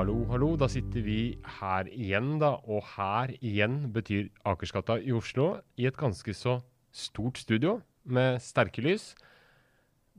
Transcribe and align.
hallo, 0.00 0.24
hallo. 0.30 0.54
Da 0.56 0.64
sitter 0.70 1.02
vi 1.04 1.36
her 1.60 1.88
igjen, 1.92 2.38
da. 2.40 2.54
Og 2.72 2.84
her 2.94 3.34
igjen 3.36 3.90
betyr 3.92 4.30
Akersgata 4.48 4.96
i 4.96 5.12
Oslo. 5.12 5.58
I 5.76 5.90
et 5.90 5.98
ganske 6.00 6.32
så 6.36 6.60
stort 6.88 7.40
studio 7.42 7.80
med 8.08 8.38
sterke 8.40 8.80
lys. 8.84 9.10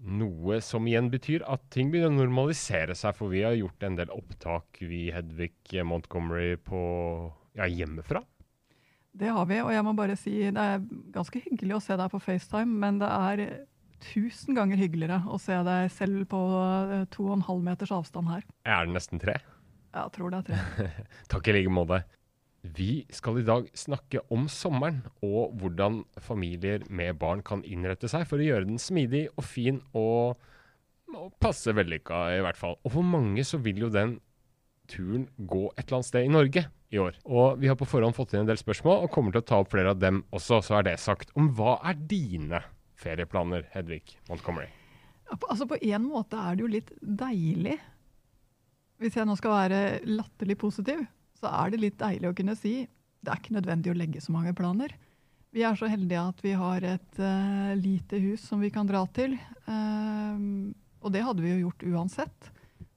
Noe 0.02 0.60
som 0.66 0.86
igjen 0.90 1.10
betyr 1.14 1.46
at 1.50 1.64
ting 1.74 1.90
begynner 1.90 2.14
å 2.14 2.20
normalisere 2.20 2.94
seg, 2.98 3.16
for 3.18 3.34
vi 3.34 3.42
har 3.46 3.58
gjort 3.58 3.86
en 3.86 3.98
del 3.98 4.14
opptak, 4.14 4.84
vi 4.86 5.08
Hedvig 5.14 5.82
Montgomery, 5.86 6.60
på 6.62 6.82
ja, 7.58 7.66
hjemmefra. 7.66 8.22
Det 9.18 9.34
har 9.34 9.48
vi, 9.50 9.60
og 9.66 9.74
jeg 9.74 9.86
må 9.86 9.96
bare 9.98 10.18
si 10.18 10.36
det 10.46 10.62
er 10.62 10.86
ganske 11.14 11.42
hyggelig 11.42 11.80
å 11.80 11.84
se 11.84 11.98
deg 12.00 12.14
på 12.14 12.22
FaceTime, 12.22 12.78
men 12.86 13.02
det 13.02 13.10
er 13.10 13.44
tusen 14.02 14.58
ganger 14.58 14.78
hyggeligere 14.82 15.24
å 15.30 15.42
se 15.42 15.58
deg 15.66 15.90
selv 15.94 16.30
på 16.30 16.44
eh, 16.62 17.04
to 17.14 17.28
og 17.28 17.36
en 17.40 17.48
halv 17.50 17.66
meters 17.66 17.94
avstand 17.94 18.30
her. 18.32 18.46
Er 18.66 18.86
det 18.86 18.96
nesten 18.98 19.22
tre? 19.22 19.40
Jeg 19.92 20.16
tror 20.16 20.32
det 20.32 20.42
er 20.42 20.50
tre. 20.50 20.90
Takk 21.32 21.52
i 21.52 21.56
like 21.58 21.74
måte. 21.74 22.02
Vi 22.62 23.04
skal 23.10 23.40
i 23.42 23.46
dag 23.46 23.68
snakke 23.74 24.22
om 24.32 24.46
sommeren, 24.52 25.02
og 25.26 25.56
hvordan 25.58 26.04
familier 26.22 26.84
med 26.94 27.18
barn 27.20 27.42
kan 27.46 27.64
innrette 27.66 28.10
seg 28.12 28.28
for 28.30 28.38
å 28.38 28.46
gjøre 28.46 28.70
den 28.70 28.82
smidig 28.82 29.26
og 29.34 29.48
fin 29.48 29.80
og, 29.98 30.38
og 31.16 31.32
passe 31.42 31.74
vellykka, 31.74 32.28
i 32.38 32.44
hvert 32.46 32.60
fall. 32.60 32.78
Og 32.86 32.94
for 32.94 33.08
mange 33.08 33.44
så 33.48 33.58
vil 33.66 33.82
jo 33.88 33.90
den 33.94 34.20
turen 34.92 35.26
gå 35.38 35.70
et 35.74 35.88
eller 35.88 36.00
annet 36.00 36.10
sted 36.12 36.28
i 36.28 36.32
Norge 36.32 36.66
i 36.92 37.00
år. 37.02 37.18
Og 37.26 37.58
vi 37.62 37.72
har 37.72 37.80
på 37.80 37.88
forhånd 37.88 38.16
fått 38.18 38.36
inn 38.36 38.44
en 38.44 38.52
del 38.52 38.60
spørsmål, 38.62 39.06
og 39.06 39.14
kommer 39.16 39.34
til 39.34 39.42
å 39.42 39.48
ta 39.48 39.62
opp 39.64 39.72
flere 39.74 39.96
av 39.96 40.02
dem 40.02 40.22
også, 40.36 40.62
så 40.66 40.80
er 40.80 40.92
det 40.92 41.00
sagt. 41.02 41.34
Om 41.40 41.50
hva 41.58 41.80
er 41.88 41.98
dine 41.98 42.62
ferieplaner, 43.02 43.66
Hedvig 43.74 44.20
Montgomery? 44.30 44.70
Altså 45.32 45.66
På 45.66 45.80
en 45.80 46.06
måte 46.06 46.38
er 46.38 46.58
det 46.58 46.66
jo 46.66 46.72
litt 46.74 46.92
deilig. 47.02 47.78
Hvis 49.02 49.16
jeg 49.18 49.26
nå 49.26 49.34
skal 49.40 49.56
være 49.56 49.78
latterlig 50.06 50.60
positiv, 50.62 51.00
så 51.40 51.50
er 51.50 51.72
det 51.74 51.80
litt 51.82 51.98
deilig 51.98 52.30
å 52.30 52.36
kunne 52.38 52.54
si 52.60 52.84
det 53.22 53.30
er 53.30 53.42
ikke 53.42 53.56
nødvendig 53.56 53.92
å 53.92 53.98
legge 53.98 54.22
så 54.22 54.34
mange 54.34 54.54
planer. 54.58 54.94
Vi 55.54 55.62
er 55.68 55.76
så 55.78 55.90
heldige 55.92 56.22
at 56.32 56.40
vi 56.42 56.54
har 56.58 56.86
et 56.88 57.20
uh, 57.22 57.74
lite 57.78 58.18
hus 58.24 58.46
som 58.48 58.62
vi 58.64 58.72
kan 58.74 58.88
dra 58.90 59.04
til. 59.14 59.36
Ehm, 59.70 60.72
og 61.04 61.14
det 61.14 61.22
hadde 61.26 61.44
vi 61.44 61.52
jo 61.52 61.68
gjort 61.68 61.86
uansett. 61.92 62.50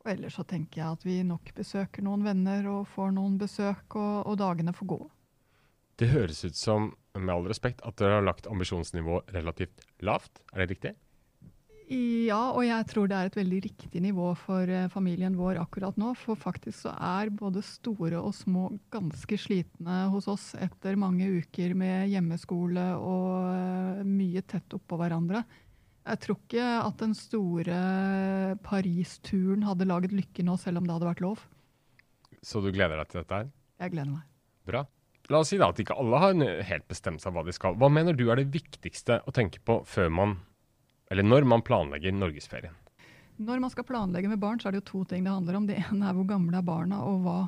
Og 0.04 0.12
ellers 0.12 0.38
så 0.38 0.44
tenker 0.48 0.80
jeg 0.80 0.96
at 0.96 1.04
vi 1.04 1.18
nok 1.26 1.50
besøker 1.56 2.04
noen 2.06 2.24
venner 2.24 2.68
og 2.72 2.88
får 2.94 3.12
noen 3.16 3.36
besøk, 3.40 3.98
og, 3.98 4.24
og 4.30 4.38
dagene 4.40 4.72
får 4.76 4.90
gå. 4.94 5.00
Det 6.00 6.10
høres 6.12 6.44
ut 6.44 6.56
som, 6.58 6.92
med 7.16 7.34
all 7.34 7.48
respekt, 7.48 7.84
at 7.86 7.98
dere 8.00 8.20
har 8.20 8.26
lagt 8.26 8.48
ambisjonsnivået 8.50 9.34
relativt 9.34 9.84
lavt. 10.04 10.40
Er 10.52 10.64
det 10.64 10.70
riktig? 10.72 10.94
Ja, 11.92 12.54
og 12.56 12.62
jeg 12.64 12.86
tror 12.88 13.08
det 13.10 13.16
er 13.16 13.28
et 13.28 13.36
veldig 13.36 13.58
riktig 13.66 14.00
nivå 14.00 14.30
for 14.40 14.70
eh, 14.72 14.86
familien 14.92 15.34
vår 15.36 15.58
akkurat 15.60 15.98
nå. 16.00 16.14
For 16.16 16.38
faktisk 16.40 16.86
så 16.86 16.94
er 16.96 17.32
både 17.34 17.60
store 17.64 18.22
og 18.22 18.32
små 18.36 18.70
ganske 18.94 19.36
slitne 19.40 20.06
hos 20.12 20.28
oss 20.32 20.46
etter 20.56 20.96
mange 20.96 21.28
uker 21.42 21.74
med 21.76 22.08
hjemmeskole 22.08 22.86
og 22.96 23.50
eh, 23.50 24.00
mye 24.08 24.44
tett 24.48 24.78
oppå 24.78 24.96
hverandre. 25.00 25.44
Jeg 26.04 26.20
tror 26.24 26.40
ikke 26.40 26.70
at 26.78 26.98
den 27.00 27.12
store 27.16 27.76
Paris-turen 28.64 29.64
hadde 29.68 29.88
laget 29.88 30.16
lykke 30.16 30.44
nå, 30.44 30.56
selv 30.60 30.80
om 30.80 30.88
det 30.88 30.96
hadde 30.96 31.10
vært 31.12 31.22
lov. 31.24 31.44
Så 32.44 32.60
du 32.64 32.70
gleder 32.72 33.00
deg 33.00 33.12
til 33.12 33.22
dette 33.22 33.40
her? 33.40 33.52
Jeg 33.80 33.92
gleder 33.92 34.12
meg. 34.12 34.26
Bra. 34.68 34.84
La 35.32 35.40
oss 35.40 35.52
si 35.52 35.60
da 35.60 35.70
at 35.72 35.80
ikke 35.80 35.96
alle 35.96 36.20
har 36.20 36.34
helt 36.68 36.88
bestemt 36.88 37.24
seg 37.24 37.32
hva 37.32 37.44
de 37.44 37.52
skal. 37.56 37.76
Hva 37.80 37.88
mener 37.92 38.16
du 38.16 38.26
er 38.28 38.40
det 38.40 38.50
viktigste 38.52 39.22
å 39.24 39.32
tenke 39.32 39.60
på 39.64 39.80
før 39.88 40.12
man, 40.12 40.36
eller 41.10 41.26
når 41.26 41.46
man 41.48 41.62
planlegger 41.64 42.14
norgesferien? 42.16 42.74
Når 43.44 43.60
man 43.60 43.72
skal 43.72 43.86
planlegge 43.88 44.30
med 44.30 44.40
barn, 44.42 44.60
så 44.62 44.68
er 44.68 44.74
det 44.74 44.84
jo 44.84 44.90
to 44.90 45.04
ting 45.10 45.24
det 45.26 45.32
handler 45.34 45.58
om. 45.58 45.66
Det 45.66 45.80
ene 45.80 46.06
er 46.06 46.14
hvor 46.14 46.28
gamle 46.28 46.58
er 46.58 46.66
barna, 46.66 47.00
og 47.02 47.24
hva, 47.24 47.38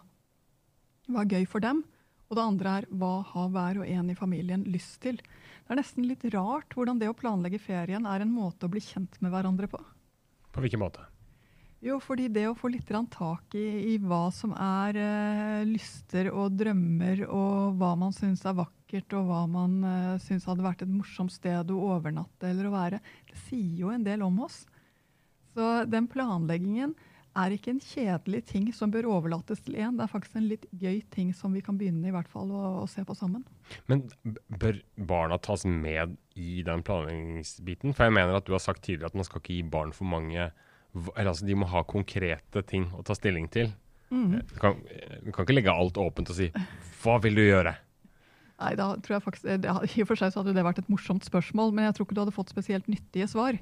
hva 1.07 1.23
er 1.23 1.31
gøy 1.37 1.47
for 1.51 1.63
dem. 1.63 1.85
Og 2.27 2.39
det 2.39 2.43
andre 2.43 2.73
er 2.81 2.89
hva 2.91 3.13
har 3.31 3.51
hver 3.55 3.83
og 3.83 3.91
en 3.91 4.11
i 4.11 4.19
familien 4.19 4.65
lyst 4.67 4.99
til. 5.05 5.21
Det 5.21 5.75
er 5.75 5.79
nesten 5.79 6.09
litt 6.09 6.27
rart 6.35 6.75
hvordan 6.75 6.99
det 6.99 7.11
å 7.11 7.19
planlegge 7.19 7.63
ferien 7.63 8.07
er 8.07 8.25
en 8.25 8.35
måte 8.35 8.67
å 8.67 8.73
bli 8.73 8.83
kjent 8.83 9.21
med 9.23 9.31
hverandre 9.35 9.71
på. 9.71 9.79
På 10.51 10.65
hvilken 10.65 10.83
måte? 10.83 11.07
Jo, 11.87 12.01
fordi 12.03 12.27
det 12.33 12.49
å 12.51 12.57
få 12.59 12.71
litt 12.73 12.89
tak 13.13 13.55
i, 13.55 13.95
i 13.95 13.97
hva 14.03 14.27
som 14.35 14.51
er 14.59 14.97
eh, 14.99 15.67
lyster 15.69 16.33
og 16.33 16.57
drømmer, 16.59 17.27
og 17.31 17.77
hva 17.79 17.93
man 17.99 18.15
syns 18.17 18.43
er 18.43 18.57
vakkert, 18.59 19.15
og 19.15 19.29
hva 19.29 19.43
man 19.51 19.77
eh, 19.87 20.15
syns 20.25 20.49
hadde 20.51 20.67
vært 20.67 20.83
et 20.83 20.91
morsomt 20.91 21.35
sted 21.35 21.71
å 21.71 21.83
overnatte 21.95 22.51
eller 22.51 22.67
å 22.67 22.75
være, 22.75 23.03
det 23.31 23.39
sier 23.45 23.85
jo 23.85 23.93
en 23.95 24.07
del 24.07 24.25
om 24.27 24.43
oss. 24.49 24.65
Så 25.55 25.87
den 25.87 26.11
planleggingen 26.11 26.97
er 27.37 27.55
ikke 27.55 27.75
en 27.75 27.81
kjedelig 27.85 28.43
ting 28.51 28.67
som 28.75 28.91
bør 28.91 29.11
overlates 29.13 29.63
til 29.63 29.79
én. 29.79 29.95
Det 29.95 30.07
er 30.07 30.11
faktisk 30.11 30.39
en 30.41 30.51
litt 30.51 30.67
gøy 30.81 31.01
ting 31.13 31.33
som 31.37 31.55
vi 31.55 31.63
kan 31.65 31.79
begynne 31.79 32.09
i 32.09 32.15
hvert 32.15 32.31
fall 32.33 32.51
å, 32.51 32.63
å 32.83 32.87
se 32.91 33.05
på 33.07 33.15
sammen. 33.15 33.45
Men 33.87 34.09
bør 34.49 34.81
barna 34.97 35.39
tas 35.39 35.67
med 35.69 36.17
i 36.35 36.63
den 36.67 36.85
planleggingsbiten? 36.87 37.95
For 37.95 38.09
jeg 38.09 38.17
mener 38.17 38.41
at 38.41 38.49
du 38.49 38.57
har 38.57 38.65
sagt 38.65 38.87
tidligere 38.89 39.13
at 39.13 39.19
man 39.21 39.29
skal 39.29 39.45
ikke 39.45 39.61
gi 39.61 39.67
barn 39.77 39.95
for 39.97 40.09
mange 40.09 40.51
eller 41.15 41.33
altså 41.33 41.47
De 41.47 41.57
må 41.59 41.69
ha 41.71 41.83
konkrete 41.87 42.63
ting 42.67 42.89
å 42.97 43.05
ta 43.07 43.17
stilling 43.19 43.49
til. 43.53 43.73
Mhm. 44.11 44.41
Du, 44.47 44.55
kan, 44.63 44.79
du 45.25 45.33
kan 45.33 45.47
ikke 45.47 45.57
legge 45.57 45.75
alt 45.75 45.99
åpent 45.99 46.31
og 46.31 46.39
si 46.39 46.53
'hva 47.03 47.19
vil 47.23 47.35
du 47.39 47.43
gjøre'? 47.43 47.77
Nei, 48.57 48.73
da 48.79 48.95
tror 49.05 49.19
jeg 49.19 49.25
faktisk, 49.25 49.49
det, 49.61 49.69
I 49.69 50.03
og 50.03 50.09
for 50.09 50.17
seg 50.17 50.33
så 50.33 50.41
hadde 50.41 50.55
det 50.57 50.65
vært 50.65 50.81
et 50.81 50.93
morsomt 50.93 51.25
spørsmål, 51.27 51.75
men 51.77 51.89
jeg 51.89 51.97
tror 51.97 52.07
ikke 52.07 52.17
du 52.17 52.23
hadde 52.25 52.37
fått 52.37 52.53
spesielt 52.55 52.87
nyttige 52.89 53.29
svar. 53.29 53.59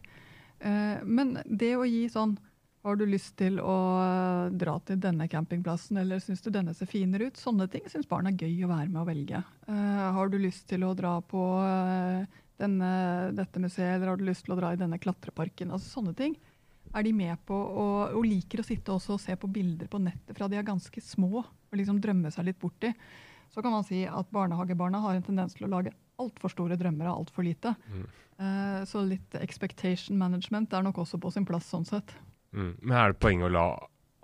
Eh, 0.60 0.98
men 1.02 1.38
det 1.50 1.74
å 1.76 1.86
gi 1.88 2.06
sånn 2.08 2.38
Har 2.84 2.98
du 3.00 3.06
lyst 3.08 3.38
til 3.40 3.56
å 3.64 3.74
eh, 3.96 4.50
dra 4.60 4.74
til 4.84 4.98
denne 5.00 5.24
campingplassen, 5.32 5.96
eller 6.02 6.20
syns 6.20 6.42
du 6.44 6.50
denne 6.52 6.74
ser 6.76 6.84
finere 6.84 7.30
ut? 7.30 7.38
Sånne 7.40 7.64
ting 7.72 7.86
syns 7.88 8.04
barn 8.06 8.28
er 8.28 8.36
gøy 8.36 8.66
å 8.66 8.68
være 8.68 8.90
med 8.90 9.00
å 9.00 9.06
velge. 9.08 9.40
Eh, 9.40 10.02
har 10.12 10.28
du 10.28 10.36
lyst 10.36 10.66
til 10.68 10.84
å 10.84 10.92
dra 10.92 11.14
på 11.24 11.42
eh, 11.64 12.26
denne, 12.60 12.90
dette 13.32 13.62
museet, 13.64 13.96
eller 13.96 14.12
har 14.12 14.20
du 14.20 14.26
lyst 14.28 14.44
til 14.44 14.52
å 14.52 14.58
dra 14.60 14.74
i 14.74 14.80
denne 14.82 15.00
klatreparken? 15.00 15.72
Altså 15.72 15.96
Sånne 15.96 16.12
ting 16.18 16.36
er 16.94 17.06
de 17.06 17.12
med 17.16 17.40
på, 17.46 17.54
og, 17.54 18.16
og 18.16 18.26
liker 18.26 18.62
å 18.62 18.66
sitte 18.66 18.94
også 18.94 19.16
og 19.16 19.22
se 19.22 19.36
på 19.38 19.50
bilder 19.50 19.90
på 19.90 20.00
nettet 20.02 20.36
fra 20.36 20.48
de 20.50 20.58
er 20.60 20.66
ganske 20.66 21.02
små, 21.02 21.42
og 21.44 21.78
liksom 21.78 22.00
drømme 22.02 22.30
seg 22.34 22.48
litt 22.48 22.60
borti. 22.62 22.92
Så 23.54 23.62
kan 23.62 23.74
man 23.74 23.86
si 23.86 24.02
at 24.06 24.30
barnehagebarna 24.34 25.00
har 25.02 25.16
en 25.16 25.26
tendens 25.26 25.54
til 25.54 25.68
å 25.68 25.72
lage 25.76 25.94
altfor 26.22 26.52
store 26.52 26.78
drømmer 26.78 27.10
av 27.10 27.20
altfor 27.22 27.46
lite. 27.46 27.74
Eh, 28.38 28.80
så 28.86 29.02
litt 29.06 29.34
expectation 29.38 30.18
management 30.18 30.74
er 30.74 30.86
nok 30.86 31.02
også 31.04 31.20
på 31.22 31.30
sin 31.34 31.46
plass 31.46 31.68
sånn 31.70 31.86
sett. 31.86 32.14
Mm. 32.54 32.72
Men 32.80 32.96
er 32.98 33.12
det 33.12 33.22
poenget 33.22 33.50
å 33.50 33.54
la 33.54 33.66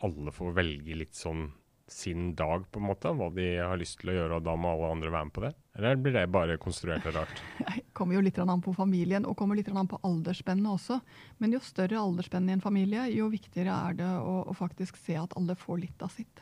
alle 0.06 0.34
få 0.34 0.50
velge 0.56 0.96
litt 0.96 1.18
sånn 1.18 1.48
sin 1.92 2.34
dag, 2.38 2.64
på 2.70 2.80
en 2.80 2.88
måte? 2.88 3.12
Hva 3.16 3.30
de 3.34 3.46
har 3.58 3.78
lyst 3.80 3.98
til 4.00 4.12
å 4.12 4.16
gjøre, 4.16 4.38
og 4.38 4.46
da 4.46 4.56
må 4.58 4.74
alle 4.74 4.92
andre 4.94 5.12
være 5.12 5.28
med 5.28 5.34
på 5.36 5.44
det? 5.44 5.52
Eller 5.78 6.00
blir 6.00 6.16
det 6.16 6.26
bare 6.32 6.58
konstruert 6.62 7.06
og 7.10 7.16
rart? 7.18 7.42
Det 7.90 8.06
kommer 8.06 8.16
jo 8.16 8.22
litt 8.24 8.38
grann 8.38 8.52
an 8.52 8.62
på 8.64 8.72
familien, 8.72 9.26
og 9.28 9.36
kommer 9.36 9.58
litt 9.58 9.68
grann 9.68 9.82
an 9.82 9.90
på 9.90 9.98
aldersspennet 10.06 10.70
også. 10.72 11.00
Men 11.42 11.52
jo 11.56 11.60
større 11.64 12.00
aldersspenn 12.00 12.48
i 12.48 12.54
en 12.56 12.64
familie, 12.64 13.08
jo 13.12 13.28
viktigere 13.32 13.74
er 13.90 13.98
det 13.98 14.08
å, 14.08 14.40
å 14.48 14.56
faktisk 14.56 14.96
se 15.02 15.18
at 15.20 15.36
alle 15.36 15.58
får 15.58 15.82
litt 15.82 16.06
av 16.06 16.14
sitt. 16.14 16.40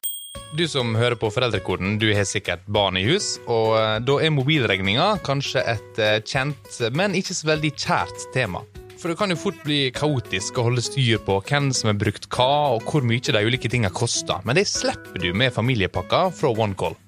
Du 0.57 0.65
som 0.69 0.95
hører 0.97 1.19
på 1.19 1.29
Foreldrekoden, 1.33 1.99
du 2.01 2.09
har 2.15 2.25
sikkert 2.29 2.65
barn 2.71 2.97
i 2.97 3.05
hus, 3.09 3.37
og 3.51 3.75
eh, 3.77 3.97
da 4.05 4.21
er 4.23 4.33
mobilregninga 4.33 5.17
kanskje 5.27 5.65
et 5.75 6.03
eh, 6.03 6.21
kjent, 6.25 6.79
men 6.97 7.17
ikke 7.19 7.37
så 7.37 7.51
veldig 7.51 7.73
kjært 7.75 8.29
tema. 8.37 8.63
For 8.99 9.13
det 9.13 9.19
kan 9.21 9.31
jo 9.31 9.39
fort 9.39 9.61
bli 9.63 9.93
kaotisk 9.95 10.57
å 10.59 10.65
holde 10.67 10.83
styr 10.83 11.21
på 11.23 11.37
hvem 11.47 11.69
som 11.77 11.93
har 11.93 11.99
brukt 12.01 12.27
hva, 12.35 12.75
og 12.75 12.89
hvor 12.91 13.07
mye 13.07 13.23
de 13.23 13.45
ulike 13.47 13.71
tingene 13.71 13.95
koster, 13.95 14.43
men 14.43 14.59
det 14.59 14.67
slipper 14.67 15.23
du 15.23 15.31
med 15.39 15.55
familiepakka 15.55 16.25
fra 16.35 16.51
OneCall. 16.51 16.99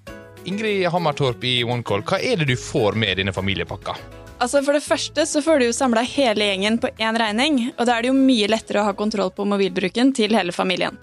Ingrid 0.47 0.87
Hammertorp 0.95 1.43
i 1.43 1.65
OneCall, 1.67 2.07
hva 2.07 2.23
er 2.23 2.39
det 2.39 2.47
du 2.53 2.55
får 2.55 2.95
med 2.95 3.19
denne 3.19 3.35
familiepakka? 3.35 3.99
Altså 4.41 4.63
For 4.65 4.73
det 4.73 4.85
første 4.85 5.27
så 5.29 5.43
får 5.45 5.61
du 5.61 5.67
jo 5.67 5.75
samla 5.77 6.01
hele 6.09 6.47
gjengen 6.49 6.79
på 6.81 6.89
én 6.97 7.19
regning, 7.21 7.59
og 7.77 7.85
da 7.85 7.97
er 7.97 8.07
det 8.07 8.09
jo 8.09 8.17
mye 8.17 8.49
lettere 8.49 8.81
å 8.81 8.87
ha 8.87 8.95
kontroll 8.97 9.33
på 9.37 9.45
mobilbruken 9.45 10.15
til 10.17 10.33
hele 10.33 10.55
familien. 10.57 10.97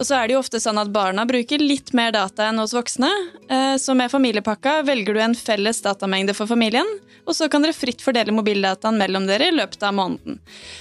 Og 0.00 0.08
så 0.08 0.16
er 0.16 0.26
det 0.26 0.34
jo 0.34 0.40
ofte 0.40 0.58
sånn 0.62 0.80
at 0.80 0.90
barna 0.90 1.26
bruker 1.28 1.62
litt 1.62 1.92
mer 1.94 2.10
data 2.16 2.48
enn 2.48 2.58
hos 2.58 2.74
voksne, 2.74 3.10
eh, 3.52 3.74
så 3.78 3.94
med 3.94 4.10
familiepakka 4.10 4.80
velger 4.88 5.14
du 5.14 5.20
en 5.22 5.36
felles 5.38 5.82
datamengde 5.84 6.34
for 6.34 6.50
familien, 6.50 6.88
og 7.28 7.36
så 7.36 7.50
kan 7.52 7.62
dere 7.62 7.76
fritt 7.76 8.02
fordele 8.02 8.34
mobildataen 8.34 8.98
mellom 8.98 9.28
dere 9.28 9.52
i 9.52 9.54
løpet 9.54 9.84
av 9.86 9.94
måneden. 9.94 10.40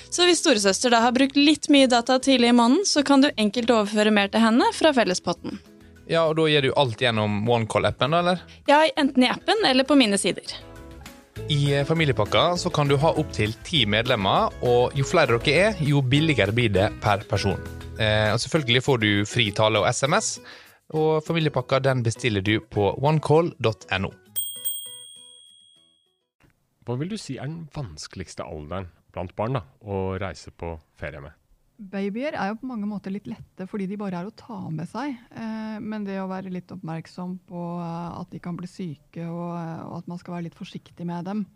Så 0.10 0.26
hvis 0.26 0.42
storesøster 0.42 0.96
da 0.96 1.04
har 1.04 1.14
brukt 1.14 1.38
litt 1.38 1.70
mye 1.70 1.92
data 1.92 2.18
tidlig 2.18 2.54
i 2.54 2.56
måneden, 2.58 2.88
så 2.90 3.04
kan 3.06 3.22
du 3.22 3.30
enkelt 3.36 3.76
overføre 3.76 4.16
mer 4.16 4.32
til 4.34 4.48
henne 4.48 4.72
fra 4.74 4.96
fellespotten. 4.98 5.60
Ja, 6.10 6.24
og 6.26 6.40
da 6.40 6.48
gjør 6.50 6.66
du 6.66 6.72
alt 6.80 7.04
gjennom 7.04 7.44
OneCall-appen, 7.46 8.16
da, 8.16 8.24
eller? 8.24 8.42
Ja, 8.72 8.82
enten 8.98 9.28
i 9.28 9.30
appen 9.30 9.62
eller 9.68 9.86
på 9.86 10.00
mine 10.00 10.18
sider. 10.18 10.58
I 11.48 11.84
familiepakka 11.86 12.58
så 12.58 12.70
kan 12.70 12.90
du 12.90 12.98
ha 13.00 13.14
opptil 13.22 13.54
ti 13.64 13.86
medlemmer, 13.88 14.52
og 14.66 14.96
jo 14.98 15.06
flere 15.08 15.38
dere 15.40 15.70
er, 15.70 15.80
jo 15.80 16.02
billigere 16.02 16.52
blir 16.56 16.74
det 16.76 16.90
per 17.04 17.24
person. 17.30 17.60
Eh, 18.00 18.34
og 18.34 18.40
selvfølgelig 18.44 18.84
får 18.84 19.02
du 19.04 19.10
fri 19.30 19.50
tale 19.56 19.80
og 19.80 19.88
SMS, 19.88 20.40
og 20.98 21.24
familiepakka 21.24 21.80
den 21.86 22.04
bestiller 22.04 22.44
du 22.44 22.58
på 22.60 22.92
onecall.no. 22.98 24.12
Hva 26.86 26.98
vil 26.98 27.14
du 27.14 27.20
si 27.22 27.38
er 27.38 27.46
den 27.46 27.68
vanskeligste 27.76 28.44
alderen 28.44 28.90
blant 29.14 29.36
barn 29.38 29.60
da, 29.60 29.66
å 29.86 30.18
reise 30.22 30.52
på 30.52 30.74
ferie 30.98 31.22
med? 31.22 31.38
Babyer 31.80 32.36
er 32.36 32.50
jo 32.52 32.58
på 32.60 32.68
mange 32.68 32.88
måter 32.90 33.14
litt 33.14 33.28
lette 33.30 33.64
fordi 33.70 33.86
de 33.88 33.98
bare 34.00 34.20
er 34.20 34.28
å 34.28 34.36
ta 34.36 34.58
med 34.68 34.90
seg. 34.92 35.14
Eh, 35.32 35.78
men 35.80 36.04
det 36.04 36.18
å 36.20 36.28
være 36.28 36.52
litt 36.52 36.72
oppmerksom 36.76 37.38
på 37.48 37.62
eh, 37.80 38.18
at 38.20 38.34
de 38.34 38.42
kan 38.44 38.58
bli 38.60 38.68
syke, 38.68 39.24
og, 39.24 39.54
eh, 39.56 39.86
at 39.96 40.10
man 40.12 40.20
skal 40.20 40.36
være 40.36 40.50
litt 40.50 40.60
forsiktig 40.60 41.08
med 41.08 41.30
dem, 41.30 41.48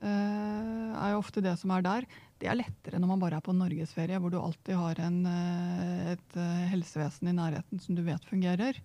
er 0.00 1.10
jo 1.12 1.18
ofte 1.18 1.42
det 1.44 1.52
som 1.60 1.74
er 1.74 1.82
der. 1.84 2.04
Det 2.40 2.48
er 2.48 2.56
lettere 2.56 2.96
når 2.96 3.10
man 3.10 3.20
bare 3.20 3.36
er 3.36 3.44
på 3.44 3.52
norgesferie, 3.52 4.16
hvor 4.16 4.32
du 4.32 4.38
alltid 4.38 4.78
har 4.78 5.00
en, 5.04 5.18
et 6.08 6.38
helsevesen 6.70 7.28
i 7.28 7.34
nærheten 7.36 7.82
som 7.84 7.98
du 7.98 8.00
vet 8.06 8.24
fungerer. 8.24 8.78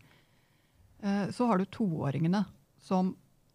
Så 1.32 1.48
har 1.48 1.64
du 1.64 1.72
toåringene 1.72 2.42
som 2.84 3.14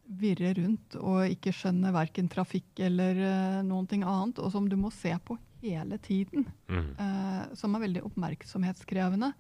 virrer 0.09 0.57
rundt 0.57 0.97
og 1.03 1.37
ikke 1.37 1.53
skjønner 1.53 1.93
verken 1.93 2.33
trafikk 2.33 2.81
eller 2.89 3.21
noen 3.69 3.93
ting 3.93 4.09
annet, 4.09 4.41
og 4.41 4.57
som 4.57 4.65
du 4.65 4.79
må 4.81 4.89
se 4.97 5.13
på 5.21 5.37
hele 5.63 5.99
tiden. 6.03 6.47
Mm. 6.69 6.93
eh, 6.99 7.55
som 7.55 7.75
er 7.75 7.85
veldig 7.87 8.05
oppmerksomhetskrevende. 8.11 9.33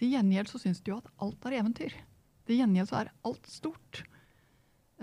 Til 0.00 0.14
gjengjeld 0.16 0.50
så 0.50 0.60
syns 0.62 0.80
de 0.82 0.92
jo 0.92 1.02
at 1.02 1.12
alt 1.22 1.46
er 1.46 1.60
eventyr. 1.60 1.94
Til 2.48 2.58
gjengjeld 2.58 2.90
så 2.90 3.02
er 3.02 3.12
alt 3.28 3.46
stort. 3.50 4.02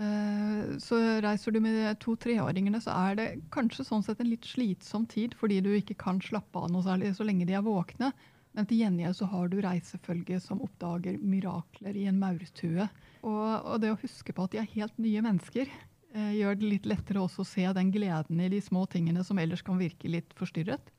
Eh, 0.00 0.76
så 0.80 0.98
reiser 1.20 1.52
du 1.52 1.60
med 1.60 1.98
to-treåringene, 2.00 2.80
så 2.80 2.94
er 3.08 3.16
det 3.18 3.28
kanskje 3.52 3.86
sånn 3.88 4.04
sett 4.04 4.20
en 4.22 4.30
litt 4.32 4.48
slitsom 4.48 5.06
tid, 5.10 5.36
fordi 5.36 5.60
du 5.64 5.72
ikke 5.76 5.98
kan 6.00 6.20
slappe 6.24 6.60
av 6.60 6.70
noe 6.72 6.84
særlig 6.86 7.14
så 7.16 7.26
lenge 7.26 7.48
de 7.48 7.56
er 7.58 7.66
våkne. 7.66 8.12
Men 8.56 8.66
til 8.66 8.80
gjengjeld 8.82 9.14
så 9.18 9.28
har 9.30 9.50
du 9.50 9.60
reisefølge 9.62 10.40
som 10.42 10.62
oppdager 10.64 11.20
mirakler 11.22 11.94
i 11.96 12.08
en 12.10 12.18
maurtue. 12.18 12.88
Og, 13.20 13.46
og 13.60 13.76
det 13.82 13.92
å 13.92 14.00
huske 14.00 14.34
på 14.34 14.46
at 14.46 14.54
de 14.54 14.62
er 14.62 14.72
helt 14.72 14.96
nye 14.98 15.22
mennesker, 15.22 15.70
gjør 16.10 16.56
det 16.58 16.66
litt 16.66 16.86
lettere 16.90 17.20
også 17.22 17.44
å 17.44 17.46
se 17.46 17.66
den 17.76 17.92
gleden 17.94 18.40
i 18.42 18.48
de 18.50 18.58
små 18.64 18.82
tingene 18.90 19.22
som 19.22 19.38
ellers 19.38 19.62
kan 19.62 19.78
virke 19.78 20.10
litt 20.10 20.32
forstyrret. 20.38 20.90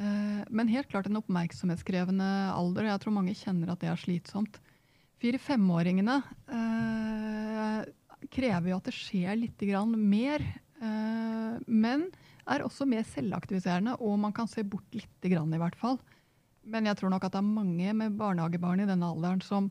Eh, 0.00 0.42
men 0.48 0.70
helt 0.72 0.88
klart 0.88 1.08
en 1.08 1.20
oppmerksomhetskrevende 1.20 2.28
alder. 2.54 2.88
Jeg 2.88 3.02
tror 3.02 3.16
mange 3.16 3.36
kjenner 3.36 3.72
at 3.72 3.82
det 3.82 3.90
er 3.90 4.00
slitsomt. 4.00 4.60
Fire-femåringene 5.20 6.16
eh, 6.56 7.82
krever 8.32 8.72
jo 8.72 8.78
at 8.78 8.88
det 8.88 8.96
skjer 8.96 9.36
litt 9.42 9.66
mer. 9.96 10.46
Eh, 10.80 11.58
men 11.66 12.08
er 12.50 12.64
også 12.64 12.86
mer 12.88 13.04
selvaktiviserende, 13.06 13.98
og 14.00 14.16
man 14.18 14.32
kan 14.32 14.48
se 14.48 14.64
bort 14.64 14.88
litt 14.96 15.28
grann 15.28 15.52
i 15.52 15.60
hvert 15.60 15.76
fall. 15.76 16.00
Men 16.64 16.88
jeg 16.88 16.96
tror 16.96 17.12
nok 17.12 17.26
at 17.26 17.36
det 17.36 17.42
er 17.42 17.52
mange 17.52 17.92
med 17.96 18.16
barnehagebarn 18.16 18.82
i 18.82 18.88
denne 18.88 19.12
alderen 19.12 19.44
som 19.44 19.68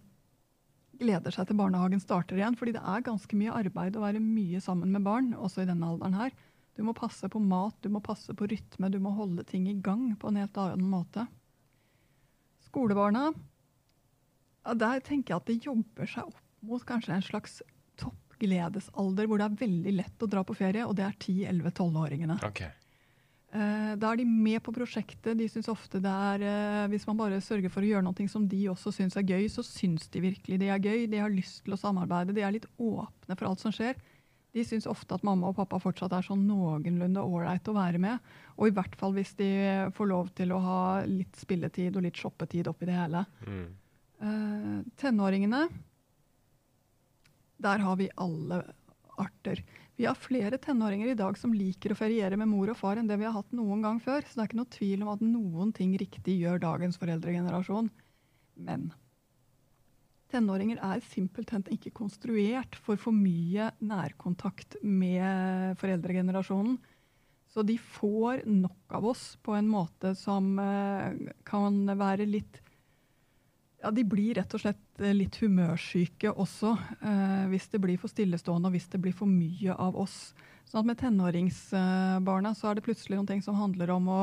gleder 0.99 1.33
seg 1.33 1.49
til 1.49 1.57
barnehagen 1.59 2.01
starter 2.03 2.39
igjen. 2.39 2.57
Fordi 2.59 2.75
det 2.75 2.83
er 2.83 3.05
ganske 3.05 3.39
mye 3.39 3.55
arbeid 3.61 3.97
å 3.97 4.05
være 4.05 4.21
mye 4.23 4.61
sammen 4.63 4.93
med 4.93 5.05
barn, 5.07 5.33
også 5.37 5.63
i 5.63 5.69
denne 5.69 5.89
alderen 5.89 6.17
her. 6.19 6.35
Du 6.79 6.85
må 6.87 6.93
passe 6.95 7.27
på 7.27 7.41
mat, 7.43 7.75
du 7.83 7.89
må 7.91 7.99
passe 8.03 8.31
på 8.35 8.47
rytme, 8.47 8.91
du 8.91 9.01
må 9.03 9.11
holde 9.17 9.43
ting 9.47 9.65
i 9.67 9.75
gang 9.83 10.13
på 10.19 10.29
en 10.29 10.39
helt 10.39 10.59
annen 10.61 10.87
måte. 10.87 11.25
Skolebarna, 12.69 13.31
der 14.79 15.01
tenker 15.03 15.33
jeg 15.33 15.41
at 15.41 15.49
det 15.49 15.57
jobber 15.65 16.07
seg 16.07 16.29
opp 16.29 16.45
mot 16.69 16.83
kanskje 16.87 17.15
en 17.15 17.25
slags 17.25 17.61
toppgledesalder, 17.99 19.27
hvor 19.27 19.41
det 19.41 19.47
er 19.49 19.59
veldig 19.63 19.95
lett 19.97 20.23
å 20.23 20.29
dra 20.31 20.43
på 20.47 20.55
ferie, 20.55 20.85
og 20.85 20.95
det 20.99 21.07
er 21.07 21.17
10-11-12-åringene. 21.17 22.39
Ok. 22.47 22.63
Eh, 23.51 23.95
Da 23.97 24.11
er 24.11 24.17
de 24.17 24.25
med 24.25 24.61
på 24.61 24.73
prosjektet. 24.73 25.37
De 25.37 25.47
synes 25.49 25.69
ofte 25.71 25.99
det 25.99 26.11
er, 26.11 26.43
eh, 26.43 26.87
Hvis 26.87 27.07
man 27.07 27.17
bare 27.17 27.41
sørger 27.41 27.69
for 27.71 27.81
å 27.81 27.89
gjøre 27.89 28.03
noe 28.03 28.27
som 28.29 28.47
de 28.47 28.67
også 28.69 28.93
syns 28.93 29.17
er 29.17 29.23
gøy, 29.23 29.49
så 29.49 29.63
syns 29.65 30.07
de 30.09 30.21
virkelig 30.21 30.59
det 30.59 30.69
er 30.69 30.79
gøy. 30.79 31.09
De 31.09 31.17
har 31.17 31.29
lyst 31.29 31.63
til 31.65 31.73
å 31.73 31.77
samarbeide. 31.79 32.33
De 32.33 32.41
er 32.41 32.51
litt 32.51 32.67
åpne 32.79 33.37
for 33.37 33.47
alt 33.47 33.59
som 33.59 33.71
skjer. 33.71 33.95
De 34.53 34.63
syns 34.65 34.87
ofte 34.89 35.13
at 35.13 35.23
mamma 35.23 35.47
og 35.49 35.55
pappa 35.55 35.79
fortsatt 35.79 36.11
er 36.13 36.25
sånn 36.25 36.47
noenlunde 36.47 37.21
ålreit 37.21 37.67
å 37.69 37.73
være 37.73 37.99
med. 37.99 38.19
Og 38.57 38.67
i 38.67 38.71
hvert 38.71 38.95
fall 38.95 39.13
hvis 39.13 39.35
de 39.37 39.91
får 39.93 40.07
lov 40.07 40.31
til 40.33 40.49
å 40.49 40.59
ha 40.61 41.03
litt 41.05 41.35
spilletid 41.35 41.95
og 41.95 42.03
litt 42.03 42.17
shoppetid 42.17 42.67
oppi 42.67 42.85
det 42.89 42.97
hele. 42.97 43.25
Mm. 43.45 43.67
Eh, 44.21 44.83
tenåringene, 44.97 45.69
der 47.61 47.77
har 47.79 47.95
vi 47.95 48.09
alle 48.17 48.63
arter. 49.19 49.61
Vi 49.99 50.05
har 50.07 50.15
flere 50.15 50.57
tenåringer 50.57 51.09
i 51.11 51.17
dag 51.19 51.35
som 51.37 51.51
liker 51.51 51.91
å 51.91 51.97
feriere 51.99 52.37
med 52.39 52.47
mor 52.47 52.69
og 52.71 52.77
far 52.79 53.01
enn 53.01 53.07
det 53.09 53.17
vi 53.19 53.25
har 53.27 53.33
hatt 53.35 53.49
noen 53.51 53.81
gang 53.83 53.97
før. 53.99 54.23
Så 54.23 54.37
det 54.37 54.45
er 54.45 54.47
ikke 54.47 54.59
noe 54.61 54.71
tvil 54.71 55.01
om 55.03 55.09
at 55.11 55.23
noen 55.25 55.73
ting 55.75 55.91
riktig 55.99 56.37
gjør 56.39 56.61
dagens 56.63 56.95
foreldregenerasjon. 57.01 57.89
Men 58.63 58.85
tenåringer 60.31 60.79
er 60.87 61.03
simpelthen 61.03 61.67
ikke 61.75 61.91
konstruert 61.99 62.79
for 62.79 63.01
for 63.01 63.11
mye 63.11 63.73
nærkontakt 63.83 64.79
med 64.87 65.75
foreldregenerasjonen. 65.83 66.79
Så 67.51 67.67
de 67.67 67.75
får 67.99 68.45
nok 68.47 68.95
av 68.95 69.11
oss 69.11 69.33
på 69.43 69.57
en 69.57 69.67
måte 69.67 70.13
som 70.15 70.53
eh, 70.63 71.33
kan 71.43 71.81
være 71.99 72.29
litt 72.29 72.61
ja, 73.81 73.91
De 73.91 74.03
blir 74.03 74.35
rett 74.39 74.53
og 74.53 74.63
slett 74.63 75.01
eh, 75.01 75.15
litt 75.15 75.39
humørsyke 75.41 76.33
også, 76.33 76.75
eh, 76.99 77.45
hvis 77.51 77.69
det 77.71 77.81
blir 77.83 77.99
for 78.01 78.11
stillestående 78.11 78.69
og 78.69 78.75
hvis 78.75 78.89
det 78.91 79.01
blir 79.03 79.15
for 79.15 79.29
mye 79.29 79.75
av 79.75 79.97
oss. 79.99 80.33
Sånn 80.69 80.83
at 80.83 80.89
Med 80.91 80.99
tenåringsbarna 81.01 82.53
så 82.57 82.69
er 82.69 82.77
det 82.77 82.85
plutselig 82.85 83.17
noen 83.17 83.29
ting 83.29 83.43
som 83.45 83.57
handler 83.57 83.95
om 83.95 84.09
å, 84.13 84.19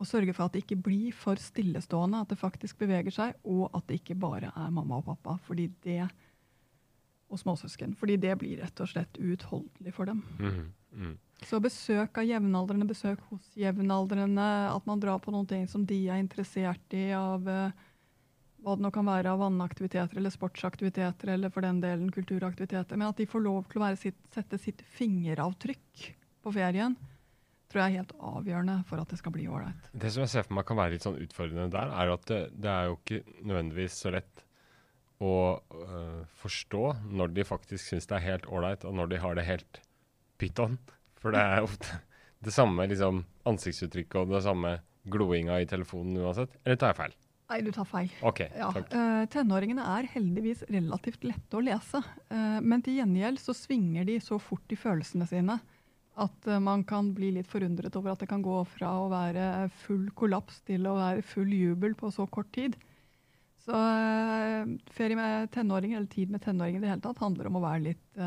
å 0.00 0.08
sørge 0.08 0.34
for 0.36 0.46
at 0.46 0.56
det 0.56 0.64
ikke 0.64 0.82
blir 0.90 1.14
for 1.16 1.40
stillestående, 1.40 2.20
at 2.20 2.32
det 2.32 2.40
faktisk 2.40 2.82
beveger 2.82 3.14
seg, 3.14 3.38
og 3.48 3.70
at 3.76 3.86
det 3.88 4.02
ikke 4.02 4.18
bare 4.20 4.52
er 4.52 4.74
mamma 4.74 5.00
og 5.00 5.08
pappa. 5.08 5.38
fordi 5.46 5.70
det 5.86 6.02
og 7.30 7.38
småsøsken. 7.38 7.94
Fordi 7.98 8.16
det 8.20 8.36
blir 8.40 8.60
rett 8.60 8.80
og 8.82 8.90
slett 8.90 9.18
uutholdelig 9.18 9.94
for 9.94 10.10
dem. 10.10 10.22
Mm. 10.40 10.72
Mm. 10.90 11.12
Så 11.46 11.60
besøk 11.62 12.18
av 12.20 12.26
jevnaldrende, 12.26 12.88
besøk 12.88 13.22
hos 13.30 13.46
jevnaldrende, 13.56 14.48
at 14.74 14.88
man 14.88 15.00
drar 15.00 15.20
på 15.22 15.32
noen 15.32 15.46
ting 15.48 15.68
som 15.70 15.86
de 15.86 16.02
er 16.10 16.20
interessert 16.20 16.96
i, 16.96 17.10
av 17.16 17.46
eh, 17.48 17.86
hva 18.64 18.76
det 18.76 18.84
nå 18.84 18.90
kan 18.94 19.08
være 19.08 19.32
av 19.32 19.40
vannaktiviteter 19.40 20.20
eller 20.20 20.32
sportsaktiviteter, 20.34 21.32
eller 21.34 21.52
for 21.52 21.64
den 21.64 21.80
delen 21.82 22.10
kulturaktiviteter. 22.12 22.98
Men 22.98 23.10
at 23.10 23.20
de 23.20 23.28
får 23.30 23.44
lov 23.44 23.70
til 23.70 23.82
å 23.82 23.92
sitt, 23.98 24.18
sette 24.34 24.60
sitt 24.60 24.82
fingeravtrykk 24.98 26.04
på 26.44 26.52
ferien, 26.56 26.96
tror 27.70 27.82
jeg 27.82 27.92
er 27.92 28.02
helt 28.02 28.14
avgjørende 28.18 28.76
for 28.88 29.02
at 29.02 29.12
det 29.12 29.20
skal 29.20 29.34
bli 29.34 29.46
ålreit. 29.48 29.90
Det 29.92 30.10
som 30.12 30.24
jeg 30.24 30.32
ser 30.32 30.46
for 30.46 30.58
meg 30.58 30.66
kan 30.68 30.80
være 30.80 30.96
litt 30.96 31.06
sånn 31.06 31.20
utfordrende 31.22 31.70
der, 31.72 31.92
er 32.02 32.14
at 32.14 32.26
det, 32.30 32.40
det 32.58 32.72
er 32.72 32.90
jo 32.90 32.98
ikke 32.98 33.20
nødvendigvis 33.44 33.98
så 34.02 34.14
lett 34.14 34.44
å 35.20 35.34
øh, 35.60 36.20
forstå 36.40 36.84
når 37.12 37.34
de 37.36 37.46
faktisk 37.46 37.92
syns 37.92 38.08
det 38.10 38.18
er 38.18 38.26
helt 38.26 38.48
ålreit, 38.50 38.86
og 38.88 38.96
når 38.96 39.12
de 39.12 39.22
har 39.22 39.36
det 39.36 39.46
helt 39.46 39.82
pyton. 40.40 40.78
For 41.20 41.36
det 41.36 41.42
er 41.44 41.66
ofte 41.66 42.00
det 42.40 42.54
samme 42.56 42.86
liksom, 42.88 43.24
ansiktsuttrykket 43.48 44.22
og 44.22 44.32
det 44.32 44.44
samme 44.46 44.78
gloinga 45.12 45.60
i 45.60 45.68
telefonen 45.68 46.16
uansett. 46.24 46.56
Eller 46.64 46.80
tar 46.80 46.94
jeg 46.94 47.00
feil? 47.02 47.18
Nei, 47.50 47.58
du 47.66 47.72
tar 47.74 47.86
feil. 47.88 48.10
Okay, 48.22 48.46
Ja, 48.54 48.70
eh, 48.70 49.24
Tenåringene 49.32 49.82
er 49.96 50.06
heldigvis 50.12 50.62
relativt 50.70 51.24
lette 51.26 51.58
å 51.58 51.62
lese. 51.64 51.98
Uh, 52.30 52.60
men 52.62 52.84
til 52.86 53.00
gjengjeld 53.00 53.40
så 53.42 53.54
svinger 53.56 54.06
de 54.06 54.20
så 54.22 54.38
fort 54.38 54.70
i 54.70 54.78
følelsene 54.78 55.26
sine 55.26 55.58
at 56.20 56.46
uh, 56.46 56.60
man 56.62 56.84
kan 56.86 57.10
bli 57.16 57.32
litt 57.34 57.50
forundret 57.50 57.96
over 57.98 58.12
at 58.12 58.22
det 58.22 58.28
kan 58.30 58.44
gå 58.44 58.60
fra 58.76 58.92
å 59.00 59.08
være 59.10 59.66
full 59.82 60.06
kollaps 60.14 60.62
til 60.68 60.86
å 60.86 60.94
være 61.00 61.26
full 61.26 61.50
jubel 61.50 61.98
på 61.98 62.12
så 62.14 62.28
kort 62.30 62.52
tid. 62.54 62.78
Så 63.60 63.76
ferie 64.94 65.18
med 65.18 65.50
tenåringer, 65.52 65.98
eller 65.98 66.08
tid 66.10 66.30
med 66.32 66.40
tenåringer 66.42 66.80
i 66.80 66.84
det 66.86 66.92
hele 66.94 67.04
tatt, 67.04 67.20
handler 67.20 67.50
om 67.50 67.58
å 67.58 67.66
være 67.66 67.82
litt 67.90 68.20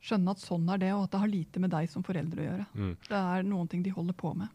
Skjønne 0.00 0.32
at 0.32 0.40
sånn 0.40 0.68
er 0.72 0.78
det, 0.80 0.92
og 0.96 1.02
at 1.04 1.12
det 1.12 1.18
har 1.20 1.28
lite 1.28 1.60
med 1.60 1.72
deg 1.74 1.90
som 1.92 2.04
forelder 2.04 2.38
å 2.40 2.44
gjøre. 2.46 2.66
Mm. 2.72 2.92
Det 3.04 3.18
er 3.18 3.42
noen 3.44 3.66
ting 3.68 3.82
de 3.84 3.92
holder 3.92 4.16
på 4.16 4.30
med. 4.32 4.48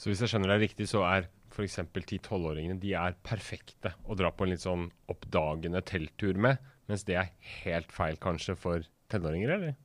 Så 0.00 0.08
hvis 0.08 0.22
jeg 0.24 0.32
skjønner 0.32 0.54
deg 0.54 0.62
riktig, 0.62 0.86
så 0.88 1.02
er 1.04 1.26
f.eks. 1.56 1.80
10-12-åringene 1.96 2.78
de 2.82 2.92
er 2.98 3.16
perfekte 3.26 3.94
å 4.04 4.16
dra 4.18 4.30
på 4.32 4.44
en 4.44 4.52
litt 4.52 4.64
sånn 4.64 4.86
oppdagende 5.12 5.82
telttur 5.88 6.38
med, 6.38 6.60
mens 6.90 7.06
det 7.08 7.18
er 7.18 7.32
helt 7.64 7.92
feil 7.94 8.20
kanskje 8.22 8.56
for 8.60 8.86
tenåringer, 9.12 9.56
eller? 9.56 9.76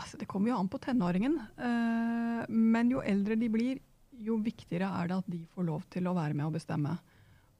Altså, 0.00 0.18
det 0.18 0.26
kommer 0.30 0.50
jo 0.50 0.58
an 0.58 0.70
på 0.72 0.80
tenåringen. 0.82 1.38
Eh, 1.38 2.44
men 2.48 2.90
jo 2.90 3.02
eldre 3.06 3.36
de 3.38 3.50
blir, 3.52 3.80
jo 4.22 4.38
viktigere 4.42 4.88
er 4.98 5.10
det 5.10 5.20
at 5.22 5.30
de 5.30 5.42
får 5.54 5.68
lov 5.68 5.84
til 5.92 6.08
å 6.08 6.16
være 6.16 6.36
med 6.38 6.48
og 6.48 6.56
bestemme. 6.56 6.96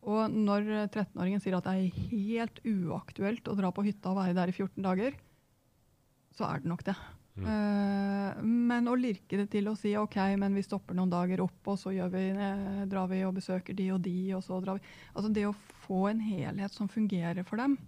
Og 0.02 0.32
når 0.34 0.66
13-åringen 0.88 1.42
sier 1.42 1.54
at 1.58 1.68
det 1.68 1.74
er 1.78 2.06
helt 2.10 2.58
uaktuelt 2.66 3.46
å 3.46 3.58
dra 3.58 3.70
på 3.74 3.84
hytta 3.86 4.10
og 4.10 4.18
være 4.18 4.34
der 4.34 4.50
i 4.50 4.56
14 4.56 4.82
dager, 4.82 5.18
så 6.34 6.48
er 6.48 6.62
det 6.62 6.72
nok 6.72 6.82
det. 6.88 6.96
Eh, 7.32 8.42
men 8.44 8.88
å 8.88 8.96
lirke 8.98 9.38
det 9.40 9.46
til 9.54 9.70
å 9.70 9.76
si 9.78 9.94
OK, 9.96 10.18
men 10.40 10.56
vi 10.56 10.64
stopper 10.64 10.96
noen 10.96 11.12
dager 11.12 11.40
opp, 11.44 11.60
og 11.72 11.78
så 11.80 11.92
vi, 12.12 12.26
eh, 12.28 12.84
drar 12.90 13.08
vi 13.08 13.22
og 13.24 13.34
besøker 13.38 13.76
de 13.76 13.88
og 13.92 14.02
de, 14.04 14.34
og 14.36 14.42
så 14.44 14.60
drar 14.60 14.76
vi 14.76 14.84
Altså 15.14 15.32
det 15.32 15.46
å 15.48 15.56
få 15.86 16.08
en 16.10 16.20
helhet 16.20 16.72
som 16.72 16.88
fungerer 16.88 17.44
for 17.44 17.56
dem, 17.56 17.78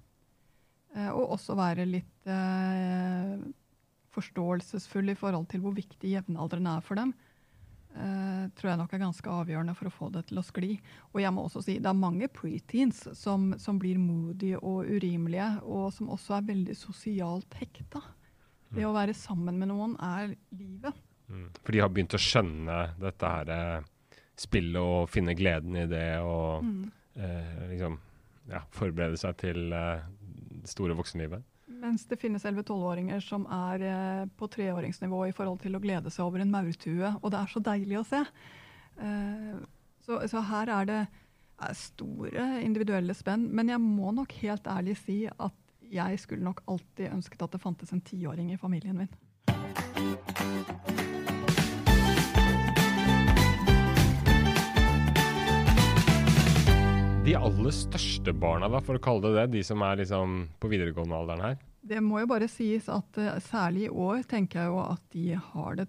eh, 0.97 1.11
og 1.11 1.37
også 1.37 1.57
være 1.57 1.85
litt 1.87 2.11
forståelsesfull 4.15 5.11
i 5.11 5.19
forhold 5.19 5.49
til 5.51 5.61
hvor 5.61 5.75
viktig 5.75 6.15
jevnaldrende 6.15 6.77
er 6.79 6.81
for 6.81 6.95
dem, 6.95 7.13
tror 7.95 8.71
jeg 8.71 8.79
nok 8.79 8.93
er 8.95 9.03
ganske 9.03 9.31
avgjørende 9.31 9.75
for 9.77 9.91
å 9.91 9.93
få 9.93 10.09
det 10.15 10.23
til 10.29 10.39
å 10.41 10.45
skli. 10.47 10.79
Og 11.13 11.21
jeg 11.21 11.33
må 11.35 11.45
også 11.45 11.63
si 11.63 11.77
det 11.83 11.91
er 11.91 11.99
mange 11.99 12.31
preteens 12.33 13.03
som, 13.19 13.53
som 13.59 13.79
blir 13.79 13.99
moody 14.01 14.55
og 14.57 14.89
urimelige, 14.89 15.51
og 15.67 15.93
som 15.93 16.09
også 16.15 16.39
er 16.39 16.49
veldig 16.49 16.79
sosialt 16.79 17.59
hekta. 17.61 18.01
Det 18.75 18.87
å 18.87 18.95
være 18.95 19.17
sammen 19.17 19.59
med 19.61 19.71
noen 19.71 19.97
er 20.03 20.35
livet. 20.57 21.03
Mm. 21.29 21.49
For 21.63 21.73
de 21.73 21.83
har 21.83 21.93
begynt 21.93 22.17
å 22.17 22.21
skjønne 22.21 22.79
dette 23.01 23.31
her 23.37 23.53
eh, 23.55 23.87
spillet 24.39 24.81
og 24.81 25.09
finne 25.13 25.37
gleden 25.39 25.79
i 25.79 25.87
det 25.89 26.09
og 26.21 26.67
eh, 27.17 27.65
liksom 27.71 27.99
ja, 28.51 28.63
forberede 28.75 29.19
seg 29.21 29.37
til 29.41 29.73
eh, 29.73 30.05
det 30.65 30.71
store 30.71 30.97
voksenlivet. 30.99 31.45
Mens 31.85 32.05
det 32.09 32.19
finnes 32.21 32.45
11-12-åringer 32.45 33.23
som 33.25 33.47
er 33.53 33.85
eh, 33.89 34.23
på 34.37 34.49
treåringsnivå 34.53 35.25
i 35.29 35.35
forhold 35.37 35.63
til 35.65 35.77
å 35.77 35.83
glede 35.83 36.13
seg 36.13 36.27
over 36.27 36.45
en 36.45 36.53
maurtue, 36.53 37.15
og 37.21 37.33
det 37.33 37.41
er 37.41 37.53
så 37.53 37.63
deilig 37.65 38.01
å 38.01 38.07
se. 38.09 38.23
Eh, 39.01 39.53
så, 40.05 40.21
så 40.29 40.45
her 40.51 40.73
er 40.81 40.91
det 40.91 41.03
er 41.65 41.77
store 41.79 42.47
individuelle 42.65 43.15
spenn, 43.17 43.47
men 43.55 43.71
jeg 43.73 43.81
må 43.81 44.13
nok 44.13 44.33
helt 44.43 44.67
ærlig 44.69 44.99
si 45.01 45.23
at 45.31 45.55
jeg 45.93 46.21
skulle 46.23 46.45
nok 46.45 46.63
alltid 46.71 47.13
ønsket 47.13 47.43
at 47.47 47.57
det 47.57 47.63
fantes 47.63 47.93
en 47.93 48.03
tiåring 48.05 48.53
i 48.53 48.59
familien 48.61 48.97
min. 48.97 49.11
De 57.25 57.33
aller 57.39 57.73
største 57.73 58.35
barna, 58.37 58.69
da, 58.69 58.83
for 58.85 58.99
å 58.99 59.03
kalle 59.03 59.31
det 59.31 59.37
det, 59.39 59.47
de 59.57 59.63
som 59.65 59.81
er 59.87 60.03
liksom 60.03 60.43
på 60.61 60.69
videregående 60.69 61.17
alderen 61.17 61.45
her. 61.47 61.61
Det 61.85 62.01
må 62.05 62.21
jo 62.21 62.29
bare 62.29 62.49
sies 62.53 62.89
at 62.93 63.17
eh, 63.21 63.39
særlig 63.45 63.87
i 63.87 63.93
år 63.93 64.25
tenker 64.29 64.61
jeg 64.61 64.73
jo 64.73 64.81
at 64.83 65.03
de 65.13 65.39
har 65.53 65.79
det 65.81 65.87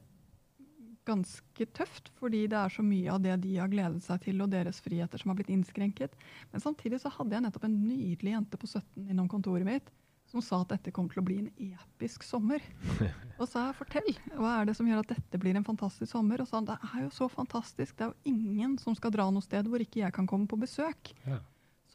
ganske 1.07 1.67
tøft, 1.77 2.11
fordi 2.19 2.45
det 2.51 2.57
er 2.59 2.73
så 2.73 2.85
mye 2.85 3.11
av 3.13 3.21
det 3.23 3.35
de 3.43 3.57
har 3.59 3.69
gledet 3.71 4.03
seg 4.05 4.23
til, 4.25 4.41
og 4.43 4.51
deres 4.53 4.81
friheter 4.83 5.21
som 5.21 5.31
har 5.31 5.39
blitt 5.39 5.53
innskrenket. 5.53 6.15
Men 6.51 6.63
samtidig 6.63 7.01
så 7.03 7.13
hadde 7.13 7.37
jeg 7.37 7.45
nettopp 7.45 7.67
en 7.69 7.77
nydelig 7.85 8.35
jente 8.35 8.59
på 8.61 8.69
17 8.71 9.13
innom 9.13 9.29
kontoret 9.31 9.67
mitt 9.67 9.93
som 10.25 10.41
sa 10.41 10.61
at 10.63 10.71
dette 10.73 10.91
kommer 10.93 11.13
til 11.13 11.21
å 11.21 11.25
bli 11.25 11.35
en 11.43 11.49
episk 11.69 12.25
sommer. 12.25 12.63
Og 13.39 13.47
sa 13.49 13.67
jeg 13.67 13.77
fortell, 13.77 14.07
hva 14.33 14.55
er 14.59 14.69
det 14.69 14.75
som 14.77 14.87
gjør 14.89 15.03
at 15.03 15.11
dette 15.13 15.39
blir 15.41 15.57
en 15.57 15.67
fantastisk 15.67 16.09
sommer? 16.11 16.41
Og 16.41 16.49
sa 16.49 16.59
han 16.59 16.69
det 16.69 16.77
er 16.89 17.03
jo 17.05 17.11
så 17.13 17.29
fantastisk, 17.31 17.95
det 17.97 18.07
er 18.07 18.13
jo 18.13 18.33
ingen 18.33 18.77
som 18.81 18.97
skal 18.97 19.13
dra 19.13 19.27
noe 19.31 19.45
sted 19.45 19.69
hvor 19.69 19.83
ikke 19.83 20.01
jeg 20.01 20.15
kan 20.15 20.29
komme 20.29 20.49
på 20.49 20.59
besøk. 20.59 21.13
Ja. 21.27 21.39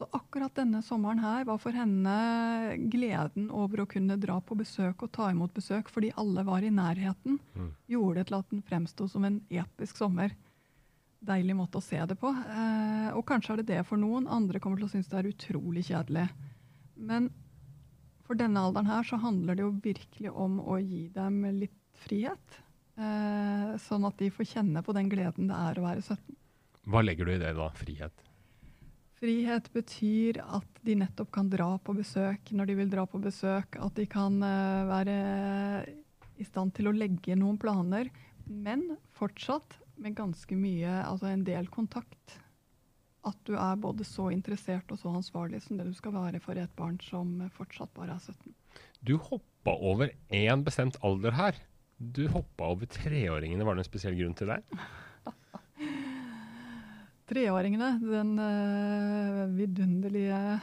Så 0.01 0.07
akkurat 0.17 0.55
denne 0.57 0.79
sommeren 0.81 1.19
her 1.21 1.43
var 1.45 1.59
for 1.61 1.77
henne 1.77 2.13
gleden 2.89 3.51
over 3.53 3.83
å 3.83 3.89
kunne 3.89 4.15
dra 4.17 4.39
på 4.41 4.55
besøk 4.57 5.03
og 5.05 5.11
ta 5.13 5.27
imot 5.29 5.51
besøk 5.53 5.91
fordi 5.93 6.09
alle 6.17 6.41
var 6.47 6.65
i 6.65 6.71
nærheten, 6.73 7.35
gjorde 7.85 8.15
det 8.17 8.23
til 8.31 8.37
at 8.39 8.47
den 8.49 8.63
fremsto 8.65 9.05
som 9.11 9.27
en 9.29 9.37
episk 9.53 9.99
sommer. 10.01 10.33
Deilig 11.21 11.53
måte 11.59 11.77
å 11.77 11.85
se 11.85 11.99
det 12.09 12.17
på. 12.17 12.31
Eh, 12.33 13.11
og 13.13 13.21
kanskje 13.29 13.53
er 13.53 13.61
det 13.61 13.67
det 13.75 13.83
for 13.85 14.01
noen. 14.01 14.25
Andre 14.25 14.57
kommer 14.63 14.81
til 14.81 14.87
å 14.87 14.89
synes 14.95 15.11
det 15.11 15.19
er 15.19 15.29
utrolig 15.29 15.85
kjedelig. 15.91 16.25
Men 16.97 17.29
for 18.25 18.41
denne 18.41 18.65
alderen 18.65 18.89
her 18.89 19.05
så 19.05 19.21
handler 19.21 19.59
det 19.59 19.67
jo 19.67 19.75
virkelig 19.85 20.33
om 20.33 20.57
å 20.65 20.79
gi 20.81 21.03
dem 21.13 21.43
litt 21.59 21.77
frihet. 22.07 22.57
Eh, 22.97 23.77
sånn 23.85 24.09
at 24.09 24.17
de 24.17 24.33
får 24.33 24.49
kjenne 24.55 24.81
på 24.81 24.97
den 24.97 25.13
gleden 25.13 25.53
det 25.53 25.61
er 25.69 25.77
å 25.77 25.85
være 25.91 26.01
17. 26.01 26.25
Hva 26.89 27.05
legger 27.05 27.29
du 27.29 27.35
i 27.37 27.41
det, 27.45 27.53
da? 27.61 27.69
Frihet? 27.77 28.30
Frihet 29.21 29.67
betyr 29.69 30.39
at 30.41 30.79
de 30.81 30.95
nettopp 30.97 31.29
kan 31.35 31.49
dra 31.49 31.75
på 31.85 31.93
besøk 31.93 32.49
når 32.57 32.71
de 32.71 32.75
vil 32.79 32.87
dra 32.89 33.03
på 33.05 33.19
besøk. 33.21 33.77
At 33.77 33.93
de 33.99 34.07
kan 34.09 34.39
eh, 34.41 34.87
være 34.89 35.17
i 36.41 36.47
stand 36.47 36.73
til 36.73 36.89
å 36.89 36.95
legge 36.95 37.37
noen 37.37 37.59
planer, 37.61 38.09
men 38.49 38.87
fortsatt 39.13 39.77
med 40.01 40.15
ganske 40.17 40.57
mye, 40.57 41.03
altså 41.05 41.29
en 41.29 41.43
del 41.45 41.69
kontakt. 41.69 42.39
At 43.21 43.37
du 43.45 43.53
er 43.53 43.77
både 43.77 44.07
så 44.09 44.31
interessert 44.33 44.89
og 44.89 44.97
så 44.97 45.13
ansvarlig 45.13 45.61
som 45.67 45.77
det 45.77 45.85
du 45.91 45.93
skal 45.93 46.15
være 46.15 46.41
for 46.41 46.57
et 46.57 46.73
barn 46.73 46.97
som 47.05 47.35
fortsatt 47.53 47.93
bare 47.93 48.17
er 48.17 48.25
17. 48.25 48.55
Du 49.05 49.19
hoppa 49.21 49.77
over 49.77 50.15
én 50.33 50.65
bestemt 50.65 50.97
alder 51.05 51.37
her. 51.37 51.61
Du 52.01 52.25
hoppa 52.33 52.73
over 52.73 52.89
treåringene. 52.89 53.69
Var 53.69 53.77
det 53.77 53.85
en 53.85 53.91
spesiell 53.91 54.17
grunn 54.17 54.33
til 54.33 54.49
det? 54.49 54.63
Treåringene, 57.31 57.93
den 58.03 58.35
uh, 58.35 59.47
vidunderlige 59.55 60.59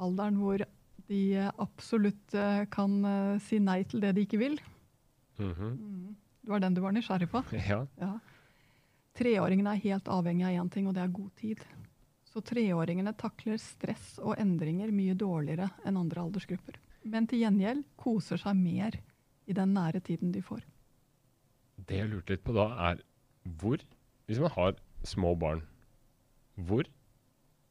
alderen 0.00 0.38
hvor 0.40 0.64
de 1.10 1.20
eh, 1.34 1.50
absolutt 1.58 2.34
eh, 2.38 2.64
kan 2.70 2.98
eh, 3.04 3.38
si 3.42 3.58
nei 3.62 3.82
til 3.88 4.02
det 4.04 4.14
de 4.16 4.24
ikke 4.26 4.40
vil. 4.40 4.60
Mm 5.40 5.54
-hmm. 5.54 6.14
Det 6.42 6.50
var 6.50 6.60
den 6.60 6.74
du 6.74 6.80
var 6.80 6.92
nysgjerrig 6.92 7.30
på. 7.30 7.42
Ja. 7.70 7.86
Ja. 7.98 8.18
Treåringene 9.14 9.74
er 9.74 9.84
helt 9.84 10.08
avhengig 10.08 10.44
av 10.44 10.64
én 10.64 10.70
ting, 10.70 10.86
og 10.86 10.94
det 10.94 11.02
er 11.02 11.08
god 11.08 11.30
tid. 11.36 11.58
Så 12.24 12.40
treåringene 12.40 13.12
takler 13.12 13.58
stress 13.58 14.18
og 14.18 14.38
endringer 14.38 14.92
mye 14.92 15.14
dårligere 15.14 15.70
enn 15.84 15.96
andre 15.96 16.20
aldersgrupper. 16.20 16.74
Men 17.04 17.26
til 17.26 17.40
gjengjeld 17.40 17.84
koser 17.96 18.36
seg 18.36 18.56
mer 18.56 18.92
i 19.46 19.52
den 19.52 19.74
nære 19.74 20.00
tiden 20.00 20.32
de 20.32 20.42
får. 20.42 20.62
Det 21.76 21.96
jeg 21.96 22.08
lurte 22.08 22.32
litt 22.32 22.44
på 22.44 22.52
da, 22.52 22.90
er 22.90 23.02
hvor 23.44 23.78
Hvis 24.26 24.38
man 24.38 24.50
har 24.50 24.74
små 25.02 25.34
barn, 25.34 25.62
hvor 26.68 26.88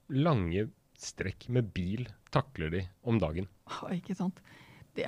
lange 0.09 0.67
strekk 0.99 1.47
med 1.53 1.69
bil 1.75 2.07
takler 2.33 2.73
de 2.73 2.85
om 3.07 3.19
dagen? 3.21 3.49
Ah, 3.69 3.91
ikke 3.93 4.15
sant? 4.17 4.39
Det 4.97 5.05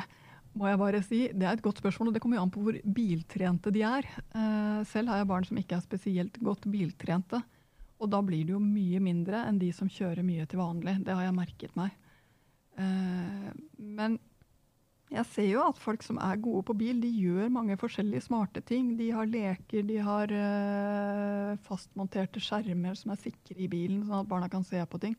må 0.53 0.67
jeg 0.67 0.79
bare 0.81 0.99
si, 1.05 1.21
det 1.31 1.47
er 1.47 1.55
et 1.55 1.63
godt 1.63 1.79
spørsmål, 1.79 2.11
og 2.11 2.15
det 2.15 2.21
kommer 2.23 2.37
jo 2.37 2.43
an 2.43 2.51
på 2.53 2.61
hvor 2.65 2.77
biltrente 2.95 3.71
de 3.73 3.85
er. 3.87 4.07
Eh, 4.35 4.81
selv 4.89 5.11
har 5.11 5.21
jeg 5.21 5.29
barn 5.31 5.47
som 5.47 5.59
ikke 5.61 5.77
er 5.77 5.85
spesielt 5.85 6.37
godt 6.43 6.67
biltrente. 6.71 7.39
Og 8.01 8.09
da 8.11 8.19
blir 8.25 8.43
det 8.45 8.55
jo 8.55 8.61
mye 8.61 8.99
mindre 9.03 9.45
enn 9.47 9.59
de 9.61 9.69
som 9.75 9.89
kjører 9.91 10.25
mye 10.25 10.47
til 10.49 10.59
vanlig. 10.59 10.97
Det 11.05 11.15
har 11.15 11.27
jeg 11.27 11.37
merket 11.37 11.77
meg. 11.79 11.95
Eh, 12.81 13.49
men 13.77 14.19
jeg 15.11 15.27
ser 15.27 15.47
jo 15.49 15.63
at 15.65 15.79
folk 15.81 16.03
som 16.05 16.19
er 16.23 16.39
gode 16.39 16.63
på 16.69 16.75
bil, 16.79 17.01
de 17.03 17.09
gjør 17.11 17.51
mange 17.51 17.75
forskjellige 17.79 18.23
smarte 18.29 18.61
ting. 18.63 18.93
De 18.95 19.09
har 19.11 19.27
leker, 19.27 19.83
de 19.83 19.97
har 19.99 20.31
øh, 20.31 21.57
fastmonterte 21.67 22.39
skjermer 22.39 22.95
som 22.95 23.11
er 23.11 23.19
sikre 23.19 23.57
i 23.59 23.67
bilen, 23.71 24.05
sånn 24.07 24.23
at 24.23 24.29
barna 24.31 24.47
kan 24.51 24.63
se 24.67 24.79
på 24.87 25.01
ting. 25.03 25.17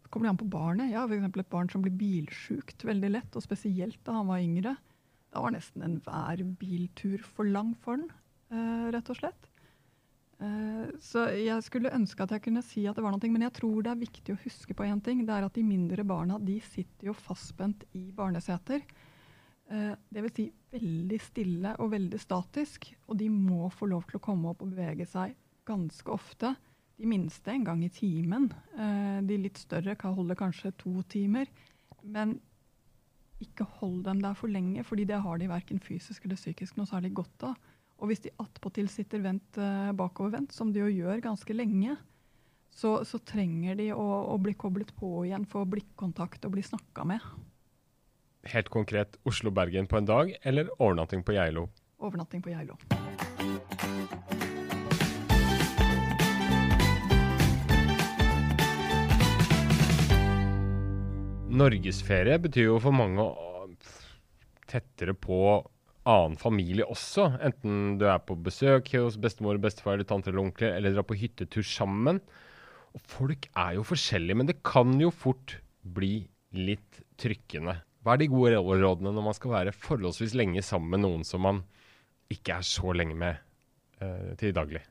Så 0.00 0.08
kommer 0.08 0.30
det 0.30 0.32
an 0.32 0.40
på 0.40 0.48
barnet. 0.54 0.88
Jeg 0.88 1.02
har 1.02 1.12
f.eks. 1.12 1.28
et 1.28 1.52
barn 1.52 1.68
som 1.72 1.84
blir 1.84 1.98
bilsjukt 2.00 2.86
veldig 2.88 3.12
lett, 3.12 3.36
og 3.36 3.44
spesielt 3.44 4.00
da 4.08 4.16
han 4.16 4.30
var 4.32 4.40
yngre. 4.40 4.72
Da 5.34 5.44
var 5.44 5.52
nesten 5.52 5.84
enhver 5.84 6.40
biltur 6.62 7.20
for 7.28 7.44
lang 7.44 7.74
for 7.84 8.00
den, 8.00 8.08
øh, 8.56 8.88
rett 8.96 9.12
og 9.12 9.20
slett. 9.20 9.50
Eh, 10.44 10.90
Så 11.00 11.24
jeg 11.32 11.62
skulle 11.64 11.92
ønske 11.94 12.22
at 12.24 12.34
jeg 12.36 12.44
kunne 12.44 12.62
si 12.64 12.84
at 12.86 12.96
det 12.98 13.04
var 13.04 13.14
noe, 13.14 13.30
men 13.32 13.46
jeg 13.46 13.56
tror 13.56 13.82
det 13.84 13.92
er 13.92 14.02
viktig 14.02 14.34
å 14.34 14.42
huske 14.44 14.76
på 14.76 14.86
én 14.86 15.02
ting. 15.04 15.24
Det 15.24 15.34
er 15.34 15.46
at 15.46 15.56
de 15.56 15.64
mindre 15.66 16.04
barna 16.04 16.38
de 16.38 16.58
sitter 16.60 17.10
jo 17.10 17.16
fastspent 17.16 17.84
i 17.94 18.10
barneseter. 18.14 18.84
Dvs. 19.64 19.96
Det 20.12 20.22
vil 20.22 20.34
si 20.36 20.44
veldig 20.74 21.18
stille 21.24 21.70
og 21.80 21.90
veldig 21.94 22.20
statisk. 22.20 22.90
Og 23.08 23.16
de 23.18 23.30
må 23.32 23.70
få 23.72 23.88
lov 23.88 24.04
til 24.08 24.20
å 24.20 24.24
komme 24.24 24.50
opp 24.52 24.62
og 24.62 24.74
bevege 24.74 25.06
seg 25.08 25.34
ganske 25.66 26.12
ofte. 26.12 26.54
De 27.00 27.08
minste 27.10 27.50
en 27.50 27.64
gang 27.64 27.82
i 27.82 27.88
timen. 27.90 28.50
Eh, 28.76 29.20
De 29.24 29.38
litt 29.40 29.58
større 29.58 29.96
kan 29.96 30.14
holde 30.14 30.36
kanskje 30.36 30.74
to 30.78 31.02
timer. 31.08 31.48
Men 32.04 32.38
ikke 33.40 33.64
hold 33.80 34.04
dem 34.04 34.20
der 34.22 34.34
for 34.34 34.48
lenge, 34.48 34.84
fordi 34.84 35.04
det 35.08 35.20
har 35.20 35.38
de 35.38 35.48
verken 35.48 35.80
fysisk 35.82 36.24
eller 36.24 36.36
psykisk 36.38 36.76
noe 36.76 36.86
særlig 36.86 37.12
godt 37.14 37.42
av. 37.50 37.56
Og 38.02 38.10
hvis 38.10 38.24
de 38.24 38.32
attpåtil 38.42 38.88
sitter 38.90 39.22
vendt 39.22 39.58
eh, 39.60 39.92
bakovervendt, 39.96 40.52
som 40.54 40.72
de 40.74 40.82
jo 40.82 40.90
gjør 40.90 41.22
ganske 41.24 41.54
lenge, 41.54 41.96
så, 42.74 42.96
så 43.06 43.20
trenger 43.22 43.78
de 43.78 43.92
å, 43.94 44.04
å 44.34 44.38
bli 44.42 44.56
koblet 44.58 44.90
på 44.98 45.22
igjen, 45.28 45.46
få 45.46 45.62
blikkontakt 45.70 46.44
og 46.46 46.56
bli 46.56 46.64
snakka 46.66 47.06
med. 47.06 47.22
Helt 48.50 48.68
konkret 48.68 49.16
Oslo-Bergen 49.24 49.86
på 49.88 50.00
en 50.00 50.10
dag, 50.10 50.34
eller 50.42 50.68
overnatting 50.76 51.22
på 51.24 51.36
Geilo? 51.36 51.68
Overnatting 52.02 52.42
på 52.44 52.50
Geilo. 52.52 52.76
Norgesferie 61.54 62.40
betyr 62.42 62.72
jo 62.72 62.80
for 62.82 62.96
mange 62.96 63.22
tettere 64.66 65.14
på 65.14 65.38
annen 66.08 66.36
familie 66.40 66.86
også. 66.90 67.28
Enten 67.44 67.96
du 68.00 68.06
er 68.10 68.20
på 68.24 68.36
besøk 68.36 68.92
hos 68.98 69.18
bestemor, 69.20 69.58
bestefar 69.62 69.96
eller 69.96 70.08
tante 70.08 70.30
eller 70.30 70.44
onkel, 70.44 70.70
eller 70.72 70.94
drar 70.94 71.06
på 71.08 71.18
hyttetur 71.18 71.64
sammen. 71.66 72.20
Og 72.94 73.02
folk 73.10 73.48
er 73.50 73.78
jo 73.78 73.86
forskjellige, 73.86 74.38
men 74.38 74.50
det 74.50 74.60
kan 74.66 74.94
jo 75.00 75.10
fort 75.14 75.58
bli 75.82 76.26
litt 76.54 77.02
trykkende. 77.20 77.78
Hva 78.04 78.14
er 78.14 78.20
de 78.20 78.30
gode 78.30 78.60
rådene 78.60 79.14
når 79.16 79.24
man 79.30 79.36
skal 79.36 79.54
være 79.54 79.74
forholdsvis 79.74 80.36
lenge 80.36 80.62
sammen 80.62 80.92
med 80.92 81.04
noen 81.06 81.26
som 81.26 81.42
man 81.44 81.62
ikke 82.32 82.58
er 82.58 82.66
så 82.68 82.92
lenge 82.96 83.16
med 83.18 83.40
eh, 84.04 84.34
til 84.40 84.54
daglig? 84.56 84.82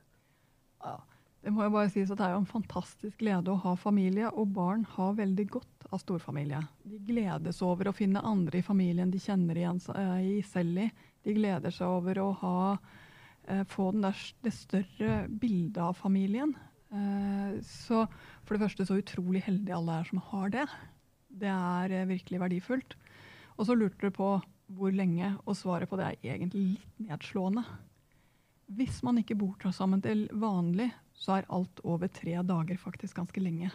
Ja, 0.84 0.98
det 1.44 1.52
må 1.52 1.66
jo 1.66 1.74
bare 1.74 1.90
sies 1.92 2.08
at 2.08 2.16
det 2.16 2.24
er 2.24 2.32
jo 2.32 2.40
en 2.40 2.48
fantastisk 2.48 3.18
glede 3.20 3.52
å 3.52 3.60
ha 3.60 3.74
familie, 3.76 4.30
og 4.32 4.54
barn 4.56 4.86
har 4.94 5.16
veldig 5.18 5.44
godt 5.52 5.88
av 5.92 6.00
storfamilie. 6.00 6.62
De 6.88 7.00
gledes 7.04 7.60
over 7.64 7.90
å 7.90 7.96
finne 7.96 8.22
andre 8.24 8.62
i 8.62 8.64
familien 8.64 9.12
de 9.12 9.20
kjenner 9.20 9.60
igjen 9.60 9.82
i 10.24 10.38
selv 10.48 10.86
i. 10.86 10.88
De 11.24 11.34
gleder 11.36 11.74
seg 11.74 11.92
over 11.98 12.22
å 12.22 12.30
ha, 12.40 12.78
eh, 13.44 13.60
få 13.68 13.90
der, 13.92 14.16
det 14.40 14.54
større 14.56 15.28
bildet 15.28 15.82
av 15.84 15.92
familien. 16.00 16.56
Eh, 16.88 17.60
så 17.60 18.06
for 18.44 18.56
det 18.56 18.64
første 18.64 18.88
så 18.88 18.98
utrolig 19.02 19.44
heldige 19.44 19.76
alle 19.76 20.00
er 20.00 20.08
som 20.08 20.24
har 20.32 20.48
det. 20.48 20.66
Det 21.28 21.52
er 21.52 21.92
eh, 21.92 22.08
virkelig 22.08 22.40
verdifullt. 22.40 22.96
Og 23.58 23.68
så 23.68 23.76
lurte 23.76 24.08
du 24.08 24.16
på 24.16 24.40
hvor 24.74 24.96
lenge, 24.96 25.36
og 25.44 25.60
svaret 25.60 25.90
på 25.90 26.00
det 26.00 26.08
er 26.08 26.36
egentlig 26.38 26.78
litt 26.78 27.00
nedslående. 27.04 27.68
Hvis 28.72 29.02
man 29.04 29.20
ikke 29.20 29.36
bor 29.36 29.72
sammen 29.76 30.00
til 30.00 30.24
vanlig, 30.32 30.88
så 31.14 31.38
er 31.38 31.50
alt 31.54 31.80
over 31.86 32.10
tre 32.12 32.36
dager 32.42 32.78
faktisk 32.80 33.16
ganske 33.20 33.42
lenge. 33.42 33.70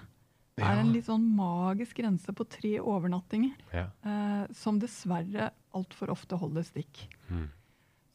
Det 0.60 0.68
er 0.68 0.82
en 0.82 0.92
litt 0.92 1.08
sånn 1.08 1.24
magisk 1.38 2.02
grense 2.02 2.34
på 2.36 2.44
tre 2.52 2.74
overnattinger 2.84 3.56
Ja. 3.72 3.86
eh, 4.04 4.48
som 4.52 4.80
dessverre 4.80 5.52
altfor 5.74 6.12
ofte 6.12 6.36
holder 6.36 6.66
stikk. 6.68 7.06
Mm. 7.30 7.48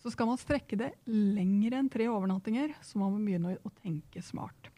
Så 0.02 0.12
skal 0.12 0.28
man 0.28 0.37
strekke 0.37 0.76
det 0.76 0.90
lenger 1.09 1.78
enn 1.78 1.88
tre 1.88 2.04
overnattinger, 2.12 2.75
så 2.85 2.99
må 3.00 3.09
man 3.14 3.25
begynne 3.25 3.57
å, 3.64 3.73
tenke 3.81 4.21
smart. 4.23 4.69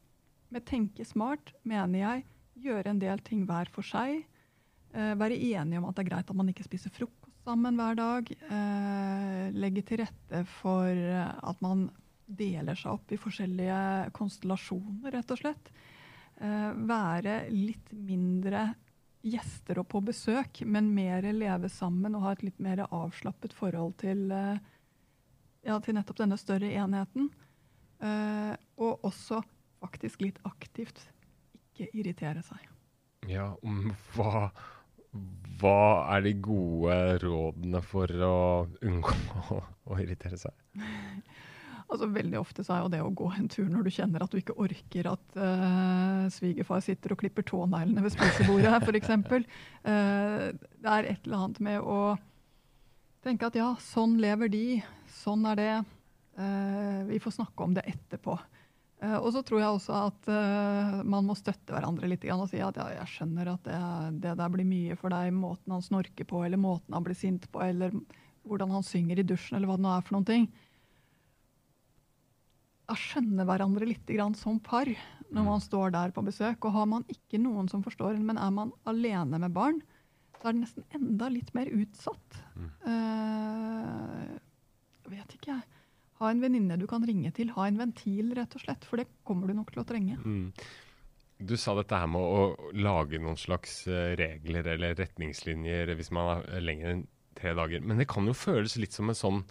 Med 0.54 0.64
tenke 0.64 1.04
smart 1.04 1.52
mener 1.64 1.98
jeg 1.98 2.24
gjøre 2.62 2.86
en 2.94 3.02
del 3.02 3.18
ting 3.26 3.44
hver 3.48 3.66
for 3.74 3.82
seg. 3.82 4.22
Eh, 4.94 5.14
være 5.18 5.34
enige 5.34 5.78
om 5.82 5.88
at 5.90 5.96
det 5.96 6.06
er 6.06 6.10
greit 6.12 6.30
at 6.30 6.36
man 6.38 6.48
ikke 6.54 6.64
spiser 6.68 6.94
frokost 6.94 7.34
sammen 7.44 7.74
hver 7.74 7.98
dag. 7.98 8.30
Eh, 8.30 9.50
legge 9.58 9.82
til 9.82 10.04
rette 10.04 10.44
for 10.60 10.86
at 10.86 11.60
man 11.62 11.90
deler 12.26 12.78
seg 12.78 12.96
opp 12.96 13.12
i 13.14 13.20
forskjellige 13.20 14.10
konstellasjoner, 14.16 15.12
rett 15.14 15.30
og 15.30 15.40
slett. 15.40 15.70
Eh, 16.36 16.72
være 16.88 17.38
litt 17.54 17.92
mindre 17.94 18.68
gjester 19.26 19.80
og 19.82 19.88
på 19.90 20.02
besøk, 20.06 20.62
men 20.66 20.92
mer 20.94 21.26
leve 21.32 21.70
sammen 21.72 22.14
og 22.14 22.26
ha 22.26 22.34
et 22.36 22.44
litt 22.46 22.62
mer 22.62 22.84
avslappet 22.86 23.54
forhold 23.56 23.96
til, 24.02 24.30
eh, 24.32 24.58
ja, 25.66 25.78
til 25.80 25.96
nettopp 25.96 26.22
denne 26.22 26.38
større 26.38 26.70
enheten. 26.70 27.30
Eh, 28.00 28.54
og 28.76 29.04
også 29.08 29.40
faktisk 29.80 30.20
litt 30.26 30.38
aktivt 30.44 31.08
ikke 31.56 31.90
irritere 31.96 32.42
seg. 32.44 32.60
Ja, 33.26 33.54
om 33.64 33.90
hva, 34.14 34.50
hva 35.60 35.80
er 36.14 36.22
de 36.26 36.34
gode 36.44 37.18
rådene 37.24 37.82
for 37.82 38.12
å 38.28 38.38
unngå 38.84 39.16
å, 39.56 39.62
å 39.90 40.00
irritere 40.02 40.38
seg? 40.40 40.52
Altså 41.86 42.08
Veldig 42.10 42.38
ofte 42.40 42.64
så 42.66 42.74
er 42.74 42.80
jo 42.82 42.90
det 42.90 43.00
å 43.04 43.12
gå 43.14 43.28
en 43.36 43.46
tur 43.50 43.66
når 43.70 43.86
du 43.86 43.92
kjenner 43.94 44.24
at 44.24 44.32
du 44.32 44.40
ikke 44.40 44.56
orker 44.58 45.06
at 45.12 45.36
uh, 45.38 46.24
svigerfar 46.34 46.82
sitter 46.82 47.14
og 47.14 47.20
klipper 47.20 47.46
tåneglene 47.46 48.02
ved 48.02 48.14
spisebordet 48.14 48.72
her, 48.72 48.82
f.eks. 48.82 49.12
Uh, 49.86 50.50
det 50.82 50.96
er 50.96 51.12
et 51.12 51.28
eller 51.28 51.44
annet 51.44 51.62
med 51.62 51.86
å 51.86 52.00
tenke 53.22 53.46
at 53.46 53.58
ja, 53.58 53.70
sånn 53.82 54.18
lever 54.22 54.50
de, 54.50 54.64
sånn 55.22 55.46
er 55.52 55.62
det. 55.62 55.70
Uh, 56.36 57.06
vi 57.12 57.22
får 57.22 57.38
snakke 57.38 57.64
om 57.64 57.78
det 57.78 57.86
etterpå. 57.94 58.34
Uh, 59.04 59.18
og 59.20 59.30
så 59.36 59.44
tror 59.46 59.62
jeg 59.62 59.78
også 59.78 60.02
at 60.08 60.28
uh, 60.32 61.00
man 61.06 61.26
må 61.28 61.38
støtte 61.38 61.70
hverandre 61.70 62.10
litt 62.10 62.26
og 62.34 62.48
si 62.50 62.58
at 62.64 62.78
ja, 62.80 62.90
jeg 62.98 63.14
skjønner 63.14 63.54
at 63.54 63.66
det, 63.68 63.80
det, 64.26 64.36
der 64.42 64.52
blir 64.52 64.66
mye 64.66 64.98
for 64.98 65.14
deg, 65.14 65.30
måten 65.36 65.74
han 65.76 65.86
snorker 65.86 66.26
på, 66.26 66.42
eller 66.42 66.58
måten 66.58 66.98
han 66.98 67.06
blir 67.06 67.18
sint 67.18 67.46
på, 67.52 67.62
eller 67.62 67.94
hvordan 68.46 68.74
han 68.74 68.86
synger 68.86 69.22
i 69.22 69.26
dusjen, 69.26 69.58
eller 69.58 69.70
hva 69.70 69.78
det 69.78 69.86
nå 69.86 69.94
er 69.94 70.06
for 70.06 70.18
noen 70.18 70.30
ting 70.34 70.48
da 72.86 72.96
skjønner 72.98 73.46
hverandre 73.48 73.88
litt 73.88 74.10
som 74.38 74.60
par 74.62 74.88
når 75.34 75.44
man 75.46 75.62
står 75.62 75.90
der 75.94 76.12
på 76.14 76.22
besøk. 76.22 76.64
Og 76.64 76.74
har 76.76 76.86
man 76.86 77.06
ikke 77.10 77.40
noen 77.42 77.68
som 77.68 77.82
forstår, 77.82 78.18
men 78.22 78.38
er 78.38 78.52
man 78.54 78.72
alene 78.86 79.40
med 79.42 79.54
barn, 79.54 79.80
så 80.40 80.48
er 80.48 80.54
det 80.54 80.62
nesten 80.62 80.84
enda 80.94 81.28
litt 81.32 81.52
mer 81.56 81.70
utsatt. 81.72 82.40
Mm. 82.54 82.70
Uh, 82.86 84.36
vet 85.10 85.34
ikke, 85.38 85.56
jeg. 85.56 85.82
Ha 86.20 86.30
en 86.32 86.40
venninne 86.40 86.78
du 86.80 86.86
kan 86.88 87.04
ringe 87.04 87.32
til. 87.36 87.50
Ha 87.56 87.66
en 87.68 87.80
ventil, 87.80 88.32
rett 88.38 88.54
og 88.56 88.62
slett. 88.62 88.86
For 88.88 89.00
det 89.00 89.10
kommer 89.26 89.50
du 89.50 89.56
nok 89.56 89.74
til 89.74 89.82
å 89.82 89.88
trenge. 89.88 90.16
Mm. 90.22 90.52
Du 91.36 91.56
sa 91.60 91.74
dette 91.76 91.98
her 92.00 92.08
med 92.08 92.22
å 92.22 92.70
lage 92.78 93.20
noen 93.20 93.36
slags 93.36 93.82
eh, 93.90 94.14
regler 94.16 94.70
eller 94.72 94.94
retningslinjer 94.96 95.92
hvis 95.98 96.08
man 96.16 96.46
er 96.46 96.64
lenger 96.64 96.94
enn 96.94 97.02
tre 97.36 97.52
dager. 97.58 97.82
Men 97.84 98.00
det 98.00 98.08
kan 98.08 98.24
jo 98.28 98.36
føles 98.36 98.78
litt 98.80 98.96
som 98.96 99.12
en 99.12 99.18
sånn 99.18 99.42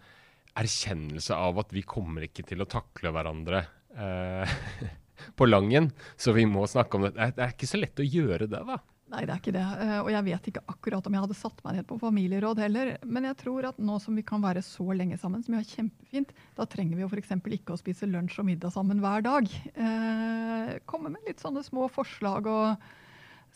erkjennelse 0.55 1.35
av 1.35 1.59
at 1.61 1.73
vi 1.75 1.83
kommer 1.87 2.27
ikke 2.27 2.45
til 2.47 2.63
å 2.63 2.69
takle 2.69 3.11
hverandre 3.15 3.63
eh, 3.97 4.57
på 5.37 5.47
langen, 5.49 5.91
så 6.17 6.35
vi 6.35 6.47
må 6.49 6.65
snakke 6.69 6.97
om 6.97 7.07
det. 7.07 7.15
Det 7.35 7.43
er 7.43 7.55
ikke 7.55 7.69
så 7.69 7.81
lett 7.81 8.01
å 8.01 8.07
gjøre 8.07 8.49
det, 8.51 8.61
da. 8.67 8.79
Nei, 9.13 9.21
det 9.21 9.35
er 9.35 9.37
ikke 9.37 9.53
det. 9.53 9.63
Eh, 9.83 9.99
og 10.01 10.09
jeg 10.09 10.25
vet 10.25 10.47
ikke 10.49 10.63
akkurat 10.71 11.05
om 11.05 11.15
jeg 11.15 11.23
hadde 11.27 11.37
satt 11.37 11.59
meg 11.65 11.77
ned 11.77 11.87
på 11.87 11.99
familieråd 12.01 12.61
heller. 12.63 12.95
Men 13.05 13.27
jeg 13.29 13.37
tror 13.43 13.67
at 13.69 13.77
nå 13.77 13.99
som 14.01 14.17
vi 14.17 14.23
kan 14.25 14.41
være 14.41 14.63
så 14.65 14.87
lenge 14.97 15.19
sammen, 15.21 15.43
som 15.45 15.53
vi 15.53 15.61
har 15.61 15.69
kjempefint, 15.69 16.33
da 16.57 16.65
trenger 16.69 16.97
vi 16.97 17.05
jo 17.05 17.11
f.eks. 17.11 17.35
ikke 17.37 17.75
å 17.75 17.79
spise 17.79 18.09
lunsj 18.09 18.39
og 18.41 18.49
middag 18.49 18.73
sammen 18.73 19.03
hver 19.03 19.21
dag. 19.27 19.51
Eh, 19.75 20.71
komme 20.89 21.13
med 21.13 21.29
litt 21.29 21.43
sånne 21.43 21.61
små 21.67 21.85
forslag 21.93 22.49
og 22.49 22.87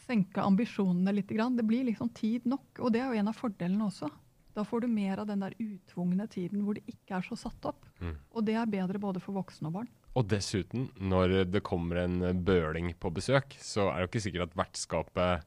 senke 0.06 0.46
ambisjonene 0.46 1.18
litt. 1.18 1.34
Det 1.34 1.66
blir 1.66 1.90
liksom 1.90 2.14
tid 2.14 2.46
nok. 2.50 2.70
Og 2.86 2.94
det 2.94 3.02
er 3.02 3.10
jo 3.10 3.24
en 3.24 3.34
av 3.34 3.42
fordelene 3.42 3.90
også. 3.90 4.12
Da 4.60 4.66
får 4.68 4.84
du 4.84 4.90
mer 4.92 5.22
av 5.22 5.30
den 5.30 5.40
der 5.40 5.54
utvungne 5.56 6.26
tiden 6.28 6.66
hvor 6.66 6.76
det 6.76 6.84
ikke 6.92 7.16
er 7.16 7.24
så 7.24 7.38
satt 7.40 7.64
opp. 7.70 7.86
Mm. 8.04 8.18
Og 8.36 8.44
det 8.44 8.58
er 8.60 8.68
bedre 8.68 9.00
både 9.00 9.22
for 9.24 9.38
voksne 9.38 9.70
og 9.70 9.78
barn. 9.78 9.92
Og 10.20 10.26
dessuten, 10.28 10.90
når 11.00 11.46
det 11.48 11.62
kommer 11.64 12.02
en 12.02 12.18
bøling 12.44 12.92
på 13.00 13.12
besøk, 13.16 13.56
så 13.64 13.88
er 13.88 14.02
det 14.02 14.04
jo 14.04 14.10
ikke 14.10 14.24
sikkert 14.26 14.50
at 14.50 14.58
vertskapet 14.60 15.46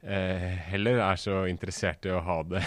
eh, 0.00 0.54
heller 0.70 1.02
er 1.04 1.20
så 1.20 1.42
interessert 1.50 2.08
i 2.08 2.14
å 2.16 2.22
ha 2.24 2.38
det 2.48 2.64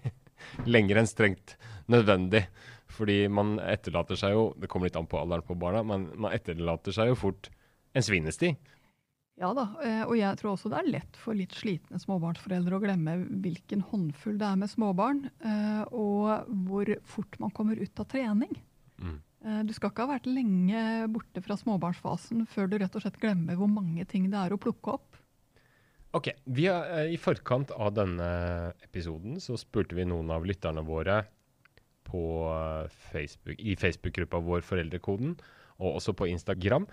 lenger 0.74 0.98
enn 0.98 1.10
strengt 1.10 1.54
nødvendig. 1.92 2.48
Fordi 2.90 3.20
man 3.30 3.54
etterlater 3.62 4.18
seg 4.18 4.34
jo 4.34 4.48
Det 4.58 4.66
kommer 4.66 4.88
litt 4.88 4.96
an 4.98 5.06
på 5.06 5.20
alderen 5.20 5.46
på 5.46 5.54
barna, 5.62 5.84
men 5.86 6.08
man 6.18 6.34
etterlater 6.34 6.96
seg 6.96 7.12
jo 7.12 7.20
fort 7.22 7.52
en 7.94 8.02
svinesti. 8.02 8.56
Ja 9.40 9.54
da, 9.56 9.64
eh, 9.80 10.02
og 10.04 10.12
jeg 10.18 10.36
tror 10.36 10.52
også 10.52 10.68
det 10.68 10.82
er 10.82 10.90
lett 10.98 11.16
for 11.16 11.36
litt 11.36 11.54
slitne 11.56 11.96
småbarnsforeldre 12.02 12.76
å 12.76 12.82
glemme 12.82 13.14
hvilken 13.40 13.80
håndfull 13.88 14.36
det 14.40 14.44
er 14.44 14.58
med 14.60 14.68
småbarn, 14.68 15.22
eh, 15.40 15.82
og 15.96 16.50
hvor 16.66 16.90
fort 17.08 17.38
man 17.40 17.54
kommer 17.56 17.80
ut 17.80 18.02
av 18.02 18.08
trening. 18.12 18.52
Mm. 19.00 19.16
Eh, 19.40 19.62
du 19.64 19.72
skal 19.72 19.94
ikke 19.94 20.04
ha 20.04 20.12
vært 20.12 20.28
lenge 20.28 20.82
borte 21.14 21.40
fra 21.40 21.56
småbarnsfasen 21.56 22.44
før 22.52 22.68
du 22.68 22.76
rett 22.82 22.98
og 22.98 23.06
slett 23.06 23.16
glemmer 23.22 23.56
hvor 23.56 23.70
mange 23.72 24.04
ting 24.10 24.28
det 24.28 24.36
er 24.42 24.52
å 24.52 24.60
plukke 24.60 24.98
opp. 24.98 25.16
Ok, 26.12 26.32
vi 26.44 26.66
har 26.66 27.06
I 27.08 27.16
forkant 27.22 27.70
av 27.72 27.94
denne 27.96 28.30
episoden 28.84 29.38
så 29.40 29.56
spurte 29.56 29.96
vi 29.96 30.04
noen 30.10 30.32
av 30.34 30.44
lytterne 30.44 30.82
våre 30.84 31.22
Facebook, 32.10 33.54
i 33.56 33.76
Facebook-gruppa 33.78 34.40
vår 34.42 34.64
Foreldrekoden, 34.66 35.36
og 35.78 36.00
også 36.00 36.12
på 36.18 36.26
Instagram, 36.32 36.88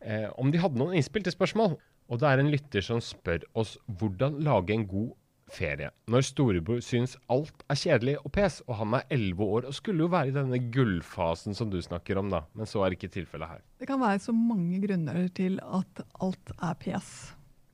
eh, 0.00 0.28
om 0.40 0.50
de 0.52 0.60
hadde 0.62 0.80
noen 0.80 0.98
innspill 0.98 1.24
til 1.26 1.36
spørsmål. 1.36 1.78
Og 2.10 2.20
det 2.20 2.26
er 2.26 2.42
en 2.42 2.50
lytter 2.50 2.84
som 2.84 3.02
spør 3.04 3.44
oss 3.58 3.76
hvordan 4.00 4.40
lage 4.42 4.74
en 4.74 4.86
god 4.90 5.12
ferie 5.50 5.90
når 6.10 6.24
storebror 6.26 6.78
syns 6.84 7.16
alt 7.32 7.64
er 7.70 7.78
kjedelig 7.78 8.16
og 8.20 8.30
pes, 8.34 8.60
og 8.68 8.76
han 8.80 8.96
er 8.98 9.06
elleve 9.14 9.46
år 9.56 9.68
og 9.68 9.76
skulle 9.76 10.04
jo 10.04 10.12
være 10.12 10.30
i 10.30 10.36
denne 10.36 10.60
gullfasen 10.74 11.56
som 11.58 11.70
du 11.72 11.80
snakker 11.82 12.20
om, 12.20 12.30
da. 12.32 12.44
Men 12.54 12.70
så 12.70 12.84
er 12.84 12.94
ikke 12.94 13.10
tilfellet 13.12 13.50
her. 13.50 13.64
Det 13.82 13.88
kan 13.90 14.02
være 14.02 14.22
så 14.22 14.34
mange 14.36 14.80
grunner 14.84 15.28
til 15.36 15.58
at 15.66 16.02
alt 16.22 16.54
er 16.56 16.78
pes. 16.82 17.10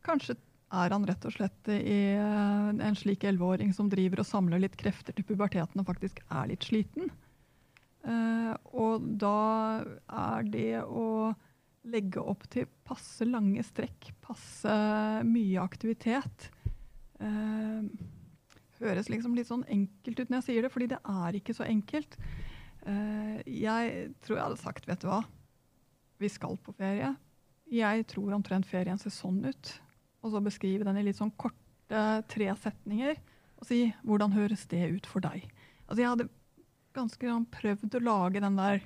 Kanskje 0.07 0.37
er 0.77 0.93
han 0.93 1.07
rett 1.09 1.29
og 1.29 1.35
slett 1.37 1.71
i 1.73 2.01
en 2.19 2.99
slik 2.99 3.25
elleveåring 3.29 3.73
som 3.77 3.91
driver 3.93 4.23
og 4.23 4.29
samler 4.29 4.63
litt 4.65 4.77
krefter 4.81 5.15
til 5.17 5.27
puberteten 5.29 5.81
og 5.81 5.89
faktisk 5.89 6.21
er 6.27 6.51
litt 6.51 6.67
sliten. 6.67 7.13
Uh, 8.07 8.55
og 8.71 9.07
da 9.19 9.83
er 10.07 10.47
det 10.47 10.73
å 10.85 11.35
legge 11.87 12.23
opp 12.23 12.45
til 12.53 12.67
passe 12.87 13.27
lange 13.29 13.63
strekk, 13.67 14.11
passe 14.25 14.77
mye 15.27 15.63
aktivitet. 15.63 16.51
Eh, 17.21 17.87
høres 18.83 19.09
liksom 19.09 19.37
litt 19.37 19.49
sånn 19.49 19.65
enkelt 19.73 20.21
ut 20.21 20.31
når 20.31 20.41
jeg 20.41 20.47
sier 20.49 20.67
det, 20.67 20.73
fordi 20.75 20.91
det 20.93 21.01
er 21.01 21.39
ikke 21.39 21.57
så 21.57 21.67
enkelt. 21.69 22.19
Eh, 22.87 23.39
jeg 23.49 24.11
tror 24.25 24.37
jeg 24.37 24.45
hadde 24.45 24.63
sagt, 24.63 24.89
vet 24.89 25.03
du 25.03 25.09
hva, 25.11 25.23
vi 26.23 26.31
skal 26.33 26.59
på 26.63 26.75
ferie. 26.77 27.15
Jeg 27.73 28.07
tror 28.13 28.37
omtrent 28.37 28.69
ferien 28.69 29.01
ser 29.01 29.15
sånn 29.15 29.43
ut. 29.47 29.73
Og 30.23 30.33
så 30.33 30.43
beskrive 30.43 30.87
den 30.87 30.99
i 31.01 31.07
litt 31.07 31.19
sånn 31.19 31.35
korte 31.39 32.03
tre 32.31 32.51
setninger 32.59 33.15
og 33.57 33.69
si 33.69 33.87
hvordan 34.05 34.35
høres 34.35 34.67
det 34.71 34.83
ut 34.93 35.07
for 35.09 35.25
deg. 35.25 35.47
Altså 35.87 36.03
jeg 36.03 36.11
hadde 36.13 36.29
ganske 36.97 37.31
sånn 37.31 37.49
prøvd 37.53 37.99
å 37.99 38.05
lage 38.05 38.43
den 38.43 38.59
der 38.59 38.83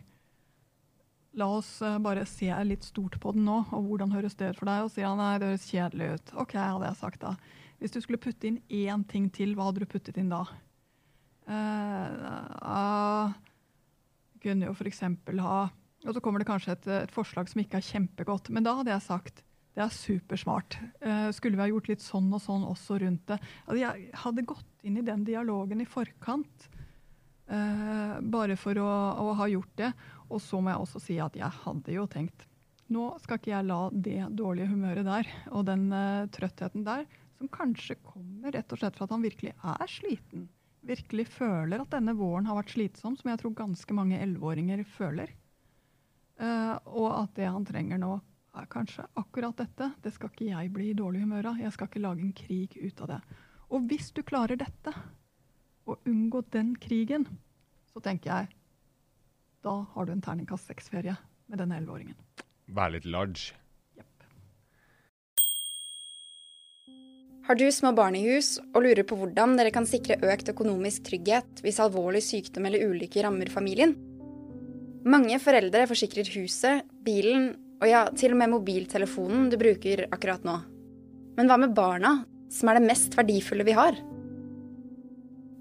La 1.38 1.46
oss 1.46 1.78
eh, 1.82 1.98
bare 2.02 2.24
se 2.26 2.50
litt 2.66 2.86
stort 2.86 3.20
på 3.22 3.32
den 3.36 3.44
nå, 3.46 3.60
og 3.70 3.86
hvordan 3.86 4.14
høres 4.14 4.34
det 4.38 4.50
ut 4.50 4.58
for 4.58 4.70
deg? 4.70 4.86
Og 4.86 4.90
sier 4.94 5.06
han 5.06 5.20
nei, 5.20 5.36
det 5.38 5.52
høres 5.52 5.68
kjedelig 5.70 6.08
ut. 6.16 6.32
OK, 6.42 6.56
hadde 6.58 6.88
jeg 6.88 6.98
sagt 6.98 7.22
da. 7.22 7.36
Hvis 7.80 7.94
du 7.94 8.00
skulle 8.02 8.20
putte 8.20 8.48
inn 8.48 8.58
én 8.66 9.04
ting 9.08 9.30
til, 9.32 9.54
hva 9.54 9.68
hadde 9.68 9.84
du 9.84 9.90
puttet 9.90 10.18
inn 10.20 10.32
da? 10.32 10.42
Uh, 11.50 13.30
kunne 14.42 14.68
jo 14.68 14.74
f.eks. 14.76 15.00
ha 15.42 15.60
Og 16.06 16.12
så 16.14 16.20
kommer 16.22 16.42
det 16.42 16.46
kanskje 16.46 16.76
et, 16.76 16.90
et, 17.06 17.14
forslag 17.14 17.48
som 17.50 17.62
ikke 17.62 17.80
er 17.80 17.88
kjempegodt, 17.88 18.52
men 18.54 18.66
da 18.66 18.76
hadde 18.78 18.92
jeg 18.92 19.06
sagt 19.06 19.42
det 19.78 19.84
er 19.84 19.94
supersmart. 19.94 20.76
Uh, 20.98 21.30
skulle 21.34 21.54
vi 21.54 21.62
ha 21.62 21.70
gjort 21.70 21.88
litt 21.92 22.02
sånn 22.02 22.26
og 22.34 22.42
sånn 22.42 22.66
også 22.66 22.98
rundt 23.04 23.22
det? 23.30 23.38
Altså, 23.64 23.80
jeg 23.84 24.10
hadde 24.24 24.48
gått 24.50 24.86
inn 24.86 24.98
i 24.98 25.06
den 25.06 25.22
dialogen 25.24 25.80
i 25.80 25.88
forkant, 25.88 26.66
uh, 26.66 26.79
bare 27.50 28.54
for 28.54 28.78
å, 28.78 28.90
å 29.24 29.32
ha 29.40 29.46
gjort 29.50 29.72
det. 29.80 29.88
Og 30.30 30.38
så 30.44 30.60
må 30.62 30.70
jeg 30.70 30.84
også 30.84 31.00
si 31.02 31.16
at 31.18 31.34
jeg 31.34 31.60
hadde 31.64 31.96
jo 31.96 32.04
tenkt 32.06 32.46
nå 32.90 33.06
skal 33.22 33.38
ikke 33.38 33.52
jeg 33.52 33.66
la 33.68 33.80
det 33.94 34.20
dårlige 34.38 34.70
humøret 34.72 35.06
der 35.06 35.28
og 35.54 35.66
den 35.68 35.90
uh, 35.94 36.26
trøttheten 36.34 36.86
der, 36.86 37.04
som 37.38 37.50
kanskje 37.52 37.96
kommer 38.02 38.52
rett 38.56 38.72
og 38.74 38.80
slett 38.80 38.96
fra 38.98 39.06
at 39.06 39.14
han 39.14 39.24
virkelig 39.24 39.52
er 39.54 39.90
sliten, 39.90 40.48
virkelig 40.86 41.28
føler 41.30 41.84
at 41.84 41.92
denne 41.94 42.16
våren 42.18 42.48
har 42.50 42.58
vært 42.58 42.74
slitsom, 42.74 43.16
som 43.16 43.30
jeg 43.30 43.40
tror 43.42 43.54
ganske 43.62 43.96
mange 43.96 44.18
elleveåringer 44.18 44.82
føler, 44.96 45.30
uh, 46.42 46.76
og 46.90 47.08
at 47.14 47.38
det 47.38 47.46
han 47.48 47.68
trenger 47.68 48.02
nå, 48.02 48.16
er 48.58 48.66
kanskje 48.66 49.04
akkurat 49.14 49.54
dette. 49.60 49.92
Det 50.02 50.10
skal 50.10 50.32
ikke 50.32 50.48
jeg 50.48 50.70
bli 50.74 50.88
i 50.90 50.98
dårlig 50.98 51.20
humør 51.22 51.52
av. 51.52 51.60
Jeg 51.62 51.70
skal 51.70 51.86
ikke 51.86 52.00
lage 52.02 52.24
en 52.24 52.32
krig 52.34 52.72
ut 52.82 53.02
av 53.04 53.12
det. 53.12 53.18
Og 53.70 53.84
hvis 53.86 54.08
du 54.10 54.24
klarer 54.26 54.58
dette, 54.58 54.90
å 55.92 56.00
unngå 56.08 56.42
den 56.54 56.74
krigen, 56.80 57.26
så 57.92 58.02
tenker 58.04 58.30
jeg 58.32 58.56
da 59.64 59.74
har 59.92 60.06
du 60.06 60.14
en 60.14 60.22
terningkast 60.24 60.70
seks-ferie 60.70 61.16
med 61.50 61.60
denne 61.60 61.76
elleveåringen. 61.80 62.16
Vær 62.72 62.92
litt 62.94 63.04
large. 63.04 63.52
Yep. 63.98 64.24
Har 67.48 67.58
du 67.60 67.66
små 67.74 67.92
barn 67.96 68.16
i 68.16 68.22
hus 68.24 68.54
og 68.70 68.84
lurer 68.86 69.04
på 69.04 69.18
hvordan 69.20 69.58
dere 69.58 69.72
kan 69.74 69.88
sikre 69.88 70.20
økt 70.32 70.52
økonomisk 70.54 71.10
trygghet 71.10 71.64
hvis 71.64 71.80
alvorlig 71.82 72.22
sykdom 72.24 72.70
eller 72.70 72.86
ulykke 72.88 73.26
rammer 73.26 73.52
familien? 73.52 73.96
Mange 75.00 75.36
foreldre 75.40 75.86
forsikrer 75.88 76.28
huset, 76.36 76.86
bilen 77.04 77.52
og 77.80 77.88
ja, 77.88 78.04
til 78.12 78.34
og 78.34 78.40
med 78.40 78.52
mobiltelefonen 78.52 79.48
du 79.52 79.56
bruker 79.60 80.06
akkurat 80.12 80.44
nå. 80.44 80.56
Men 81.36 81.48
hva 81.48 81.56
med 81.60 81.76
barna, 81.76 82.18
som 82.52 82.68
er 82.68 82.78
det 82.78 82.88
mest 82.88 83.16
verdifulle 83.16 83.64
vi 83.64 83.76
har? 83.76 83.96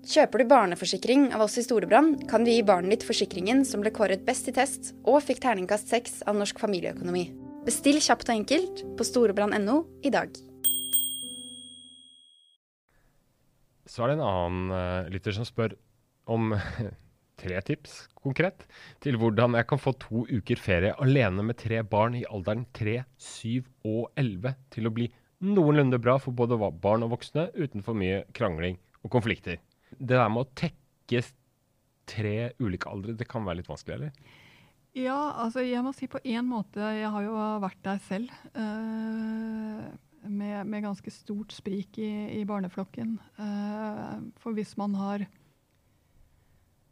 Kjøper 0.07 0.39
du 0.39 0.47
barneforsikring 0.47 1.25
av 1.35 1.41
oss 1.43 1.57
i 1.59 1.63
Storebrand, 1.65 2.21
kan 2.29 2.45
du 2.45 2.49
gi 2.53 2.61
barnet 2.63 2.93
ditt 2.93 3.03
forsikringen 3.03 3.65
som 3.67 3.81
ble 3.83 3.91
kåret 3.91 4.23
best 4.23 4.47
i 4.47 4.53
test 4.55 4.93
og 5.03 5.19
fikk 5.25 5.41
terningkast 5.43 5.91
seks 5.91 6.21
av 6.23 6.37
Norsk 6.39 6.61
familieøkonomi. 6.61 7.25
Bestill 7.67 7.99
kjapt 7.99 8.31
og 8.31 8.37
enkelt 8.37 8.85
på 8.95 9.07
storebrand.no 9.07 9.81
i 10.07 10.13
dag. 10.15 10.31
Så 13.89 14.05
er 14.05 14.13
det 14.13 14.17
en 14.19 14.25
annen 14.29 14.71
uh, 14.71 15.11
lytter 15.11 15.35
som 15.35 15.47
spør 15.47 15.75
om 16.31 16.55
tre 17.41 17.59
tips 17.67 18.05
konkret 18.15 18.69
til 19.03 19.19
hvordan 19.19 19.59
jeg 19.59 19.67
kan 19.67 19.83
få 19.83 19.97
to 19.99 20.23
uker 20.31 20.63
ferie 20.63 20.95
alene 21.03 21.43
med 21.43 21.59
tre 21.59 21.83
barn 21.83 22.15
i 22.15 22.27
alderen 22.29 22.69
3, 22.71 23.01
7 23.19 23.67
og 23.83 24.13
11 24.15 24.55
til 24.71 24.87
å 24.87 24.95
bli 24.95 25.11
noenlunde 25.43 25.99
bra 25.99 26.15
for 26.23 26.31
både 26.31 26.55
barn 26.79 27.03
og 27.03 27.17
voksne 27.17 27.49
uten 27.59 27.83
for 27.83 27.99
mye 27.99 28.23
krangling 28.35 28.79
og 29.03 29.11
konflikter 29.11 29.59
det 29.97 30.15
der 30.15 30.29
med 30.31 30.45
å 30.45 30.51
tekke 30.57 31.23
tre 32.09 32.51
ulike 32.61 32.89
aldre, 32.89 33.17
det 33.17 33.27
kan 33.29 33.45
være 33.45 33.61
litt 33.61 33.69
vanskelig, 33.69 33.97
eller? 33.99 34.37
Ja, 34.97 35.17
altså 35.43 35.61
jeg 35.61 35.81
må 35.85 35.93
si 35.93 36.07
på 36.09 36.17
én 36.25 36.47
måte 36.49 36.81
Jeg 36.81 37.11
har 37.13 37.21
jo 37.21 37.35
vært 37.61 37.81
der 37.85 37.99
selv. 38.07 38.31
Uh, 38.57 39.85
med, 40.25 40.65
med, 40.65 40.83
ganske 40.83 41.11
stort 41.13 41.53
sprik 41.55 41.99
i, 42.01 42.09
i 42.39 42.45
barneflokken. 42.47 43.17
Uh, 43.37 44.17
for 44.41 44.57
hvis 44.57 44.73
man 44.81 44.97
har 44.97 45.27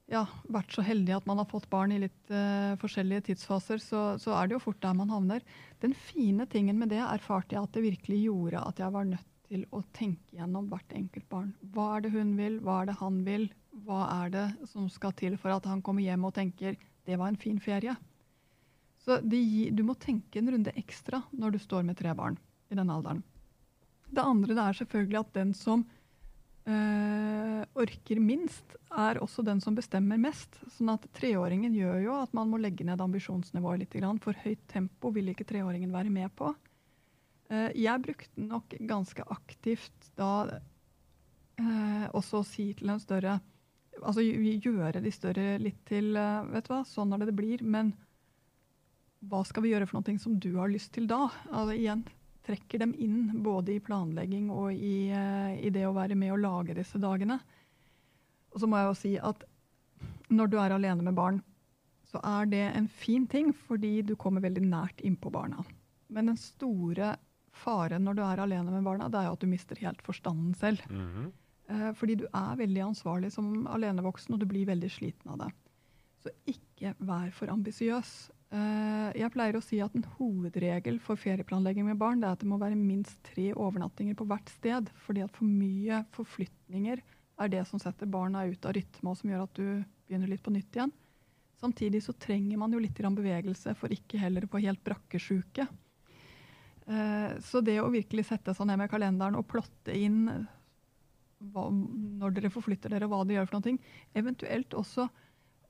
ja, 0.08 0.24
vært 0.48 0.72
så 0.72 0.86
heldig 0.86 1.18
at 1.18 1.26
man 1.28 1.42
har 1.42 1.50
fått 1.50 1.68
barn 1.72 1.92
i 1.92 2.00
litt 2.06 2.32
uh, 2.32 2.78
forskjellige 2.80 3.32
tidsfaser, 3.32 3.82
så, 3.84 4.04
så, 4.22 4.36
er 4.38 4.48
det 4.48 4.56
jo 4.56 4.64
fort 4.70 4.80
der 4.86 4.96
man 4.96 5.12
havner. 5.12 5.44
Den 5.84 5.98
fine 5.98 6.48
tingen 6.48 6.80
med 6.80 6.94
det 6.94 7.02
erfarte 7.04 7.58
jeg 7.58 7.66
at 7.66 7.74
det 7.76 7.84
virkelig 7.90 8.22
gjorde 8.30 8.64
at 8.70 8.80
jeg 8.84 8.94
var 8.94 9.10
nødt 9.10 9.34
til 9.48 9.64
å 9.72 9.82
tenke 9.96 10.38
gjennom 10.38 10.68
hvert 10.72 10.94
enkelt 10.96 11.28
barn. 11.32 11.54
Hva 11.74 11.96
er 11.96 12.06
det 12.06 12.14
hun 12.16 12.36
vil, 12.40 12.60
hva 12.64 12.82
er 12.82 12.92
det 12.92 12.98
han 13.02 13.24
vil? 13.28 13.48
Hva 13.88 14.04
er 14.24 14.34
det 14.34 14.46
som 14.72 14.90
skal 14.92 15.16
til 15.18 15.38
for 15.40 15.54
at 15.56 15.68
han 15.70 15.84
kommer 15.86 16.04
hjem 16.04 16.26
og 16.28 16.36
tenker 16.36 16.76
'det 16.78 17.18
var 17.18 17.28
en 17.28 17.40
fin 17.40 17.60
ferie'? 17.60 17.96
Så 18.98 19.22
de, 19.24 19.72
du 19.72 19.84
må 19.84 19.96
tenke 19.96 20.40
en 20.40 20.52
runde 20.52 20.74
ekstra 20.76 21.24
når 21.32 21.52
du 21.52 21.60
står 21.60 21.84
med 21.84 21.98
tre 21.98 22.14
barn 22.14 22.38
i 22.70 22.76
den 22.76 22.90
alderen. 22.90 23.24
Det 24.12 24.24
andre 24.24 24.56
det 24.56 24.64
er 24.64 24.74
selvfølgelig 24.74 25.20
at 25.20 25.34
den 25.34 25.54
som 25.54 25.86
øh, 26.68 27.64
orker 27.76 28.20
minst, 28.20 28.76
er 28.92 29.20
også 29.20 29.44
den 29.44 29.62
som 29.62 29.76
bestemmer 29.76 30.20
mest. 30.20 30.60
Sånn 30.76 30.92
at 30.92 31.08
treåringen 31.16 31.76
gjør 31.76 32.00
jo 32.04 32.14
at 32.22 32.34
man 32.34 32.50
må 32.52 32.60
legge 32.60 32.84
ned 32.88 33.02
ambisjonsnivået 33.04 33.84
litt. 33.84 33.98
For 34.24 34.34
høyt 34.44 34.64
tempo 34.68 35.12
vil 35.16 35.30
ikke 35.30 35.48
treåringen 35.48 35.92
være 35.94 36.12
med 36.12 36.34
på. 36.36 36.54
Eh, 37.48 37.70
jeg 37.80 38.04
brukte 38.04 38.44
nok 38.44 38.76
ganske 38.90 39.24
aktivt 39.32 40.10
da 40.20 40.32
eh, 40.52 42.08
også 42.12 42.42
å 42.42 42.48
si 42.48 42.74
til 42.78 42.92
en 42.92 43.04
større 43.04 43.40
Altså 43.98 44.22
gjøre 44.22 45.00
de 45.02 45.10
større 45.10 45.56
litt 45.58 45.80
til 45.90 46.12
eh, 46.20 46.50
Vet 46.52 46.68
du 46.68 46.74
hva, 46.74 46.84
sånn 46.86 47.16
er 47.16 47.24
det 47.24 47.32
det 47.32 47.38
blir. 47.40 47.64
Men 47.66 47.96
hva 49.26 49.40
skal 49.48 49.64
vi 49.66 49.72
gjøre 49.72 49.88
for 49.90 49.98
noe 49.98 50.22
som 50.22 50.36
du 50.38 50.52
har 50.60 50.70
lyst 50.70 50.92
til 50.94 51.08
da? 51.10 51.24
Altså 51.50 51.74
igjen, 51.74 52.04
trekker 52.46 52.84
dem 52.84 52.94
inn 53.02 53.40
både 53.42 53.74
i 53.74 53.82
planlegging 53.82 54.52
og 54.54 54.70
i, 54.76 55.10
i 55.10 55.72
det 55.74 55.88
å 55.88 55.96
være 55.96 56.20
med 56.20 56.36
og 56.36 56.44
lage 56.44 56.78
disse 56.78 57.02
dagene. 57.02 57.40
Og 58.54 58.62
så 58.62 58.70
må 58.70 58.78
jeg 58.78 58.92
jo 58.92 59.00
si 59.00 59.16
at 59.18 59.48
når 60.30 60.54
du 60.54 60.60
er 60.62 60.76
alene 60.76 61.08
med 61.08 61.18
barn, 61.18 61.42
så 62.06 62.22
er 62.22 62.46
det 62.54 62.64
en 62.70 62.88
fin 62.88 63.26
ting, 63.28 63.50
fordi 63.66 64.04
du 64.06 64.14
kommer 64.16 64.46
veldig 64.46 64.64
nært 64.70 65.02
innpå 65.02 65.34
barna. 65.34 65.66
Men 66.14 66.30
den 66.30 66.38
store 66.40 67.16
faren 67.58 68.06
når 68.06 68.18
du 68.18 68.24
er 68.26 68.42
alene 68.44 68.74
med 68.74 68.86
barna, 68.86 69.10
det 69.12 69.20
er 69.20 69.30
jo 69.30 69.36
at 69.38 69.44
du 69.44 69.50
mister 69.52 69.80
helt 69.82 70.02
forstanden 70.06 70.54
selv. 70.56 70.82
Mm 70.90 71.08
-hmm. 71.12 71.32
eh, 71.70 71.94
fordi 71.94 72.16
du 72.16 72.26
er 72.34 72.56
veldig 72.56 72.82
ansvarlig 72.82 73.32
som 73.32 73.68
alenevoksen, 73.68 74.34
og 74.34 74.40
du 74.40 74.46
blir 74.46 74.66
veldig 74.66 74.92
sliten 74.92 75.32
av 75.32 75.38
det. 75.38 75.52
Så 76.24 76.30
ikke 76.46 76.94
vær 77.00 77.32
for 77.32 77.48
ambisiøs. 77.48 78.32
Eh, 78.48 79.12
jeg 79.20 79.32
pleier 79.32 79.58
å 79.58 79.64
si 79.64 79.82
at 79.84 79.96
en 79.96 80.06
hovedregel 80.18 81.00
for 81.00 81.20
ferieplanlegging 81.20 81.86
med 81.86 81.98
barn 81.98 82.22
det 82.22 82.30
er 82.30 82.38
at 82.38 82.40
det 82.40 82.48
må 82.48 82.58
være 82.58 82.80
minst 82.80 83.20
tre 83.24 83.54
overnattinger 83.54 84.16
på 84.16 84.26
hvert 84.26 84.50
sted. 84.50 84.90
Fordi 84.96 85.22
at 85.22 85.36
for 85.36 85.46
mye 85.46 86.06
forflytninger 86.16 87.02
er 87.38 87.48
det 87.48 87.66
som 87.68 87.80
setter 87.80 88.10
barna 88.10 88.46
ut 88.48 88.66
av 88.66 88.74
rytme, 88.74 89.10
og 89.10 89.18
som 89.18 89.30
gjør 89.30 89.44
at 89.44 89.60
du 89.60 89.84
begynner 90.08 90.32
litt 90.32 90.44
på 90.44 90.54
nytt 90.56 90.80
igjen. 90.80 90.94
Samtidig 91.58 92.04
så 92.06 92.14
trenger 92.14 92.58
man 92.62 92.74
jo 92.74 92.80
litt 92.80 92.98
bevegelse 92.98 93.74
for 93.76 93.94
ikke 93.94 94.20
heller 94.22 94.46
å 94.46 94.52
få 94.52 94.62
helt 94.62 94.84
brakkesjuke. 94.86 95.66
Eh, 96.88 97.32
så 97.44 97.62
det 97.66 97.80
å 97.84 97.92
virkelig 97.92 98.30
sette 98.30 98.54
seg 98.56 98.70
ned 98.70 98.80
med 98.80 98.92
kalenderen 98.92 99.36
og 99.40 99.48
plotte 99.52 99.96
inn 99.96 100.26
hva, 101.38 101.68
når 101.70 102.36
dere 102.38 102.52
forflytter 102.54 102.94
dere, 102.94 103.10
hva 103.12 103.24
dere 103.24 103.42
gjør 103.42 103.50
for 103.52 103.60
noe, 103.60 103.96
eventuelt 104.18 104.76
også 104.78 105.08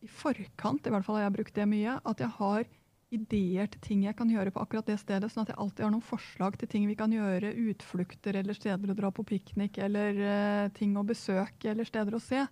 i 0.06 0.10
forkant, 0.12 0.86
i 0.86 0.94
hvert 0.94 1.06
fall 1.06 1.18
har 1.18 1.28
jeg 1.28 1.38
brukt 1.40 1.58
det 1.58 1.66
mye, 1.70 1.98
at 2.06 2.22
jeg 2.22 2.36
har 2.38 2.68
ideer 3.14 3.70
til 3.72 3.82
ting 3.84 4.04
jeg 4.04 4.18
kan 4.20 4.30
gjøre 4.30 4.52
på 4.52 4.62
akkurat 4.62 4.88
det 4.90 4.98
stedet, 5.00 5.30
sånn 5.32 5.46
at 5.46 5.54
jeg 5.54 5.60
alltid 5.64 5.86
har 5.86 5.94
noen 5.94 6.06
forslag 6.06 6.58
til 6.60 6.70
ting 6.72 6.88
vi 6.90 6.96
kan 7.00 7.14
gjøre, 7.14 7.54
utflukter 7.72 8.36
eller 8.40 8.58
steder 8.58 8.92
å 8.92 8.98
dra 8.98 9.12
på 9.16 9.26
piknik, 9.28 9.80
eller 9.84 10.20
uh, 10.20 10.72
ting 10.76 10.98
å 11.00 11.06
besøke 11.08 11.72
eller 11.72 11.88
steder 11.88 12.18
å 12.18 12.24
se. 12.24 12.44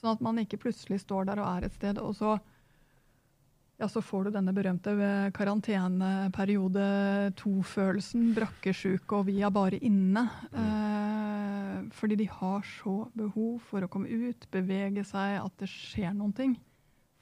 Sånn 0.00 0.16
at 0.16 0.24
man 0.24 0.40
ikke 0.42 0.58
plutselig 0.64 1.04
står 1.04 1.30
der 1.30 1.42
og 1.42 1.48
er 1.48 1.68
et 1.68 1.76
sted, 1.78 2.02
og 2.02 2.16
så 2.18 2.34
ja, 3.82 3.88
så 3.90 3.98
får 4.04 4.28
du 4.28 4.34
denne 4.36 4.52
berømte 4.54 4.92
karanteneperiode 5.34 6.84
to-følelsen. 7.40 8.28
Brakkesjuke, 8.36 9.18
og 9.18 9.26
vi 9.26 9.40
er 9.42 9.50
bare 9.54 9.80
inne. 9.82 10.22
Eh, 10.54 11.78
fordi 11.98 12.20
de 12.20 12.28
har 12.30 12.62
så 12.78 13.08
behov 13.18 13.58
for 13.66 13.82
å 13.82 13.90
komme 13.90 14.06
ut, 14.06 14.46
bevege 14.54 15.02
seg, 15.08 15.40
at 15.42 15.56
det 15.58 15.70
skjer 15.72 16.14
noen 16.14 16.34
ting. 16.36 16.54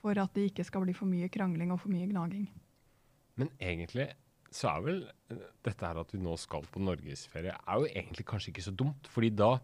For 0.05 0.20
at 0.20 0.37
det 0.37 0.51
ikke 0.51 0.66
skal 0.68 0.85
bli 0.85 0.96
for 0.96 1.09
mye 1.09 1.31
krangling 1.33 1.73
og 1.73 1.81
for 1.81 1.92
mye 1.92 2.09
gnaging. 2.11 2.44
Men 3.40 3.53
egentlig 3.57 4.11
så 4.53 4.75
er 4.75 4.85
vel 4.85 5.05
dette 5.64 5.87
her 5.87 6.01
at 6.01 6.12
vi 6.12 6.20
nå 6.20 6.35
skal 6.40 6.66
på 6.68 6.83
norgesferie, 6.83 7.55
er 7.55 7.81
jo 7.81 7.88
egentlig 7.88 8.27
kanskje 8.29 8.53
ikke 8.53 8.66
så 8.68 8.75
dumt. 8.77 9.09
fordi 9.09 9.31
da 9.33 9.55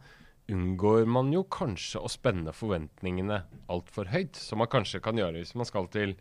unngår 0.48 1.08
man 1.10 1.32
jo 1.34 1.42
kanskje 1.50 2.00
å 2.00 2.08
spenne 2.10 2.54
forventningene 2.54 3.40
altfor 3.72 4.12
høyt, 4.12 4.38
som 4.38 4.62
man 4.62 4.70
kanskje 4.70 5.02
kan 5.02 5.18
gjøre 5.18 5.42
hvis 5.42 5.56
man 5.58 5.66
skal 5.66 5.90
til 5.90 6.14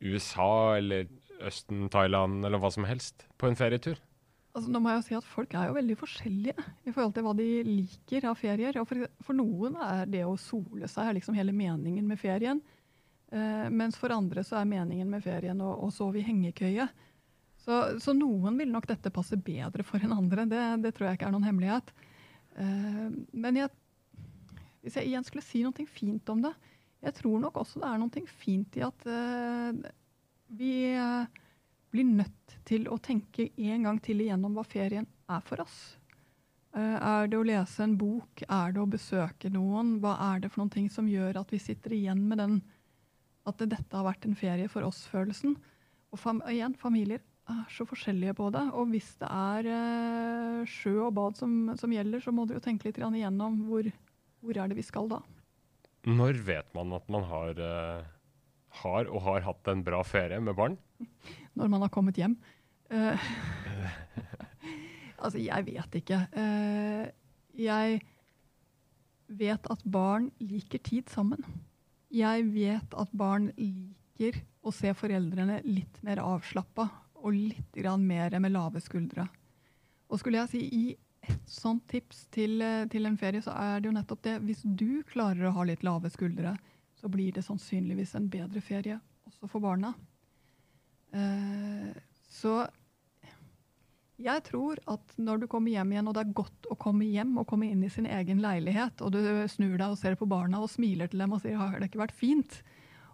USA 0.00 0.76
eller 0.78 1.08
Østen, 1.46 1.88
Thailand 1.92 2.44
eller 2.44 2.60
hva 2.60 2.70
som 2.72 2.86
helst 2.88 3.26
på 3.40 3.48
en 3.48 3.58
ferietur? 3.58 4.00
Altså, 4.50 4.66
nå 4.72 4.80
må 4.82 4.90
jeg 4.90 4.98
jo 4.98 5.06
si 5.06 5.16
at 5.20 5.28
Folk 5.30 5.54
er 5.54 5.68
jo 5.68 5.76
veldig 5.76 5.96
forskjellige 6.00 6.64
i 6.88 6.92
forhold 6.92 7.14
til 7.14 7.24
hva 7.26 7.34
de 7.38 7.48
liker 7.66 8.26
av 8.26 8.38
ferier. 8.38 8.80
Og 8.80 8.88
for, 8.90 9.06
for 9.22 9.38
noen 9.38 9.78
er 9.84 10.10
det 10.10 10.24
å 10.26 10.36
sole 10.40 10.90
seg 10.90 11.14
liksom 11.16 11.36
hele 11.38 11.54
meningen 11.54 12.08
med 12.08 12.18
ferien. 12.20 12.62
Eh, 13.30 13.68
mens 13.70 13.98
for 14.00 14.10
andre 14.14 14.42
så 14.46 14.58
er 14.58 14.70
meningen 14.70 15.10
med 15.10 15.22
ferien 15.22 15.60
å, 15.62 15.70
å 15.86 15.90
sove 15.94 16.18
i 16.18 16.26
hengekøye. 16.26 16.88
Så, 17.60 17.76
så, 18.02 18.14
noen 18.16 18.56
vil 18.58 18.72
nok 18.72 18.88
dette 18.88 19.12
passe 19.14 19.36
bedre 19.38 19.84
for 19.86 20.02
enn 20.02 20.16
andre. 20.16 20.48
Det, 20.50 20.64
det 20.82 20.94
tror 20.96 21.10
jeg 21.10 21.20
ikke 21.20 21.28
er 21.28 21.36
noen 21.36 21.46
hemmelighet. 21.46 21.94
Eh, 22.58 23.06
men 23.30 23.60
jeg, 23.60 23.70
hvis 24.82 24.98
jeg 24.98 25.12
igjen 25.12 25.28
skulle 25.28 25.46
si 25.46 25.62
noe 25.62 25.86
fint 25.86 26.34
om 26.34 26.42
det 26.48 26.56
Jeg 27.00 27.16
tror 27.16 27.38
nok 27.40 27.62
også 27.62 27.80
det 27.80 27.88
er 27.88 28.00
noe 28.00 28.24
fint 28.28 28.76
i 28.76 28.82
at 28.84 29.06
uh, 29.08 29.70
vi 30.52 30.72
uh, 30.92 31.24
blir 31.90 32.04
nødt 32.04 32.58
til 32.68 32.90
å 32.92 32.98
tenke 33.00 33.48
en 33.56 33.88
gang 33.88 34.00
til 34.04 34.20
igjennom 34.20 34.58
hva 34.58 34.66
ferien 34.68 35.08
er 35.30 35.40
for 35.46 35.64
oss. 35.64 35.78
Uh, 36.76 36.98
er 37.00 37.30
det 37.32 37.40
å 37.40 37.46
lese 37.46 37.86
en 37.86 37.96
bok? 37.98 38.44
Er 38.44 38.76
det 38.76 38.82
å 38.84 38.90
besøke 38.90 39.48
noen? 39.52 39.96
Hva 40.04 40.18
er 40.28 40.44
det 40.44 40.52
for 40.52 40.62
noen 40.62 40.74
ting 40.76 40.92
som 40.92 41.08
gjør 41.08 41.40
at 41.40 41.56
vi 41.56 41.62
sitter 41.62 41.96
igjen 41.96 42.20
med 42.28 42.42
den 42.42 42.60
at 43.48 43.64
dette 43.64 43.96
har 43.96 44.04
vært 44.04 44.28
en 44.28 44.36
ferie 44.36 44.68
for 44.68 44.84
oss-følelsen? 44.84 45.56
Og 46.12 46.20
fam 46.20 46.44
igjen, 46.52 46.76
familier 46.76 47.24
er 47.48 47.64
så 47.72 47.86
forskjellige 47.88 48.36
på 48.36 48.52
det. 48.52 48.66
Og 48.76 48.92
hvis 48.92 49.14
det 49.22 49.30
er 49.32 50.66
sjø 50.68 50.98
og 51.08 51.14
bad 51.16 51.40
som, 51.40 51.72
som, 51.80 51.96
gjelder, 51.96 52.20
så 52.20 52.34
må 52.34 52.44
du 52.44 52.58
jo 52.58 52.62
tenke 52.62 52.90
litt 52.90 53.00
igjennom 53.00 53.62
hvor, 53.70 53.88
hvor 54.44 54.58
er 54.60 54.68
det 54.68 54.76
vi 54.78 54.86
skal 54.86 55.08
da. 55.10 55.22
Når 56.08 56.40
vet 56.46 56.70
man 56.76 56.94
at 56.96 57.08
man 57.12 57.26
har, 57.28 57.58
uh, 57.60 58.04
har 58.82 59.10
og 59.10 59.24
har 59.26 59.44
hatt 59.44 59.68
en 59.72 59.82
bra 59.84 60.00
ferie 60.06 60.40
med 60.40 60.56
barn? 60.56 60.78
Når 61.58 61.72
man 61.72 61.84
har 61.84 61.92
kommet 61.92 62.20
hjem. 62.20 62.38
Uh, 62.92 63.16
Altså, 65.20 65.36
jeg 65.36 65.66
vet 65.66 65.96
ikke. 66.00 66.16
Uh, 66.32 67.04
jeg 67.60 67.98
vet 69.28 69.66
at 69.72 69.82
barn 69.84 70.30
liker 70.40 70.80
tid 70.80 71.10
sammen. 71.12 71.44
Jeg 72.10 72.46
vet 72.54 72.96
at 72.98 73.12
barn 73.12 73.50
liker 73.60 74.40
å 74.64 74.72
se 74.74 74.94
foreldrene 74.96 75.60
litt 75.66 76.00
mer 76.06 76.22
avslappa 76.24 76.88
og 77.20 77.36
litt 77.36 77.76
mer 78.00 78.38
med 78.40 78.52
lave 78.52 78.80
skuldre. 78.80 79.28
Og 80.10 80.18
skulle 80.18 80.40
jeg 80.40 80.50
si 80.54 80.62
i 80.64 80.84
et 81.28 81.50
sånt 81.50 81.84
tips 81.90 82.24
til, 82.34 82.62
til, 82.90 83.06
en 83.06 83.18
ferie, 83.20 83.42
så 83.44 83.52
er 83.52 83.80
det 83.80 83.90
jo 83.90 83.96
nettopp 83.96 84.22
det. 84.24 84.36
Hvis 84.46 84.62
du 84.64 85.02
klarer 85.10 85.48
å 85.48 85.54
ha 85.58 85.66
litt 85.68 85.84
lave 85.86 86.10
skuldre, 86.12 86.56
så 87.00 87.08
blir 87.12 87.32
det 87.36 87.44
sannsynligvis 87.46 88.14
en 88.18 88.28
bedre 88.32 88.60
ferie 88.64 88.98
også 89.28 89.48
for 89.48 89.64
barna. 89.64 89.94
Uh, 91.14 91.90
så 92.30 92.62
jeg 94.20 94.44
tror 94.44 94.80
at 94.90 95.14
når 95.16 95.42
du 95.42 95.46
kommer 95.50 95.72
hjem 95.72 95.94
igjen, 95.94 96.08
og 96.10 96.16
det 96.16 96.24
er 96.26 96.34
godt 96.36 96.68
å 96.70 96.76
komme 96.80 97.08
hjem 97.08 97.38
og 97.40 97.48
komme 97.48 97.70
inn 97.70 97.84
i 97.86 97.92
sin 97.92 98.08
egen 98.08 98.42
leilighet, 98.44 99.00
og 99.00 99.14
du 99.14 99.20
snur 99.48 99.78
deg 99.78 99.86
og 99.88 99.98
ser 100.00 100.18
på 100.20 100.28
barna 100.28 100.60
og 100.60 100.68
smiler 100.72 101.08
til 101.08 101.22
dem 101.24 101.32
og 101.32 101.40
sier 101.40 101.56
'har 101.56 101.78
det 101.80 101.88
ikke 101.88 102.04
vært 102.04 102.20
fint', 102.20 102.60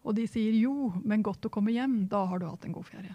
og 0.03 0.17
de 0.17 0.27
sier 0.27 0.53
'jo, 0.53 0.93
men 1.05 1.23
godt 1.23 1.47
å 1.47 1.51
komme 1.51 1.71
hjem', 1.71 2.09
da 2.09 2.27
har 2.27 2.39
du 2.39 2.47
hatt 2.47 2.65
en 2.65 2.73
god 2.75 2.87
ferie. 2.87 3.15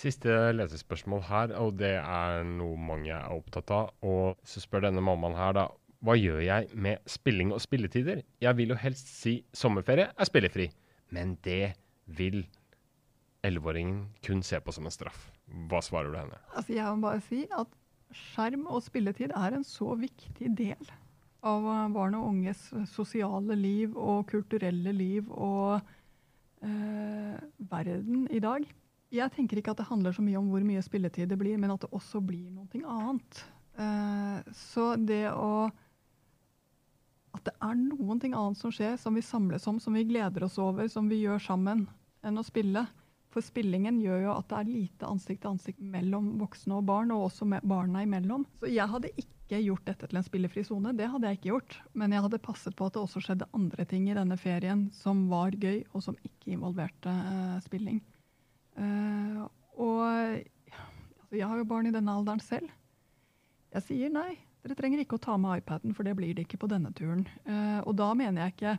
Siste 0.00 0.32
lesespørsmål 0.54 1.24
her, 1.28 1.52
og 1.60 1.74
det 1.80 1.96
er 1.98 2.44
noe 2.48 2.78
mange 2.80 3.12
er 3.12 3.34
opptatt 3.34 3.72
av. 3.74 3.90
Og 4.00 4.38
så 4.48 4.62
spør 4.62 4.86
denne 4.86 5.02
mammaen 5.04 5.36
her, 5.36 5.56
da. 5.58 5.66
Hva 6.00 6.14
gjør 6.16 6.40
jeg 6.40 6.70
med 6.72 7.02
spilling 7.10 7.50
og 7.52 7.60
spilletider? 7.60 8.22
Jeg 8.40 8.56
vil 8.56 8.72
jo 8.72 8.78
helst 8.80 9.10
si 9.12 9.34
sommerferie 9.52 10.08
er 10.08 10.28
spillefri, 10.28 10.70
men 11.12 11.34
det 11.44 11.74
vil 12.16 12.46
elleveåringen 13.44 14.06
kun 14.24 14.40
se 14.44 14.60
på 14.64 14.72
som 14.72 14.88
en 14.88 14.94
straff. 14.94 15.26
Hva 15.68 15.82
svarer 15.84 16.12
du 16.12 16.16
henne? 16.16 16.40
Altså, 16.54 16.72
jeg 16.78 16.96
må 16.96 17.04
bare 17.04 17.20
si 17.26 17.44
at 17.52 17.76
skjerm 18.16 18.64
og 18.70 18.80
spilletid 18.86 19.36
er 19.36 19.58
en 19.58 19.66
så 19.66 19.92
viktig 20.00 20.54
del 20.58 20.90
av 21.46 21.68
barn 21.94 22.16
og 22.18 22.26
unges 22.32 22.66
sosiale 22.90 23.56
liv 23.56 23.96
og 23.96 24.26
kulturelle 24.32 24.92
liv 24.92 25.28
og 25.32 25.80
eh, 26.64 27.36
verden 27.70 28.26
i 28.32 28.40
dag. 28.44 28.66
Jeg 29.10 29.32
tenker 29.34 29.58
ikke 29.58 29.72
at 29.74 29.80
det 29.80 29.88
handler 29.88 30.14
så 30.14 30.22
mye 30.22 30.38
om 30.38 30.50
hvor 30.52 30.62
mye 30.62 30.82
spilletid 30.86 31.30
det 31.32 31.38
blir, 31.40 31.58
men 31.58 31.72
at 31.74 31.82
det 31.82 31.90
også 31.94 32.22
blir 32.22 32.50
noe 32.54 32.82
annet. 32.86 33.42
Eh, 33.80 34.52
så 34.54 34.92
det 34.96 35.26
å 35.32 35.70
At 37.30 37.44
det 37.46 37.54
er 37.62 37.76
noe 37.78 38.16
annet 38.18 38.58
som 38.58 38.72
skjer, 38.74 38.96
som 38.98 39.14
vi 39.14 39.22
samles 39.22 39.66
om, 39.70 39.78
som 39.78 39.94
vi 39.94 40.02
gleder 40.04 40.42
oss 40.42 40.58
over, 40.58 40.88
som 40.90 41.06
vi 41.08 41.20
gjør 41.22 41.38
sammen, 41.38 41.84
enn 42.26 42.38
å 42.38 42.42
spille. 42.42 42.82
For 43.30 43.46
spillingen 43.46 44.00
gjør 44.02 44.24
jo 44.24 44.32
at 44.34 44.48
det 44.50 44.56
er 44.58 44.70
lite 44.70 45.06
ansikt 45.06 45.44
til 45.44 45.52
ansikt 45.52 45.78
mellom 45.78 46.32
voksne 46.40 46.80
og 46.80 46.88
barn, 46.88 47.12
og 47.14 47.28
også 47.28 47.46
barna 47.62 48.02
imellom. 48.02 48.42
Så 48.58 48.72
jeg 48.72 48.90
hadde 48.90 49.12
ikke 49.14 49.62
gjort 49.62 49.86
dette 49.86 50.10
til 50.10 50.18
en 50.18 50.26
spillefri 50.26 50.64
sone, 50.66 50.94
det 50.98 51.06
hadde 51.12 51.30
jeg 51.30 51.38
ikke 51.38 51.52
gjort. 51.52 51.78
Men 51.94 52.14
jeg 52.14 52.26
hadde 52.26 52.42
passet 52.42 52.74
på 52.74 52.90
at 52.90 52.98
det 52.98 53.04
også 53.04 53.22
skjedde 53.22 53.50
andre 53.54 53.86
ting 53.86 54.10
i 54.10 54.18
denne 54.18 54.38
ferien 54.38 54.88
som 54.94 55.28
var 55.30 55.54
gøy, 55.54 55.84
og 55.94 56.02
som 56.02 56.18
ikke 56.26 56.56
involverte 56.56 57.14
uh, 57.14 57.60
spilling. 57.62 58.02
Uh, 58.80 59.46
og 59.80 60.04
altså, 60.04 61.36
jeg 61.36 61.46
har 61.46 61.60
jo 61.60 61.68
barn 61.68 61.88
i 61.90 61.94
denne 61.94 62.14
alderen 62.16 62.42
selv. 62.42 62.70
Jeg 63.70 63.86
sier 63.86 64.12
nei, 64.12 64.32
dere 64.64 64.76
trenger 64.76 65.02
ikke 65.02 65.16
å 65.16 65.22
ta 65.22 65.36
med 65.40 65.62
iPaden, 65.62 65.94
for 65.96 66.06
det 66.06 66.16
blir 66.18 66.34
det 66.36 66.46
ikke 66.46 66.60
på 66.64 66.70
denne 66.70 66.92
turen. 66.96 67.24
Uh, 67.46 67.80
og 67.84 67.94
da 68.00 68.10
mener 68.18 68.44
jeg 68.44 68.56
ikke 68.56 68.76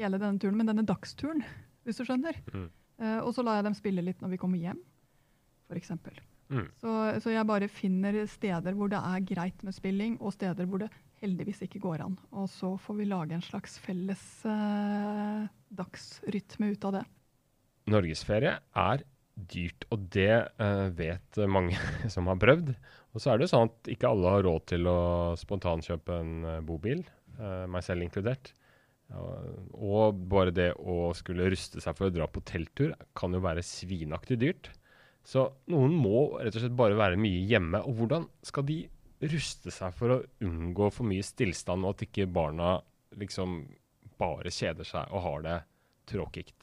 hele 0.00 0.20
denne 0.20 0.40
turen, 0.40 0.58
men 0.58 0.70
denne 0.70 0.86
dagsturen, 0.88 1.42
hvis 1.86 1.98
du 2.00 2.06
skjønner. 2.06 2.38
Mm. 2.52 2.68
Uh, 3.02 3.20
og 3.24 3.32
så 3.36 3.44
lar 3.44 3.58
jeg 3.58 3.68
dem 3.68 3.78
spille 3.78 4.04
litt 4.04 4.22
når 4.22 4.34
vi 4.34 4.40
kommer 4.40 4.62
hjem, 4.62 4.78
f.eks. 5.68 5.96
Mm. 6.52 6.68
Så, 6.80 6.92
så 7.24 7.32
jeg 7.32 7.48
bare 7.48 7.68
finner 7.72 8.18
steder 8.28 8.76
hvor 8.76 8.90
det 8.92 9.00
er 9.00 9.24
greit 9.26 9.64
med 9.66 9.76
spilling, 9.76 10.18
og 10.20 10.34
steder 10.36 10.68
hvor 10.68 10.84
det 10.84 10.90
heldigvis 11.22 11.62
ikke 11.66 11.80
går 11.82 12.04
an. 12.06 12.16
Og 12.34 12.48
så 12.50 12.74
får 12.82 12.98
vi 12.98 13.08
lage 13.08 13.36
en 13.36 13.44
slags 13.44 13.78
felles 13.82 14.22
uh, 14.46 15.44
dagsrytme 15.72 16.72
ut 16.74 16.88
av 16.88 16.98
det. 16.98 17.04
Norgesferie 17.92 18.56
er 18.78 19.04
dyrt, 19.34 19.86
og 19.94 20.08
det 20.12 20.32
uh, 20.60 20.88
vet 20.96 21.40
mange 21.50 21.78
som 22.14 22.28
har 22.30 22.40
prøvd. 22.40 22.74
Og 23.12 23.22
så 23.22 23.32
er 23.32 23.42
det 23.42 23.50
sånn 23.52 23.68
at 23.70 23.92
ikke 23.92 24.10
alle 24.10 24.34
har 24.36 24.44
råd 24.46 24.66
til 24.72 24.88
å 24.88 24.98
spontankjøpe 25.40 26.18
en 26.22 26.34
bobil, 26.64 27.02
meg 27.68 27.84
selv 27.84 28.04
inkludert. 28.04 28.52
Og 29.12 30.16
bare 30.32 30.54
det 30.54 30.70
å 30.78 31.10
skulle 31.16 31.50
ruste 31.52 31.82
seg 31.82 31.96
for 31.98 32.08
å 32.08 32.14
dra 32.14 32.28
på 32.30 32.40
telttur 32.48 32.94
kan 33.18 33.34
jo 33.34 33.42
være 33.44 33.64
svinaktig 33.66 34.38
dyrt. 34.40 34.70
Så 35.24 35.44
noen 35.70 35.94
må 35.94 36.24
rett 36.40 36.56
og 36.56 36.64
slett 36.64 36.78
bare 36.78 36.98
være 36.98 37.20
mye 37.20 37.44
hjemme. 37.46 37.82
Og 37.86 38.00
hvordan 38.00 38.26
skal 38.46 38.66
de 38.68 38.80
ruste 39.32 39.70
seg 39.74 39.94
for 39.94 40.16
å 40.16 40.22
unngå 40.42 40.88
for 40.94 41.06
mye 41.08 41.24
stillstand, 41.26 41.84
og 41.84 41.94
at 41.94 42.06
ikke 42.08 42.30
barna 42.30 42.74
liksom 43.20 43.60
bare 44.18 44.52
kjeder 44.54 44.86
seg 44.88 45.12
og 45.12 45.24
har 45.26 45.46
det 45.46 45.58
tråkigt? 46.10 46.56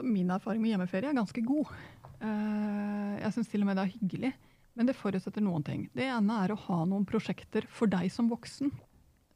Min 0.00 0.30
erfaring 0.32 0.62
med 0.62 0.72
hjemmeferie 0.72 1.10
er 1.10 1.18
ganske 1.18 1.42
god. 1.44 1.68
Eh, 2.22 3.18
jeg 3.20 3.34
syns 3.34 3.50
til 3.52 3.64
og 3.64 3.68
med 3.68 3.76
det 3.76 3.84
er 3.84 3.94
hyggelig. 3.98 4.32
Men 4.72 4.88
det 4.88 4.96
forutsetter 4.96 5.44
noen 5.44 5.64
ting. 5.66 5.84
Det 5.92 6.06
ene 6.08 6.38
er 6.44 6.54
å 6.54 6.60
ha 6.64 6.78
noen 6.88 7.04
prosjekter 7.08 7.66
for 7.68 7.90
deg 7.92 8.08
som 8.12 8.30
voksen. 8.30 8.72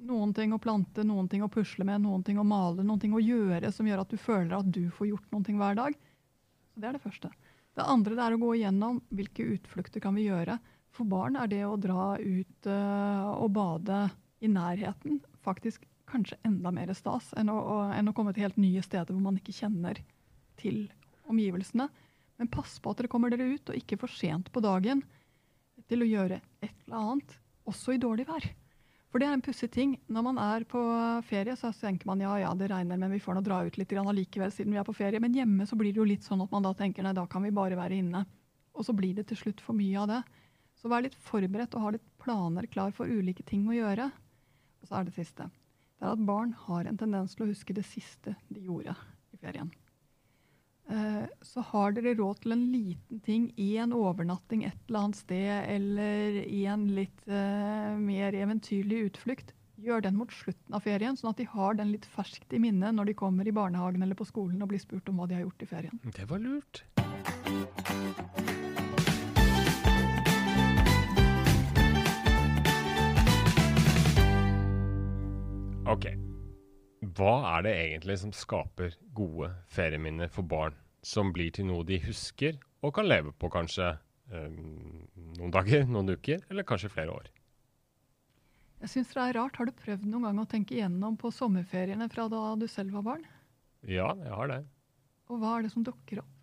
Noen 0.08 0.32
ting 0.36 0.52
å 0.52 0.60
plante, 0.60 1.04
noen 1.04 1.28
ting 1.28 1.44
å 1.44 1.50
pusle 1.52 1.84
med, 1.88 2.00
noen 2.04 2.24
ting 2.24 2.40
å 2.40 2.44
male, 2.44 2.84
noen 2.84 3.00
ting 3.00 3.16
å 3.16 3.20
gjøre 3.22 3.72
som 3.72 3.88
gjør 3.88 4.04
at 4.04 4.12
du 4.12 4.20
føler 4.20 4.56
at 4.56 4.70
du 4.72 4.86
får 4.92 5.10
gjort 5.10 5.34
noe 5.34 5.58
hver 5.60 5.76
dag. 5.76 5.98
Så 6.72 6.80
Det 6.80 6.88
er 6.88 6.96
det 6.96 7.04
første. 7.04 7.32
Det 7.76 7.84
andre 7.84 8.16
det 8.16 8.24
er 8.24 8.36
å 8.36 8.40
gå 8.40 8.54
igjennom 8.56 9.02
hvilke 9.12 9.44
utflukter 9.56 10.00
kan 10.00 10.16
vi 10.16 10.28
gjøre. 10.30 10.56
For 10.96 11.04
barn 11.04 11.36
er 11.36 11.48
det 11.52 11.64
å 11.66 11.76
dra 11.76 12.16
ut 12.16 12.68
uh, 12.68 13.36
og 13.36 13.52
bade 13.52 14.06
i 14.40 14.48
nærheten 14.48 15.20
faktisk 15.44 15.84
kanskje 16.08 16.38
enda 16.46 16.72
mer 16.72 16.92
stas 16.96 17.32
enn 17.36 17.50
å, 17.52 17.58
enn 17.92 18.08
å 18.08 18.14
komme 18.16 18.32
til 18.32 18.46
helt 18.46 18.60
nye 18.60 18.82
steder 18.84 19.12
hvor 19.12 19.24
man 19.24 19.36
ikke 19.40 19.56
kjenner 19.56 20.00
til 20.60 20.84
omgivelsene. 21.30 21.88
Men 22.36 22.52
pass 22.52 22.76
på 22.82 22.92
at 22.92 23.00
dere 23.00 23.10
kommer 23.12 23.32
dere 23.32 23.48
ut, 23.48 23.70
og 23.70 23.78
ikke 23.78 23.98
for 24.00 24.12
sent 24.12 24.50
på 24.52 24.62
dagen 24.64 25.02
til 25.88 26.02
å 26.02 26.08
gjøre 26.08 26.40
et 26.64 26.72
eller 26.86 26.96
annet, 27.00 27.34
også 27.66 27.96
i 27.96 28.00
dårlig 28.02 28.26
vær. 28.28 28.46
For 29.10 29.22
det 29.22 29.28
er 29.28 29.36
en 29.36 29.44
pussig 29.44 29.68
ting. 29.72 29.94
Når 30.12 30.24
man 30.26 30.38
er 30.42 30.64
på 30.68 30.80
ferie, 31.24 31.54
så 31.56 31.70
tenker 31.72 32.08
man 32.10 32.20
ja, 32.20 32.34
ja, 32.42 32.50
det 32.58 32.68
regner, 32.68 32.98
men 33.00 33.14
vi 33.14 33.20
får 33.22 33.38
nå 33.38 33.42
dra 33.46 33.62
ut 33.64 33.78
litt 33.80 33.92
allikevel 33.96 34.52
siden 34.52 34.74
vi 34.74 34.80
er 34.80 34.84
på 34.84 34.96
ferie. 34.96 35.22
Men 35.22 35.32
hjemme 35.36 35.64
så 35.64 35.78
blir 35.78 35.94
det 35.94 36.02
jo 36.02 36.08
litt 36.08 36.26
sånn 36.26 36.42
at 36.44 36.52
man 36.52 36.66
da 36.66 36.74
tenker 36.76 37.06
nei, 37.06 37.14
da 37.16 37.24
kan 37.30 37.46
vi 37.46 37.54
bare 37.54 37.78
være 37.78 37.96
inne. 38.02 38.26
Og 38.76 38.84
så 38.84 38.92
blir 38.92 39.14
det 39.16 39.28
til 39.30 39.40
slutt 39.40 39.62
for 39.64 39.78
mye 39.78 40.02
av 40.02 40.10
det. 40.10 40.20
Så 40.76 40.90
vær 40.92 41.06
litt 41.06 41.16
forberedt 41.16 41.72
og 41.78 41.86
ha 41.86 41.94
litt 41.94 42.04
planer 42.20 42.68
klar 42.68 42.92
for 42.92 43.08
ulike 43.08 43.46
ting 43.46 43.64
å 43.70 43.78
gjøre. 43.78 44.10
Og 44.82 44.90
så 44.90 44.98
er 44.98 45.08
det 45.08 45.16
siste. 45.16 45.48
Det 45.96 46.04
er 46.04 46.12
at 46.12 46.28
barn 46.28 46.52
har 46.66 46.84
en 46.84 47.00
tendens 47.00 47.32
til 47.32 47.46
å 47.46 47.50
huske 47.54 47.72
det 47.72 47.86
siste 47.88 48.36
de 48.52 48.66
gjorde 48.66 48.92
i 49.32 49.40
ferien. 49.40 49.72
Eh, 50.86 51.26
så 51.42 51.64
har 51.72 51.96
dere 51.96 52.14
råd 52.14 52.44
til 52.44 52.54
en 52.54 52.64
liten 52.70 53.20
ting 53.26 53.48
i 53.58 53.72
en 53.82 53.94
overnatting 53.96 54.62
et 54.68 54.78
eller 54.86 55.00
annet 55.00 55.18
sted, 55.18 55.50
eller 55.74 56.40
i 56.46 56.62
en 56.70 56.86
litt 56.94 57.24
uh, 57.26 57.96
mer 57.98 58.36
eventyrlig 58.38 59.08
utflukt, 59.08 59.50
gjør 59.82 60.04
den 60.06 60.16
mot 60.16 60.30
slutten 60.32 60.76
av 60.78 60.86
ferien, 60.86 61.18
sånn 61.18 61.32
at 61.32 61.42
de 61.42 61.48
har 61.50 61.74
den 61.76 61.90
litt 61.90 62.06
ferskt 62.08 62.54
i 62.54 62.62
minne 62.62 62.92
når 62.94 63.10
de 63.10 63.16
kommer 63.18 63.48
i 63.48 63.54
barnehagen 63.56 64.06
eller 64.06 64.18
på 64.18 64.28
skolen 64.28 64.62
og 64.62 64.70
blir 64.70 64.82
spurt 64.82 65.10
om 65.10 65.18
hva 65.18 65.26
de 65.28 65.40
har 65.40 65.44
gjort 65.44 65.66
i 65.66 65.70
ferien. 65.74 66.00
Det 66.06 66.30
var 66.30 66.40
lurt. 66.40 66.84
Ok. 75.86 76.08
Hva 77.16 77.36
er 77.54 77.62
det 77.64 77.72
egentlig 77.80 78.18
som 78.20 78.32
skaper 78.36 78.96
gode 79.16 79.48
ferieminner 79.72 80.28
for 80.32 80.44
barn, 80.44 80.74
som 81.00 81.30
blir 81.32 81.52
til 81.54 81.68
noe 81.70 81.86
de 81.86 81.96
husker 82.04 82.58
og 82.84 82.92
kan 82.98 83.08
leve 83.08 83.32
på 83.40 83.48
kanskje 83.52 83.94
eh, 83.94 84.58
noen 85.38 85.54
dager, 85.54 85.86
noen 85.88 86.12
uker, 86.12 86.44
eller 86.50 86.66
kanskje 86.68 86.92
flere 86.92 87.14
år? 87.14 87.30
Jeg 88.84 88.92
syns 88.92 89.14
det 89.16 89.22
er 89.22 89.36
rart. 89.38 89.56
Har 89.56 89.68
du 89.68 89.72
prøvd 89.72 90.04
noen 90.04 90.28
gang 90.28 90.42
å 90.42 90.48
tenke 90.50 90.76
igjennom 90.76 91.16
på 91.16 91.32
sommerferiene 91.32 92.10
fra 92.12 92.28
da 92.28 92.42
du 92.60 92.66
selv 92.68 92.98
var 92.98 93.06
barn? 93.06 93.24
Ja, 93.88 94.10
jeg 94.20 94.36
har 94.36 94.52
det. 94.52 94.60
Og 95.32 95.40
hva 95.40 95.56
er 95.56 95.64
det 95.64 95.72
som 95.72 95.86
dukker 95.86 96.20
opp? 96.20 96.35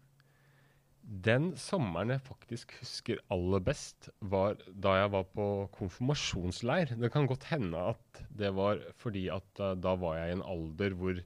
Den 1.04 1.52
sommeren 1.60 2.14
jeg 2.14 2.24
faktisk 2.24 2.74
husker 2.80 3.20
aller 3.34 3.60
best, 3.64 4.08
var 4.24 4.56
da 4.72 4.96
jeg 5.02 5.12
var 5.14 5.26
på 5.36 5.48
konfirmasjonsleir. 5.76 6.96
Det 6.96 7.12
kan 7.12 7.28
godt 7.28 7.50
hende 7.52 7.82
at 7.92 8.24
det 8.32 8.54
var 8.56 8.80
fordi 9.02 9.28
at 9.34 9.60
uh, 9.60 9.74
da 9.76 9.98
var 10.00 10.22
jeg 10.22 10.32
i 10.32 10.38
en 10.38 10.46
alder 10.56 10.96
hvor 11.00 11.20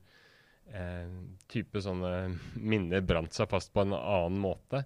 eh, 0.73 1.11
type 1.51 1.81
sånne 1.83 2.13
minner 2.57 3.05
brant 3.05 3.35
seg 3.35 3.49
fast 3.51 3.73
på 3.73 3.85
en 3.85 3.95
annen 3.97 4.41
måte. 4.41 4.83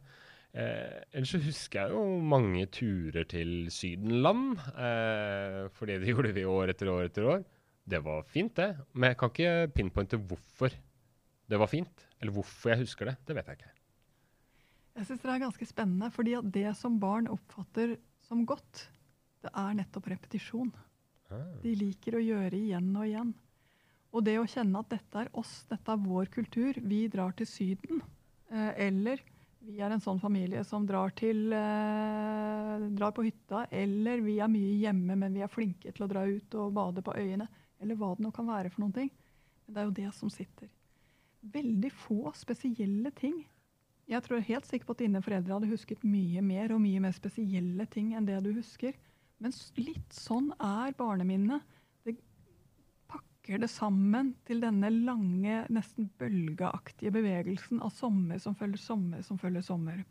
Eh, 0.52 1.00
ellers 1.16 1.32
så 1.32 1.40
husker 1.40 1.86
jeg 1.86 1.96
jo 1.96 2.20
mange 2.34 2.68
turer 2.76 3.28
til 3.32 3.72
Sydenland, 3.72 4.60
eh, 4.76 5.64
fordi 5.78 6.00
det 6.02 6.12
gjorde 6.12 6.36
vi 6.36 6.48
år 6.48 6.74
etter 6.74 6.92
år 6.92 7.08
etter 7.08 7.28
år. 7.38 7.46
Det 7.88 8.02
var 8.04 8.26
fint, 8.28 8.56
det. 8.60 8.74
Men 8.94 9.12
jeg 9.12 9.20
kan 9.20 9.32
ikke 9.32 9.76
pinpointe 9.76 10.20
hvorfor 10.20 10.76
det 11.52 11.60
var 11.60 11.72
fint. 11.72 12.08
Eller 12.22 12.36
hvorfor 12.36 12.72
jeg 12.72 12.84
husker 12.86 13.10
det. 13.10 13.18
Det 13.28 13.36
vet 13.36 13.48
jeg 13.48 13.62
ikke. 13.62 13.81
Jeg 14.98 15.08
syns 15.08 15.22
det 15.24 15.32
er 15.32 15.44
ganske 15.46 15.68
spennende, 15.70 16.10
fordi 16.12 16.36
at 16.38 16.48
det 16.52 16.72
som 16.80 17.00
barn 17.00 17.30
oppfatter 17.32 17.96
som 18.28 18.44
godt, 18.48 18.88
det 19.42 19.52
er 19.58 19.78
nettopp 19.78 20.10
repetisjon. 20.12 20.72
De 21.64 21.74
liker 21.78 22.18
å 22.18 22.24
gjøre 22.24 22.58
igjen 22.58 22.90
og 22.92 23.08
igjen. 23.08 23.32
Og 24.12 24.26
det 24.28 24.36
å 24.42 24.48
kjenne 24.50 24.82
at 24.82 24.90
dette 24.92 25.22
er 25.22 25.30
oss, 25.40 25.62
dette 25.70 25.94
er 25.94 26.02
vår 26.04 26.28
kultur, 26.34 26.76
vi 26.84 27.06
drar 27.12 27.32
til 27.38 27.48
Syden. 27.48 28.02
Eh, 28.52 28.74
eller 28.88 29.22
vi 29.64 29.78
er 29.80 29.94
en 29.94 30.04
sånn 30.04 30.20
familie 30.20 30.64
som 30.68 30.84
drar, 30.90 31.14
til, 31.16 31.54
eh, 31.56 32.84
drar 32.98 33.14
på 33.16 33.24
hytta. 33.24 33.68
Eller 33.72 34.20
vi 34.26 34.40
er 34.44 34.52
mye 34.52 34.76
hjemme, 34.82 35.16
men 35.16 35.34
vi 35.34 35.46
er 35.46 35.52
flinke 35.52 35.94
til 35.94 36.06
å 36.06 36.10
dra 36.12 36.26
ut 36.28 36.60
og 36.60 36.74
bade 36.76 37.06
på 37.06 37.16
øyene. 37.16 37.48
Eller 37.80 37.96
hva 37.96 38.12
det 38.18 38.26
nå 38.26 38.34
kan 38.36 38.48
være 38.48 38.70
for 38.70 38.84
noen 38.84 38.98
ting. 39.00 39.12
Men 39.66 39.74
det 39.74 39.82
er 39.82 39.88
jo 39.88 40.00
det 40.02 40.14
som 40.18 40.30
sitter. 40.30 40.68
Veldig 41.42 41.92
få 42.04 42.34
spesielle 42.36 43.12
ting. 43.16 43.46
Jeg 44.12 44.26
tror 44.26 44.44
helt 44.44 44.68
sikker 44.68 44.90
på 44.90 44.96
at 44.98 45.04
dine 45.06 45.22
foreldre 45.24 45.56
hadde 45.56 45.72
husket 45.72 46.02
mye 46.04 46.42
mer 46.44 46.74
og 46.76 46.82
mye 46.84 47.00
mer 47.04 47.16
spesielle 47.16 47.86
ting 47.92 48.12
enn 48.18 48.28
det 48.28 48.42
du 48.44 48.52
husker. 48.58 48.98
Men 49.42 49.56
litt 49.80 50.16
sånn 50.16 50.52
er 50.60 50.92
barneminnet. 51.00 51.64
Det 52.04 52.18
pakker 53.10 53.64
det 53.64 53.72
sammen 53.72 54.34
til 54.48 54.60
denne 54.64 54.92
lange, 54.92 55.64
nesten 55.72 56.12
bølgeaktige 56.20 57.14
bevegelsen 57.16 57.80
av 57.82 57.96
sommer 57.96 58.42
som 58.44 58.58
følger 58.60 58.84
sommer 58.84 59.24
som 59.26 59.40
følger 59.40 59.64
sommer. 59.66 60.04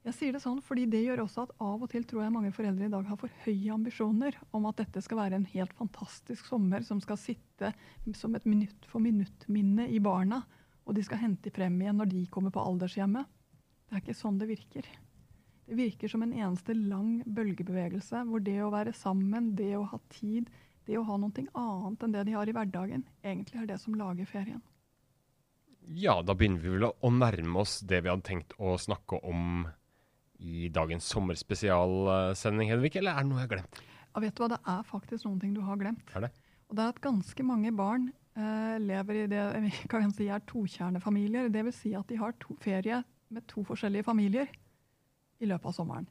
Jeg 0.00 0.16
sier 0.16 0.32
det 0.32 0.40
sånn 0.40 0.62
fordi 0.64 0.86
det 0.88 1.02
gjør 1.04 1.26
også 1.26 1.42
at 1.44 1.50
av 1.60 1.82
og 1.84 1.90
til 1.92 2.06
tror 2.08 2.24
jeg 2.24 2.32
mange 2.32 2.52
foreldre 2.56 2.86
i 2.86 2.92
dag 2.92 3.08
har 3.08 3.18
for 3.20 3.32
høye 3.44 3.74
ambisjoner 3.74 4.38
om 4.56 4.68
at 4.70 4.78
dette 4.80 5.02
skal 5.04 5.20
være 5.24 5.40
en 5.40 5.50
helt 5.52 5.74
fantastisk 5.76 6.46
sommer 6.48 6.84
som 6.86 7.02
skal 7.04 7.20
sitte 7.20 7.72
som 8.16 8.36
et 8.36 8.46
minutt 8.48 8.88
for 8.88 9.04
minutt-minne 9.04 9.90
i 9.92 10.00
barna, 10.00 10.40
og 10.86 10.96
de 10.96 11.04
skal 11.06 11.20
hente 11.22 11.52
frem 11.54 11.76
igjen 11.80 12.00
når 12.00 12.10
de 12.10 12.24
kommer 12.32 12.54
på 12.54 12.62
aldershjemmet. 12.64 13.28
Det 13.88 13.96
er 13.96 14.02
ikke 14.04 14.16
sånn 14.18 14.38
det 14.40 14.48
virker. 14.50 14.88
Det 15.70 15.78
virker 15.78 16.10
som 16.10 16.24
en 16.24 16.34
eneste 16.34 16.74
lang 16.74 17.20
bølgebevegelse 17.26 18.24
hvor 18.26 18.42
det 18.42 18.56
å 18.62 18.72
være 18.72 18.94
sammen, 18.96 19.52
det 19.58 19.72
å 19.78 19.84
ha 19.92 20.00
tid, 20.10 20.50
det 20.86 20.98
å 20.98 21.04
ha 21.06 21.18
noe 21.20 21.44
annet 21.46 22.04
enn 22.04 22.14
det 22.16 22.24
de 22.26 22.34
har 22.34 22.50
i 22.50 22.54
hverdagen, 22.56 23.04
egentlig 23.22 23.60
er 23.60 23.68
det 23.70 23.78
som 23.82 23.94
lager 23.98 24.26
ferien. 24.26 24.62
Ja, 25.90 26.20
da 26.22 26.34
begynner 26.38 26.62
vi 26.62 26.74
vel 26.74 26.88
å, 26.90 27.10
nærme 27.10 27.62
oss 27.62 27.80
det 27.86 28.02
vi 28.04 28.10
hadde 28.10 28.26
tenkt 28.26 28.54
å 28.58 28.76
snakke 28.78 29.18
om 29.26 29.64
i 30.40 30.68
dagens 30.72 31.08
sommerspesialsending, 31.12 32.70
Hedvig, 32.70 32.94
eller 33.00 33.14
er 33.14 33.24
det 33.24 33.30
noe 33.30 33.40
jeg 33.40 33.48
har 33.48 33.54
glemt? 33.54 33.80
Ja, 34.10 34.22
vet 34.24 34.36
du 34.36 34.42
hva, 34.42 34.50
det 34.52 34.60
er 34.74 34.86
faktisk 34.86 35.26
noen 35.26 35.40
ting 35.42 35.54
du 35.54 35.62
har 35.66 35.78
glemt. 35.80 36.14
Er 36.16 36.26
det? 36.26 36.30
Og 36.70 36.78
det 36.78 36.84
er 36.84 36.94
at 36.94 37.02
ganske 37.02 37.46
mange 37.46 37.72
barn 37.74 38.10
eh, 38.10 38.19
lever 38.80 39.22
i 39.22 39.26
det 39.30 39.44
kan 39.92 40.12
si 40.14 40.28
er 40.32 40.42
tokjernefamilier. 40.48 41.50
Det 41.52 41.64
vil 41.66 41.76
si 41.76 41.94
at 41.98 42.08
de 42.10 42.18
har 42.20 42.36
to 42.42 42.56
ferie 42.62 43.02
med 43.30 43.46
to 43.50 43.62
forskjellige 43.66 44.06
familier 44.06 44.50
i 45.40 45.48
løpet 45.48 45.70
av 45.70 45.76
sommeren. 45.76 46.08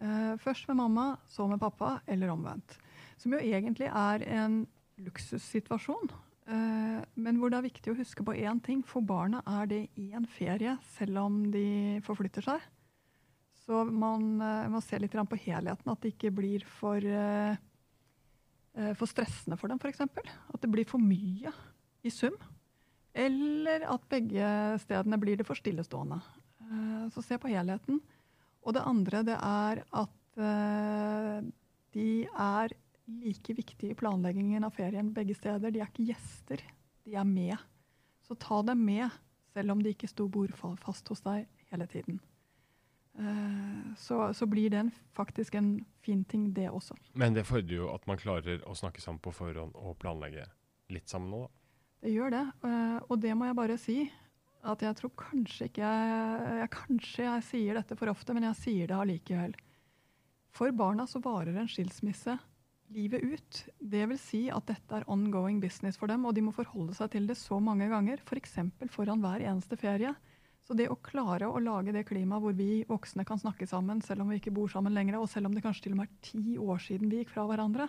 Eh, 0.00 0.34
først 0.42 0.68
med 0.70 0.78
mamma, 0.78 1.16
så 1.26 1.46
med 1.50 1.60
pappa, 1.60 1.98
eller 2.06 2.30
omvendt. 2.30 2.78
Som 3.18 3.34
jo 3.34 3.42
egentlig 3.42 3.90
er 3.90 4.24
en 4.38 4.62
luksussituasjon. 5.02 6.10
Eh, 6.48 6.98
men 7.14 7.38
hvor 7.38 7.50
det 7.50 7.58
er 7.58 7.68
viktig 7.68 7.92
å 7.92 7.98
huske 7.98 8.24
på 8.26 8.36
én 8.38 8.62
ting. 8.64 8.82
For 8.86 9.02
barna 9.02 9.42
er 9.58 9.70
det 9.70 9.82
én 9.98 10.26
ferie, 10.38 10.76
selv 10.96 11.24
om 11.26 11.40
de 11.54 12.00
forflytter 12.06 12.46
seg. 12.46 12.66
Så 13.66 13.82
man 13.84 14.40
eh, 14.40 14.68
må 14.72 14.80
se 14.80 14.98
litt 15.00 15.12
på 15.12 15.42
helheten, 15.44 15.92
at 15.92 16.00
det 16.00 16.14
ikke 16.14 16.32
blir 16.38 16.64
for, 16.78 17.02
eh, 17.02 17.52
eh, 17.52 17.58
for 18.98 19.10
stressende 19.10 19.58
for 19.58 19.70
dem, 19.72 19.80
f.eks. 19.82 20.04
At 20.06 20.62
det 20.62 20.70
blir 20.70 20.86
for 20.88 21.02
mye 21.02 21.52
i 22.06 22.12
sum. 22.14 22.36
Eller 23.18 23.86
at 23.88 24.04
begge 24.10 24.50
stedene 24.84 25.18
blir 25.20 25.38
det 25.40 25.46
for 25.48 25.58
stillestående. 25.58 26.20
Eh, 26.68 27.08
Så 27.10 27.22
se 27.24 27.38
på 27.38 27.50
helheten. 27.50 28.00
Og 28.62 28.74
det 28.74 28.84
andre 28.84 29.22
det 29.24 29.38
er 29.38 29.82
at 29.96 30.38
eh, 30.38 31.40
de 31.96 32.10
er 32.28 32.74
like 33.08 33.54
viktige 33.56 33.94
i 33.94 33.98
planleggingen 33.98 34.64
av 34.64 34.74
ferien 34.76 35.12
begge 35.14 35.34
steder. 35.34 35.72
De 35.72 35.80
er 35.80 35.88
ikke 35.88 36.10
gjester, 36.10 36.62
de 37.04 37.16
er 37.16 37.24
med. 37.24 37.56
Så 38.22 38.36
ta 38.36 38.60
dem 38.62 38.84
med, 38.84 39.08
selv 39.54 39.72
om 39.72 39.82
de 39.82 39.94
ikke 39.94 40.10
sto 40.10 40.28
bordfast 40.28 41.08
hos 41.08 41.24
deg 41.24 41.48
hele 41.72 41.86
tiden. 41.88 42.20
Eh, 43.18 43.94
Så, 43.98 44.32
så 44.34 44.46
blir 44.46 44.70
det 44.70 44.78
en, 44.78 44.92
faktisk 45.16 45.54
en 45.58 45.84
fin 46.04 46.24
ting, 46.24 46.52
det 46.54 46.68
også. 46.70 46.94
Men 47.18 47.34
det 47.34 47.46
fordrer 47.48 47.74
jo 47.80 47.88
at 47.94 48.06
man 48.06 48.16
klarer 48.20 48.60
å 48.68 48.74
snakke 48.78 49.00
sammen 49.02 49.18
på 49.20 49.32
forhånd 49.34 49.74
og 49.74 49.96
planlegge 49.98 50.44
litt 50.94 51.08
sammen 51.10 51.30
nå, 51.34 51.40
da. 51.46 51.48
Det 52.06 52.12
gjør 52.14 52.30
det. 52.30 52.44
eh, 52.68 52.98
Og 53.10 53.18
det 53.20 53.34
må 53.34 53.48
jeg 53.48 53.56
bare 53.58 53.78
si. 53.78 53.96
At 54.62 54.80
jeg 54.82 54.94
tror 54.98 55.10
kanskje 55.18 55.66
ikke 55.68 55.82
jeg, 55.82 56.60
jeg 56.60 56.70
Kanskje 56.74 57.24
jeg 57.24 57.42
sier 57.46 57.74
dette 57.78 57.96
for 57.98 58.10
ofte, 58.10 58.34
men 58.34 58.42
jeg 58.48 58.56
sier 58.58 58.86
det 58.90 58.96
allikevel. 58.96 59.54
For 60.54 60.70
barna 60.74 61.06
så 61.06 61.20
varer 61.22 61.56
en 61.58 61.68
skilsmisse 61.70 62.38
livet 62.94 63.22
ut. 63.22 63.58
Det 63.78 64.06
vil 64.08 64.18
si 64.18 64.40
at 64.50 64.66
dette 64.66 64.96
er 64.96 65.04
ongoing 65.10 65.60
business 65.60 65.98
for 66.00 66.06
dem, 66.10 66.24
og 66.24 66.34
de 66.34 66.42
må 66.42 66.54
forholde 66.56 66.94
seg 66.96 67.10
til 67.12 67.26
det 67.28 67.36
så 67.36 67.58
mange 67.60 67.88
ganger, 67.90 68.22
f.eks. 68.26 68.54
For 68.78 68.88
foran 69.02 69.20
hver 69.22 69.42
eneste 69.44 69.76
ferie. 69.78 70.14
Så 70.68 70.74
det 70.76 70.90
å 70.92 70.98
klare 71.00 71.46
å 71.48 71.60
lage 71.64 71.94
det 71.96 72.02
klimaet 72.10 72.44
hvor 72.44 72.52
vi 72.52 72.82
voksne 72.84 73.24
kan 73.24 73.38
snakke 73.40 73.64
sammen, 73.64 74.02
selv 74.04 74.20
om 74.20 74.28
vi 74.28 74.36
ikke 74.36 74.50
bor 74.52 74.68
sammen 74.68 74.92
lenger, 74.92 75.16
og 75.16 75.30
selv 75.32 75.48
om 75.48 75.54
det 75.56 75.62
kanskje 75.64 75.86
til 75.86 75.94
og 75.94 76.02
med 76.02 76.10
er 76.10 76.26
ti 76.28 76.58
år 76.60 76.82
siden 76.84 77.08
vi 77.08 77.22
gikk 77.22 77.32
fra 77.32 77.46
hverandre, 77.48 77.86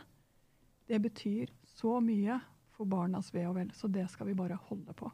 det 0.88 1.02
betyr 1.04 1.52
så 1.68 1.98
mye 2.00 2.38
for 2.78 2.88
barnas 2.88 3.34
ve 3.36 3.44
og 3.50 3.58
vel. 3.58 3.74
Så 3.76 3.92
det 3.92 4.06
skal 4.14 4.32
vi 4.32 4.38
bare 4.40 4.56
holde 4.70 4.96
på. 4.96 5.12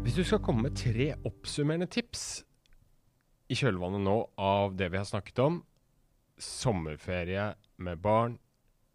Hvis 0.00 0.16
du 0.16 0.24
skal 0.24 0.40
komme 0.40 0.70
med 0.70 0.80
tre 0.80 1.12
oppsummerende 1.28 1.92
tips 1.92 2.26
i 3.52 3.60
kjølvannet 3.60 4.08
nå 4.08 4.18
av 4.40 4.80
det 4.80 4.88
vi 4.96 5.04
har 5.04 5.12
snakket 5.12 5.44
om, 5.44 5.64
sommerferie 6.40 7.50
med 7.84 8.00
barn 8.00 8.40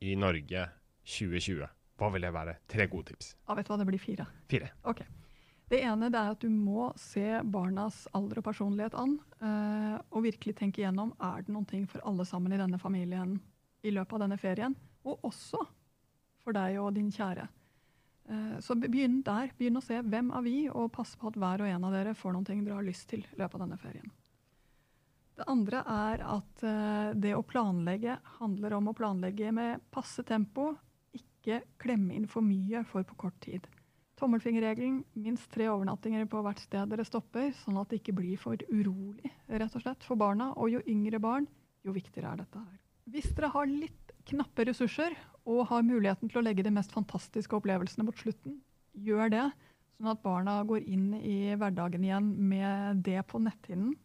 i 0.03 0.15
Norge 0.19 0.67
2020, 1.07 1.67
hva 1.99 2.09
vil 2.13 2.25
det 2.25 2.31
være? 2.35 2.55
Tre 2.67 2.87
gode 2.91 3.11
tips. 3.11 3.33
Ja, 3.47 3.55
vet 3.55 3.67
du 3.67 3.73
hva, 3.73 3.79
det 3.79 3.87
blir 3.87 4.01
fire. 4.01 4.25
Fire. 4.51 4.71
Ok. 4.89 5.03
Det 5.71 5.79
ene 5.87 6.09
det 6.11 6.19
er 6.19 6.33
at 6.35 6.43
du 6.43 6.51
må 6.51 6.89
se 6.99 7.39
barnas 7.49 8.03
alder 8.13 8.41
og 8.41 8.45
personlighet 8.45 8.97
an, 8.99 9.15
eh, 9.39 9.95
og 10.11 10.25
virkelig 10.25 10.57
tenke 10.59 10.83
igjennom 10.83 11.13
er 11.23 11.45
det 11.45 11.53
noen 11.55 11.67
ting 11.69 11.87
for 11.89 12.03
alle 12.07 12.27
sammen 12.29 12.53
i 12.53 12.59
denne 12.59 12.79
familien 12.81 13.37
i 13.83 13.93
løpet 13.95 14.17
av 14.17 14.25
denne 14.25 14.39
ferien, 14.41 14.75
og 15.07 15.23
også 15.29 15.63
for 16.43 16.55
deg 16.55 16.77
og 16.81 16.91
din 16.97 17.09
kjære. 17.13 17.47
Eh, 18.29 18.57
så 18.63 18.75
begynn 18.79 19.21
der. 19.25 19.51
Begynn 19.57 19.79
å 19.79 19.83
se 19.83 20.01
hvem 20.03 20.33
er 20.35 20.45
vi, 20.45 20.57
og 20.69 20.91
pass 20.95 21.15
på 21.19 21.31
at 21.31 21.39
hver 21.39 21.63
og 21.63 21.71
en 21.71 21.87
av 21.87 21.95
dere 21.95 22.15
får 22.17 22.35
noen 22.35 22.47
ting 22.47 22.63
dere 22.63 22.81
har 22.81 22.87
lyst 22.87 23.07
til 23.11 23.23
i 23.23 23.39
løpet 23.39 23.57
av 23.57 23.65
denne 23.65 23.79
ferien. 23.79 24.11
Det 25.33 25.45
andre 25.49 25.81
er 25.89 26.21
at 26.29 26.63
eh, 26.67 27.13
det 27.17 27.33
å 27.33 27.45
planlegge 27.45 28.19
handler 28.37 28.75
om 28.77 28.91
å 28.91 28.97
planlegge 28.97 29.49
med 29.55 29.81
passe 29.93 30.21
tempo, 30.27 30.73
ikke 31.13 31.63
klemme 31.81 32.13
inn 32.13 32.27
for 32.29 32.45
mye 32.45 32.83
for 32.89 33.05
på 33.07 33.17
kort 33.25 33.39
tid. 33.41 33.65
Tommelfingerregelen, 34.21 35.01
minst 35.17 35.49
tre 35.51 35.65
overnattinger 35.71 36.27
på 36.29 36.43
hvert 36.45 36.61
sted 36.61 36.91
dere 36.91 37.05
stopper, 37.07 37.49
sånn 37.63 37.79
at 37.81 37.89
det 37.89 37.99
ikke 37.99 38.15
blir 38.19 38.37
for 38.39 38.61
urolig 38.69 39.31
rett 39.49 39.73
og 39.73 39.81
slett, 39.81 40.05
for 40.05 40.19
barna. 40.21 40.51
Og 40.53 40.69
jo 40.75 40.83
yngre 40.87 41.19
barn, 41.23 41.49
jo 41.83 41.95
viktigere 41.95 42.35
er 42.35 42.43
dette 42.43 42.61
her. 42.61 42.77
Hvis 43.09 43.33
dere 43.33 43.49
har 43.55 43.67
litt 43.67 44.13
knappe 44.29 44.67
ressurser 44.69 45.17
og 45.49 45.65
har 45.73 45.83
muligheten 45.83 46.29
til 46.31 46.39
å 46.39 46.45
legge 46.45 46.63
de 46.63 46.71
mest 46.71 46.93
fantastiske 46.93 47.57
opplevelsene 47.57 48.05
mot 48.07 48.21
slutten, 48.21 48.61
gjør 48.93 49.33
det, 49.33 49.43
sånn 49.97 50.13
at 50.13 50.23
barna 50.23 50.61
går 50.69 50.85
inn 50.85 51.09
i 51.17 51.57
hverdagen 51.57 52.05
igjen 52.05 52.29
med 52.53 53.01
det 53.03 53.25
på 53.27 53.41
netthinnen. 53.41 53.97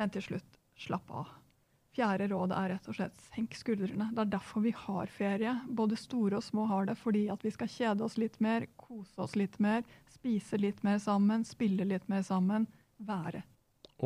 Men 0.00 0.08
til 0.14 0.24
slutt, 0.24 0.58
slapp 0.80 1.10
av. 1.12 1.28
Fjerde 1.92 2.30
råd 2.30 2.54
er 2.56 2.70
rett 2.72 2.86
og 2.88 2.96
slett 2.96 3.24
senk 3.32 3.56
skuldrene. 3.58 4.06
Det 4.14 4.22
er 4.22 4.30
derfor 4.32 4.62
vi 4.64 4.70
har 4.72 5.10
ferie. 5.12 5.52
Både 5.68 5.98
store 5.98 6.38
og 6.38 6.44
små 6.46 6.64
har 6.70 6.86
det 6.88 6.94
fordi 6.96 7.26
at 7.34 7.42
vi 7.44 7.52
skal 7.52 7.68
kjede 7.68 8.06
oss 8.06 8.16
litt 8.20 8.38
mer, 8.40 8.64
kose 8.80 9.20
oss 9.20 9.34
litt 9.36 9.58
mer, 9.60 9.82
spise 10.08 10.56
litt 10.60 10.80
mer 10.86 11.00
sammen, 11.02 11.44
spille 11.44 11.84
litt 11.84 12.06
mer 12.08 12.22
sammen, 12.24 12.64
være. 13.04 13.42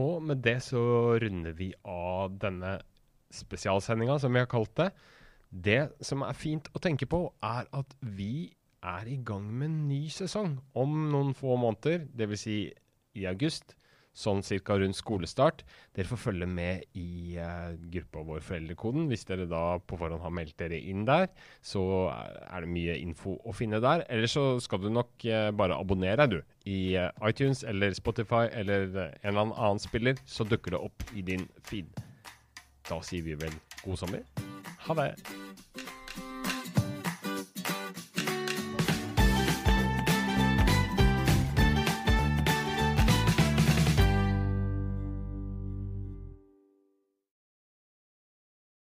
Og 0.00 0.24
med 0.26 0.42
det 0.42 0.56
så 0.66 0.82
runder 1.22 1.54
vi 1.54 1.70
av 1.86 2.34
denne 2.42 2.78
spesialsendinga, 3.34 4.18
som 4.18 4.34
vi 4.34 4.42
har 4.42 4.50
kalt 4.50 4.74
det. 4.80 4.90
Det 5.54 5.80
som 6.02 6.24
er 6.26 6.34
fint 6.34 6.66
å 6.74 6.82
tenke 6.82 7.06
på, 7.06 7.28
er 7.44 7.70
at 7.70 7.94
vi 8.02 8.48
er 8.82 9.06
i 9.06 9.20
gang 9.22 9.46
med 9.46 9.70
en 9.70 9.80
ny 9.92 10.02
sesong 10.10 10.56
om 10.74 10.98
noen 11.12 11.30
få 11.38 11.54
måneder, 11.60 12.08
dvs. 12.10 12.46
Si 12.48 12.58
i 13.14 13.28
august 13.30 13.76
sånn 14.14 14.42
cirka 14.46 14.76
rundt 14.78 14.96
skolestart. 14.98 15.64
Dere 15.94 16.08
får 16.10 16.20
følge 16.28 16.48
med 16.48 16.86
i 16.98 17.36
uh, 17.36 17.74
gruppa 17.92 18.22
vår 18.28 18.44
Foreldrekoden. 18.46 19.08
Hvis 19.10 19.26
dere 19.28 19.48
da 19.50 19.78
på 19.82 19.98
forhånd 20.00 20.22
har 20.24 20.34
meldt 20.34 20.56
dere 20.62 20.78
inn 20.78 21.04
der, 21.08 21.28
så 21.64 21.84
er 22.14 22.64
det 22.64 22.72
mye 22.72 22.96
info 23.02 23.36
å 23.42 23.54
finne 23.56 23.82
der. 23.84 24.06
Eller 24.08 24.30
så 24.30 24.46
skal 24.64 24.84
du 24.84 24.90
nok 24.94 25.26
uh, 25.26 25.50
bare 25.56 25.78
abonnere 25.78 26.28
du. 26.30 26.40
I 26.70 26.96
uh, 26.96 27.10
iTunes 27.26 27.64
eller 27.66 27.96
Spotify 27.98 28.46
eller 28.52 28.86
en 28.94 29.34
eller 29.34 29.54
annen 29.54 29.82
spiller, 29.82 30.20
så 30.24 30.46
dukker 30.48 30.76
det 30.76 30.84
opp 30.90 31.08
i 31.14 31.26
din 31.26 31.48
feed. 31.66 31.90
Da 32.88 33.00
sier 33.04 33.24
vi 33.26 33.36
vel 33.40 33.54
god 33.82 34.04
sommer. 34.04 34.22
Ha 34.86 35.00
det. 35.00 35.43